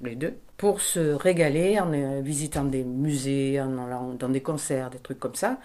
les 0.00 0.14
deux, 0.14 0.34
pour 0.56 0.80
se 0.80 1.00
régaler 1.12 1.80
en 1.80 2.20
visitant 2.20 2.64
des 2.64 2.84
musées, 2.84 3.60
en 3.60 3.78
allant 3.78 4.14
dans 4.14 4.28
des 4.28 4.42
concerts, 4.42 4.90
des 4.90 4.98
trucs 4.98 5.18
comme 5.18 5.34
ça, 5.34 5.58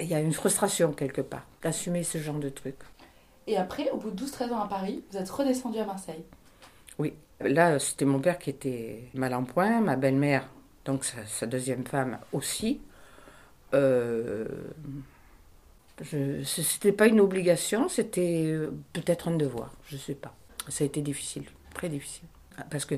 il 0.00 0.06
y 0.06 0.14
a 0.14 0.20
une 0.20 0.32
frustration 0.32 0.92
quelque 0.92 1.20
part 1.20 1.46
d'assumer 1.62 2.02
ce 2.02 2.18
genre 2.18 2.38
de 2.38 2.48
trucs. 2.48 2.80
Et 3.46 3.56
après, 3.56 3.90
au 3.90 3.96
bout 3.96 4.10
de 4.10 4.24
12-13 4.24 4.50
ans 4.50 4.62
à 4.62 4.68
Paris, 4.68 5.04
vous 5.10 5.18
êtes 5.18 5.30
redescendu 5.30 5.78
à 5.78 5.84
Marseille 5.84 6.24
Oui. 6.98 7.14
Là, 7.40 7.78
c'était 7.78 8.04
mon 8.04 8.18
père 8.18 8.38
qui 8.38 8.50
était 8.50 9.04
mal 9.14 9.34
en 9.34 9.44
point, 9.44 9.80
ma 9.80 9.96
belle-mère, 9.96 10.48
donc 10.84 11.04
sa, 11.04 11.24
sa, 11.26 11.46
deuxième 11.46 11.84
femme 11.84 12.18
aussi. 12.32 12.80
Euh, 13.74 14.46
c'était 16.44 16.92
pas 16.92 17.06
une 17.06 17.20
obligation, 17.20 17.88
c'était 17.88 18.56
peut-être 18.92 19.28
un 19.28 19.36
devoir, 19.36 19.72
je 19.86 19.96
sais 19.96 20.14
pas. 20.14 20.34
Ça 20.68 20.84
a 20.84 20.86
été 20.86 21.02
difficile, 21.02 21.44
très 21.74 21.88
difficile. 21.88 22.28
Parce 22.70 22.84
que 22.84 22.96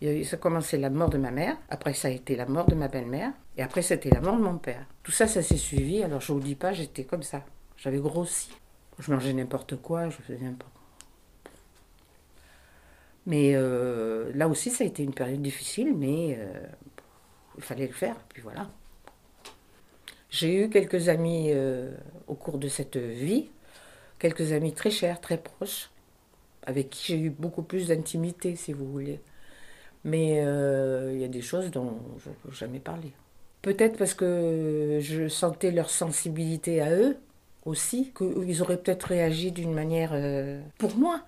ça 0.00 0.36
a 0.36 0.38
commencé 0.38 0.78
la 0.78 0.90
mort 0.90 1.10
de 1.10 1.18
ma 1.18 1.30
mère, 1.30 1.56
après 1.70 1.92
ça 1.92 2.08
a 2.08 2.10
été 2.10 2.36
la 2.36 2.46
mort 2.46 2.66
de 2.66 2.74
ma 2.74 2.88
belle-mère, 2.88 3.32
et 3.56 3.62
après 3.62 3.82
c'était 3.82 4.10
la 4.10 4.20
mort 4.20 4.36
de 4.36 4.42
mon 4.42 4.58
père. 4.58 4.86
Tout 5.02 5.10
ça, 5.10 5.26
ça 5.26 5.42
s'est 5.42 5.56
suivi, 5.56 6.02
alors 6.02 6.20
je 6.20 6.32
vous 6.32 6.40
dis 6.40 6.54
pas, 6.54 6.72
j'étais 6.72 7.04
comme 7.04 7.22
ça. 7.22 7.44
J'avais 7.76 7.98
grossi. 7.98 8.50
Je 8.98 9.12
mangeais 9.12 9.32
n'importe 9.32 9.76
quoi, 9.76 10.08
je 10.08 10.16
faisais 10.16 10.38
n'importe 10.38 10.72
Mais 13.26 13.52
euh, 13.54 14.32
là 14.34 14.48
aussi, 14.48 14.70
ça 14.70 14.84
a 14.84 14.86
été 14.86 15.02
une 15.02 15.14
période 15.14 15.42
difficile, 15.42 15.94
mais 15.94 16.36
euh, 16.38 16.66
il 17.56 17.62
fallait 17.62 17.86
le 17.86 17.92
faire, 17.92 18.16
puis 18.28 18.42
voilà. 18.42 18.68
J'ai 20.30 20.64
eu 20.64 20.70
quelques 20.70 21.08
amis 21.08 21.48
euh, 21.50 21.90
au 22.26 22.34
cours 22.34 22.58
de 22.58 22.68
cette 22.68 22.96
vie, 22.96 23.50
quelques 24.18 24.52
amis 24.52 24.72
très 24.72 24.90
chers, 24.90 25.20
très 25.20 25.38
proches, 25.38 25.90
avec 26.64 26.90
qui 26.90 27.12
j'ai 27.12 27.18
eu 27.18 27.30
beaucoup 27.30 27.62
plus 27.62 27.88
d'intimité, 27.88 28.56
si 28.56 28.72
vous 28.72 28.90
voulez. 28.90 29.20
Mais 30.04 30.40
euh, 30.40 31.12
il 31.14 31.20
y 31.20 31.24
a 31.24 31.28
des 31.28 31.42
choses 31.42 31.70
dont 31.70 31.98
je 32.24 32.30
ne 32.30 32.34
peux 32.34 32.52
jamais 32.52 32.80
parler. 32.80 33.12
Peut-être 33.62 33.98
parce 33.98 34.14
que 34.14 34.98
je 35.00 35.28
sentais 35.28 35.70
leur 35.70 35.90
sensibilité 35.90 36.80
à 36.80 36.94
eux 36.94 37.16
aussi, 37.64 38.12
qu'ils 38.16 38.62
auraient 38.62 38.78
peut-être 38.78 39.04
réagi 39.04 39.52
d'une 39.52 39.74
manière 39.74 40.10
euh, 40.12 40.60
pour 40.78 40.96
moi, 40.96 41.20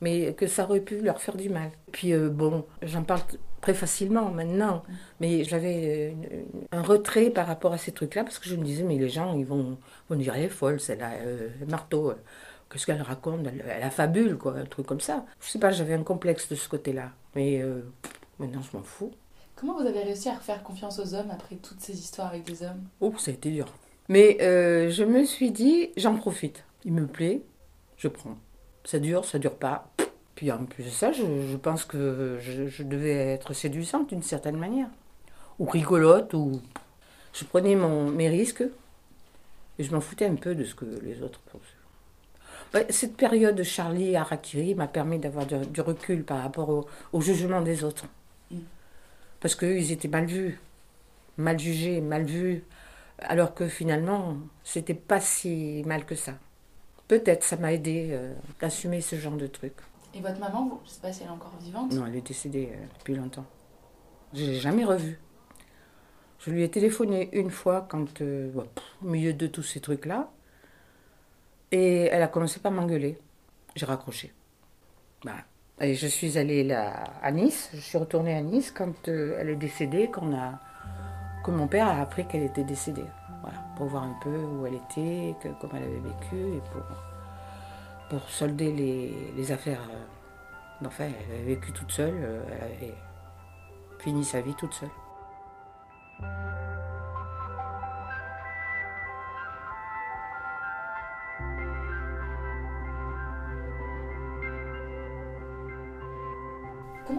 mais 0.00 0.34
que 0.34 0.46
ça 0.46 0.64
aurait 0.64 0.80
pu 0.80 1.00
leur 1.00 1.20
faire 1.20 1.36
du 1.36 1.48
mal. 1.48 1.70
Puis 1.90 2.12
euh, 2.12 2.28
bon, 2.28 2.64
j'en 2.82 3.02
parle 3.02 3.22
très 3.60 3.74
facilement 3.74 4.30
maintenant, 4.30 4.84
mais 5.18 5.42
j'avais 5.42 6.14
un 6.70 6.82
retrait 6.82 7.30
par 7.30 7.46
rapport 7.46 7.72
à 7.72 7.78
ces 7.78 7.90
trucs-là 7.90 8.22
parce 8.22 8.38
que 8.38 8.48
je 8.48 8.54
me 8.54 8.62
disais, 8.62 8.84
mais 8.84 8.98
les 8.98 9.08
gens, 9.08 9.36
ils 9.36 9.46
vont, 9.46 9.78
vont 10.08 10.16
dire, 10.16 10.34
elle 10.36 10.44
est 10.44 10.48
folle, 10.48 10.78
celle-là, 10.78 11.10
marteau, 11.66 12.12
qu'est-ce 12.70 12.86
qu'elle 12.86 13.02
raconte? 13.02 13.46
Elle, 13.46 13.64
elle 13.68 13.82
a 13.82 13.90
fabule, 13.90 14.36
quoi, 14.36 14.56
un 14.56 14.64
truc 14.64 14.86
comme 14.86 15.00
ça. 15.00 15.24
Je 15.40 15.48
sais 15.48 15.58
pas, 15.58 15.70
j'avais 15.70 15.94
un 15.94 16.02
complexe 16.02 16.48
de 16.48 16.54
ce 16.54 16.68
côté-là, 16.68 17.12
mais 17.34 17.60
euh, 17.62 17.82
maintenant 18.38 18.62
je 18.62 18.76
m'en 18.76 18.82
fous. 18.82 19.12
Comment 19.56 19.74
vous 19.74 19.86
avez 19.86 20.02
réussi 20.02 20.28
à 20.28 20.36
faire 20.36 20.62
confiance 20.62 21.00
aux 21.00 21.14
hommes 21.14 21.30
après 21.32 21.56
toutes 21.56 21.80
ces 21.80 21.98
histoires 21.98 22.28
avec 22.28 22.44
des 22.44 22.62
hommes? 22.62 22.84
Oh, 23.00 23.12
ça 23.18 23.32
a 23.32 23.34
été 23.34 23.50
dur. 23.50 23.66
Mais 24.08 24.38
euh, 24.40 24.88
je 24.90 25.02
me 25.02 25.24
suis 25.24 25.50
dit, 25.50 25.90
j'en 25.96 26.16
profite. 26.16 26.64
Il 26.84 26.92
me 26.92 27.06
plaît, 27.06 27.42
je 27.96 28.08
prends. 28.08 28.38
Ça 28.84 28.98
dure, 28.98 29.24
ça 29.24 29.38
dure 29.38 29.56
pas. 29.56 29.90
Puis 30.34 30.52
en 30.52 30.64
plus 30.64 30.84
de 30.84 30.90
ça, 30.90 31.10
je, 31.10 31.24
je 31.50 31.56
pense 31.56 31.84
que 31.84 32.38
je, 32.40 32.68
je, 32.68 32.82
devais 32.84 33.10
être 33.10 33.52
séduisante 33.52 34.10
d'une 34.10 34.22
certaine 34.22 34.56
manière. 34.56 34.88
Ou 35.58 35.66
rigolote, 35.66 36.32
ou. 36.34 36.62
Je 37.32 37.44
prenais 37.44 37.74
mon, 37.74 38.08
mes 38.08 38.28
risques 38.28 38.64
et 39.78 39.84
je 39.84 39.92
m'en 39.92 40.00
foutais 40.00 40.26
un 40.26 40.36
peu 40.36 40.54
de 40.54 40.64
ce 40.64 40.74
que 40.74 40.84
les 41.02 41.22
autres 41.22 41.40
pensaient. 41.40 41.77
Cette 42.90 43.16
période 43.16 43.56
de 43.56 43.62
Charlie 43.62 44.14
Harakiri 44.16 44.74
m'a 44.74 44.88
permis 44.88 45.18
d'avoir 45.18 45.46
du, 45.46 45.56
du, 45.66 45.80
recul 45.80 46.24
par 46.24 46.42
rapport 46.42 46.68
au, 46.68 46.86
au 47.12 47.20
jugement 47.20 47.62
des 47.62 47.82
autres. 47.82 48.06
Mm. 48.50 48.58
Parce 49.40 49.54
qu'eux, 49.54 49.78
ils 49.78 49.92
étaient 49.92 50.08
mal 50.08 50.26
vus, 50.26 50.60
mal 51.36 51.58
jugés, 51.58 52.00
mal 52.00 52.24
vus, 52.24 52.64
alors 53.18 53.54
que 53.54 53.68
finalement, 53.68 54.36
c'était 54.64 54.94
pas 54.94 55.20
si 55.20 55.82
mal 55.86 56.04
que 56.04 56.14
ça. 56.14 56.34
Peut-être 57.08 57.42
ça 57.42 57.56
m'a 57.56 57.72
aidé 57.72 58.08
euh, 58.10 58.34
à 58.60 58.66
assumer 58.66 59.00
ce 59.00 59.16
genre 59.16 59.36
de 59.36 59.46
trucs. 59.46 59.78
Et 60.14 60.20
votre 60.20 60.38
maman, 60.38 60.80
je 60.84 60.90
ne 60.90 60.94
sais 60.94 61.00
pas 61.00 61.12
si 61.12 61.22
elle 61.22 61.28
est 61.28 61.32
encore 61.32 61.56
vivante 61.60 61.92
Non, 61.92 62.06
elle 62.06 62.16
est 62.16 62.26
décédée 62.26 62.70
euh, 62.72 62.84
depuis 62.98 63.14
longtemps. 63.14 63.46
Je 64.34 64.42
ne 64.44 64.50
l'ai 64.50 64.60
jamais 64.60 64.84
revue. 64.84 65.18
Je 66.38 66.50
lui 66.50 66.62
ai 66.62 66.70
téléphoné 66.70 67.30
une 67.32 67.50
fois 67.50 67.86
quand, 67.88 68.20
euh, 68.20 68.50
au 69.02 69.06
milieu 69.06 69.32
de 69.32 69.46
tous 69.46 69.62
ces 69.62 69.80
trucs-là, 69.80 70.30
et 71.70 72.04
elle 72.04 72.22
a 72.22 72.28
commencé 72.28 72.60
par 72.60 72.72
m'engueuler. 72.72 73.18
J'ai 73.74 73.86
raccroché. 73.86 74.32
Bah, 75.24 75.36
et 75.80 75.94
je 75.94 76.06
suis 76.06 76.38
allée 76.38 76.70
à 76.72 77.30
Nice, 77.30 77.70
je 77.72 77.80
suis 77.80 77.98
retournée 77.98 78.34
à 78.34 78.42
Nice 78.42 78.72
quand 78.72 79.08
euh, 79.08 79.36
elle 79.40 79.50
est 79.50 79.56
décédée, 79.56 80.10
que 80.10 81.50
mon 81.50 81.68
père 81.68 81.86
a 81.86 82.00
appris 82.00 82.26
qu'elle 82.26 82.42
était 82.42 82.64
décédée. 82.64 83.04
Voilà, 83.42 83.58
pour 83.76 83.86
voir 83.86 84.02
un 84.02 84.16
peu 84.22 84.36
où 84.36 84.66
elle 84.66 84.74
était, 84.74 85.34
que, 85.40 85.48
comment 85.60 85.74
elle 85.76 85.84
avait 85.84 86.00
vécu, 86.00 86.56
et 86.56 86.60
pour 86.72 86.82
pour 88.08 88.28
solder 88.28 88.72
les, 89.36 89.52
affaires. 89.52 89.82
Euh, 89.90 90.86
enfin, 90.86 91.04
elle 91.04 91.34
avait 91.34 91.54
vécu 91.54 91.72
toute 91.72 91.90
seule, 91.90 92.14
euh, 92.14 92.42
elle 92.50 92.62
avait 92.64 92.94
fini 93.98 94.24
sa 94.24 94.40
vie 94.40 94.54
toute 94.54 94.74
seule. 94.74 94.88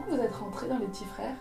Vous 0.09 0.19
êtes 0.21 0.33
rentrée 0.35 0.67
dans 0.67 0.77
les 0.79 0.87
petits 0.87 1.05
frères 1.05 1.35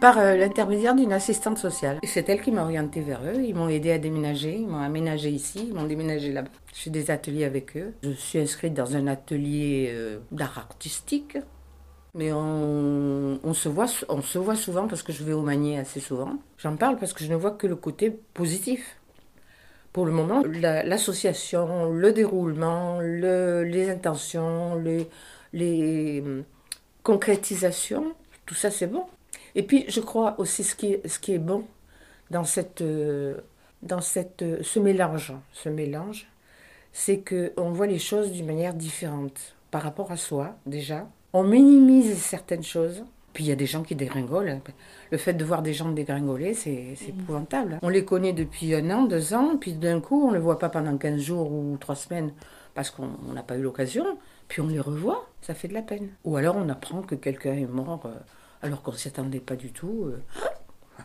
Par 0.00 0.18
euh, 0.18 0.36
l'intermédiaire 0.36 0.94
d'une 0.94 1.12
assistante 1.12 1.58
sociale. 1.58 1.98
C'est 2.04 2.28
elle 2.28 2.40
qui 2.40 2.50
m'a 2.50 2.62
orientée 2.64 3.00
vers 3.00 3.20
eux. 3.24 3.42
Ils 3.42 3.54
m'ont 3.54 3.68
aidé 3.68 3.90
à 3.92 3.98
déménager. 3.98 4.56
Ils 4.56 4.66
m'ont 4.66 4.78
aménagé 4.80 5.30
ici. 5.30 5.66
Ils 5.68 5.74
m'ont 5.74 5.86
déménagé 5.86 6.32
là-bas. 6.32 6.50
Je 6.74 6.82
fais 6.82 6.90
des 6.90 7.10
ateliers 7.10 7.44
avec 7.44 7.76
eux. 7.76 7.94
Je 8.02 8.10
suis 8.10 8.38
inscrite 8.38 8.74
dans 8.74 8.96
un 8.96 9.06
atelier 9.06 9.88
euh, 9.92 10.18
d'art 10.32 10.58
artistique. 10.58 11.38
Mais 12.14 12.32
on, 12.32 13.38
se 13.54 13.68
voit, 13.68 13.86
on 14.08 14.22
se 14.22 14.38
voit 14.38 14.56
souvent 14.56 14.88
parce 14.88 15.02
que 15.02 15.12
je 15.12 15.22
vais 15.22 15.34
au 15.34 15.42
manier 15.42 15.78
assez 15.78 16.00
souvent. 16.00 16.32
J'en 16.56 16.74
parle 16.76 16.96
parce 16.96 17.12
que 17.12 17.22
je 17.22 17.30
ne 17.30 17.36
vois 17.36 17.52
que 17.52 17.66
le 17.66 17.76
côté 17.76 18.10
positif. 18.34 18.96
Pour 19.92 20.04
le 20.06 20.12
moment, 20.12 20.42
la- 20.44 20.82
l'association, 20.82 21.90
le 21.92 22.12
déroulement, 22.12 22.98
le- 23.00 23.62
les 23.62 23.90
intentions, 23.90 24.74
les 24.76 25.06
concrétisations, 27.08 28.12
tout 28.44 28.54
ça 28.54 28.70
c'est 28.70 28.86
bon. 28.86 29.04
Et 29.54 29.62
puis 29.62 29.86
je 29.88 30.00
crois 30.00 30.34
aussi 30.38 30.62
ce 30.62 30.74
qui 30.74 30.92
est, 30.92 31.08
ce 31.08 31.18
qui 31.18 31.32
est 31.32 31.38
bon 31.38 31.64
dans, 32.30 32.44
cette, 32.44 32.82
euh, 32.82 33.38
dans 33.82 34.02
cette, 34.02 34.42
euh, 34.42 34.58
ce 34.62 34.78
mélange, 34.78 35.32
ce 35.54 35.70
mélange, 35.70 36.28
c'est 36.92 37.24
qu'on 37.26 37.70
voit 37.70 37.86
les 37.86 37.98
choses 37.98 38.30
d'une 38.32 38.44
manière 38.44 38.74
différente 38.74 39.56
par 39.70 39.80
rapport 39.80 40.12
à 40.12 40.18
soi 40.18 40.54
déjà. 40.66 41.08
On 41.32 41.44
minimise 41.44 42.14
certaines 42.18 42.62
choses. 42.62 43.02
Puis 43.32 43.44
il 43.44 43.48
y 43.48 43.52
a 43.52 43.56
des 43.56 43.66
gens 43.66 43.82
qui 43.82 43.94
dégringolent. 43.94 44.60
Le 45.10 45.18
fait 45.18 45.32
de 45.32 45.44
voir 45.44 45.62
des 45.62 45.72
gens 45.72 45.90
dégringoler, 45.90 46.52
c'est 46.52 46.94
c'est 46.96 47.10
épouvantable. 47.10 47.78
On 47.82 47.88
les 47.88 48.04
connaît 48.04 48.32
depuis 48.34 48.74
un 48.74 48.90
an, 48.90 49.04
deux 49.04 49.32
ans, 49.32 49.56
puis 49.58 49.72
d'un 49.72 50.00
coup, 50.00 50.26
on 50.26 50.30
ne 50.30 50.36
les 50.36 50.42
voit 50.42 50.58
pas 50.58 50.68
pendant 50.68 50.96
15 50.98 51.20
jours 51.20 51.52
ou 51.52 51.76
trois 51.78 51.94
semaines 51.94 52.32
parce 52.74 52.90
qu'on 52.90 53.08
on 53.28 53.32
n'a 53.32 53.42
pas 53.42 53.56
eu 53.56 53.62
l'occasion. 53.62 54.18
Puis 54.48 54.60
on 54.62 54.66
les 54.68 54.80
revoit, 54.80 55.28
ça 55.42 55.54
fait 55.54 55.68
de 55.68 55.74
la 55.74 55.82
peine. 55.82 56.08
Ou 56.24 56.36
alors 56.36 56.56
on 56.56 56.68
apprend 56.68 57.02
que 57.02 57.14
quelqu'un 57.14 57.52
est 57.54 57.66
mort 57.66 58.06
euh, 58.06 58.14
alors 58.62 58.82
qu'on 58.82 58.92
ne 58.92 58.96
s'y 58.96 59.08
attendait 59.08 59.40
pas 59.40 59.56
du 59.56 59.72
tout. 59.72 60.06
euh. 60.06 60.22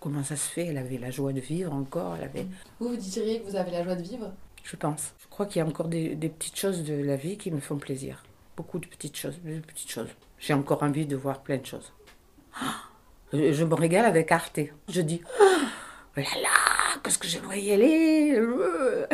Comment 0.00 0.22
ça 0.22 0.36
se 0.36 0.48
fait? 0.48 0.66
Elle 0.66 0.78
avait 0.78 0.98
la 0.98 1.10
joie 1.10 1.32
de 1.32 1.40
vivre 1.40 1.72
encore, 1.72 2.16
elle 2.16 2.24
avait... 2.24 2.46
Vous, 2.78 2.90
vous 2.90 2.96
diriez 2.96 3.40
que 3.40 3.48
vous 3.50 3.56
avez 3.56 3.70
la 3.72 3.82
joie 3.82 3.94
de 3.96 4.02
vivre? 4.02 4.32
Je 4.62 4.76
pense. 4.76 5.12
Je 5.18 5.26
crois 5.28 5.46
qu'il 5.46 5.60
y 5.60 5.62
a 5.62 5.66
encore 5.66 5.88
des, 5.88 6.14
des 6.14 6.28
petites 6.28 6.56
choses 6.56 6.84
de 6.84 6.94
la 6.94 7.16
vie 7.16 7.36
qui 7.38 7.50
me 7.50 7.58
font 7.60 7.78
plaisir. 7.78 8.22
Beaucoup 8.56 8.78
de 8.78 8.86
petites 8.86 9.16
choses, 9.16 9.40
de 9.42 9.60
petites 9.60 9.90
choses. 9.90 10.08
J'ai 10.38 10.52
encore 10.54 10.82
envie 10.82 11.06
de 11.06 11.16
voir 11.16 11.40
plein 11.42 11.56
de 11.58 11.66
choses. 11.66 11.92
Je, 13.32 13.52
je 13.52 13.64
me 13.64 13.74
régale 13.74 14.06
avec 14.06 14.32
Arte. 14.32 14.60
Je 14.88 15.00
dis, 15.02 15.20
oh 15.40 15.44
là 16.16 16.22
là, 16.22 17.00
qu'est-ce 17.02 17.18
que 17.18 17.28
j'aimerais 17.28 17.60
y 17.60 17.72
aller? 17.72 18.40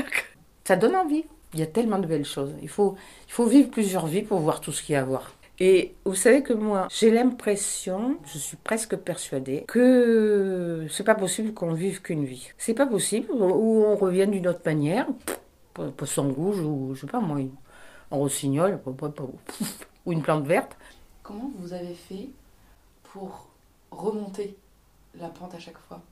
Ça 0.64 0.76
donne 0.76 0.94
envie. 0.94 1.24
Il 1.54 1.60
y 1.60 1.62
a 1.62 1.66
tellement 1.66 1.98
de 1.98 2.06
belles 2.06 2.24
choses. 2.24 2.52
Il 2.62 2.68
faut, 2.68 2.96
il 3.26 3.32
faut 3.32 3.46
vivre 3.46 3.70
plusieurs 3.70 4.06
vies 4.06 4.22
pour 4.22 4.40
voir 4.40 4.60
tout 4.60 4.72
ce 4.72 4.82
qu'il 4.82 4.94
y 4.94 4.96
a 4.96 5.00
à 5.00 5.04
voir. 5.04 5.32
Et 5.60 5.94
vous 6.04 6.16
savez 6.16 6.42
que 6.42 6.52
moi, 6.52 6.88
j'ai 6.90 7.12
l'impression, 7.12 8.18
je 8.24 8.38
suis 8.38 8.56
presque 8.56 8.96
persuadée, 8.96 9.64
que 9.68 10.84
c'est 10.90 11.04
pas 11.04 11.14
possible 11.14 11.54
qu'on 11.54 11.72
vive 11.72 12.02
qu'une 12.02 12.24
vie. 12.24 12.50
C'est 12.58 12.74
pas 12.74 12.86
possible, 12.86 13.30
ou 13.30 13.84
on 13.84 13.94
revient 13.94 14.26
d'une 14.26 14.48
autre 14.48 14.62
manière, 14.66 15.06
pff, 15.24 15.90
poisson 15.92 16.28
rouge, 16.32 16.58
ou 16.58 16.94
je 16.94 17.02
sais 17.02 17.06
pas 17.06 17.20
moi, 17.20 17.38
un 18.10 18.16
rossignol, 18.16 18.80
ou 20.04 20.12
une 20.12 20.22
plante 20.22 20.44
verte. 20.44 20.76
Comment 21.22 21.52
vous 21.60 21.72
avez 21.72 21.94
fait 21.94 22.30
pour 23.04 23.48
remonter 23.92 24.56
la 25.20 25.28
pente 25.28 25.54
à 25.54 25.60
chaque 25.60 25.78
fois? 25.78 26.02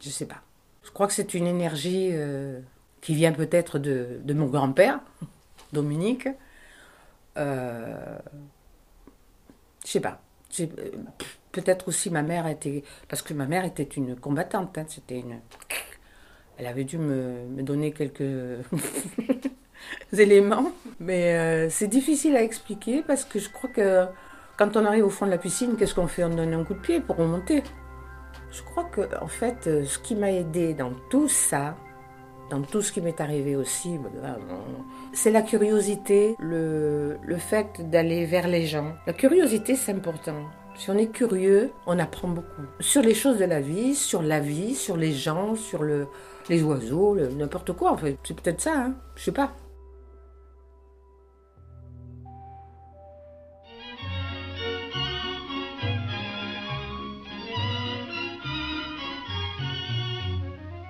Je 0.00 0.10
sais 0.10 0.26
pas. 0.26 0.42
Je 0.82 0.90
crois 0.90 1.06
que 1.06 1.14
c'est 1.14 1.32
une 1.32 1.46
énergie 1.46 2.10
euh, 2.12 2.60
qui 3.00 3.14
vient 3.14 3.32
peut-être 3.32 3.78
de, 3.78 4.20
de 4.22 4.34
mon 4.34 4.46
grand-père, 4.46 5.00
Dominique. 5.72 6.28
Euh, 7.36 8.18
je 9.84 9.90
sais 9.90 10.00
pas. 10.00 10.20
Euh, 10.60 10.66
Peut-être 11.52 11.88
aussi 11.88 12.10
ma 12.10 12.22
mère 12.22 12.46
était. 12.46 12.84
Parce 13.08 13.22
que 13.22 13.32
ma 13.34 13.46
mère 13.46 13.64
était 13.64 13.82
une 13.82 14.16
combattante. 14.16 14.76
hein, 14.78 14.84
C'était 14.88 15.20
une. 15.20 15.40
Elle 16.58 16.66
avait 16.66 16.84
dû 16.84 16.98
me, 16.98 17.46
me 17.46 17.62
donner 17.62 17.92
quelques 17.92 18.22
éléments. 20.12 20.72
Mais 21.00 21.34
euh, 21.36 21.70
c'est 21.70 21.88
difficile 21.88 22.36
à 22.36 22.42
expliquer 22.42 23.02
parce 23.02 23.24
que 23.24 23.38
je 23.38 23.48
crois 23.48 23.70
que 23.70 24.06
quand 24.56 24.76
on 24.76 24.84
arrive 24.84 25.06
au 25.06 25.10
fond 25.10 25.26
de 25.26 25.30
la 25.30 25.38
piscine, 25.38 25.76
qu'est-ce 25.76 25.94
qu'on 25.94 26.08
fait? 26.08 26.24
On 26.24 26.34
donne 26.34 26.52
un 26.54 26.64
coup 26.64 26.74
de 26.74 26.80
pied 26.80 27.00
pour 27.00 27.16
remonter. 27.16 27.62
Je 28.50 28.62
crois 28.62 28.84
que, 28.84 29.02
en 29.22 29.28
fait, 29.28 29.66
euh, 29.66 29.84
ce 29.84 29.98
qui 29.98 30.14
m'a 30.14 30.32
aidé 30.32 30.74
dans 30.74 30.92
tout 31.10 31.28
ça, 31.28 31.76
dans 32.50 32.62
tout 32.62 32.82
ce 32.82 32.92
qui 32.92 33.00
m'est 33.00 33.20
arrivé 33.20 33.56
aussi, 33.56 33.98
bah, 33.98 34.36
bon, 34.48 34.56
c'est 35.12 35.30
la 35.30 35.42
curiosité, 35.42 36.34
le, 36.38 37.18
le 37.22 37.36
fait 37.36 37.88
d'aller 37.90 38.24
vers 38.24 38.48
les 38.48 38.66
gens. 38.66 38.92
La 39.06 39.12
curiosité, 39.12 39.74
c'est 39.76 39.92
important. 39.92 40.36
Si 40.76 40.90
on 40.90 40.96
est 40.96 41.08
curieux, 41.08 41.70
on 41.86 41.98
apprend 41.98 42.28
beaucoup. 42.28 42.62
Sur 42.80 43.02
les 43.02 43.14
choses 43.14 43.38
de 43.38 43.44
la 43.44 43.60
vie, 43.60 43.94
sur 43.94 44.22
la 44.22 44.38
vie, 44.40 44.74
sur 44.74 44.96
les 44.96 45.12
gens, 45.12 45.56
sur 45.56 45.82
le, 45.82 46.06
les 46.48 46.62
oiseaux, 46.62 47.14
le- 47.14 47.28
n'importe 47.28 47.72
quoi, 47.72 47.90
en 47.92 47.96
fait. 47.96 48.16
C'est 48.22 48.40
peut-être 48.40 48.60
ça, 48.60 48.74
hein. 48.76 48.94
Je 49.16 49.24
sais 49.24 49.32
pas. 49.32 49.52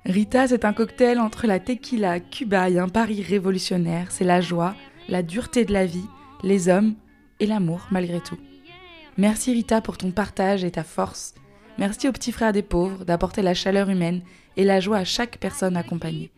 Rita, 0.09 0.49
c'est 0.49 0.65
un 0.65 0.73
cocktail 0.73 1.19
entre 1.21 1.47
la 1.47 1.61
tequila, 1.61 2.19
Cuba 2.21 2.71
et 2.71 2.79
un 2.79 2.89
Paris 2.89 3.23
révolutionnaire. 3.23 4.11
C'est 4.11 4.25
la 4.25 4.41
joie, 4.41 4.75
la 5.09 5.23
dureté 5.23 5.65
de 5.65 5.73
la 5.73 5.85
vie, 5.85 6.07
les 6.43 6.69
hommes 6.69 6.95
et 7.41 7.47
l'amour 7.47 7.87
malgré 7.91 8.21
tout. 8.21 8.39
Merci 9.19 9.53
Rita 9.53 9.81
pour 9.83 9.99
ton 9.99 10.11
partage 10.11 10.65
et 10.65 10.71
ta 10.71 10.85
force. 10.85 11.35
Merci 11.77 12.09
aux 12.09 12.13
petits 12.13 12.33
frères 12.33 12.53
des 12.53 12.63
pauvres 12.63 13.05
d'apporter 13.05 13.43
la 13.43 13.55
chaleur 13.55 13.91
humaine 13.91 14.23
et 14.57 14.65
la 14.65 14.81
joie 14.81 14.99
à 14.99 15.05
chaque 15.05 15.39
personne 15.39 15.77
accompagnée. 15.77 16.31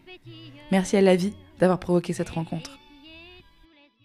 Merci 0.73 0.97
à 0.97 1.01
la 1.01 1.17
vie 1.17 1.35
d'avoir 1.61 1.79
provoqué 1.79 2.13
cette 2.13 2.31
rencontre. 2.31 2.79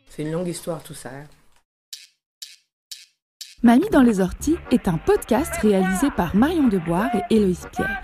C'est 0.10 0.24
une 0.24 0.32
longue 0.32 0.48
histoire, 0.48 0.84
tout 0.84 0.94
ça. 0.94 1.10
hein. 1.10 1.24
Mamie 3.64 3.90
dans 3.92 4.04
les 4.04 4.20
orties 4.20 4.58
est 4.72 4.88
un 4.88 4.98
podcast 4.98 5.54
réalisé 5.58 6.10
par 6.16 6.36
Marion 6.36 6.68
Deboire 6.68 7.10
et 7.16 7.34
Héloïse 7.36 7.68
Pierre. 7.72 8.04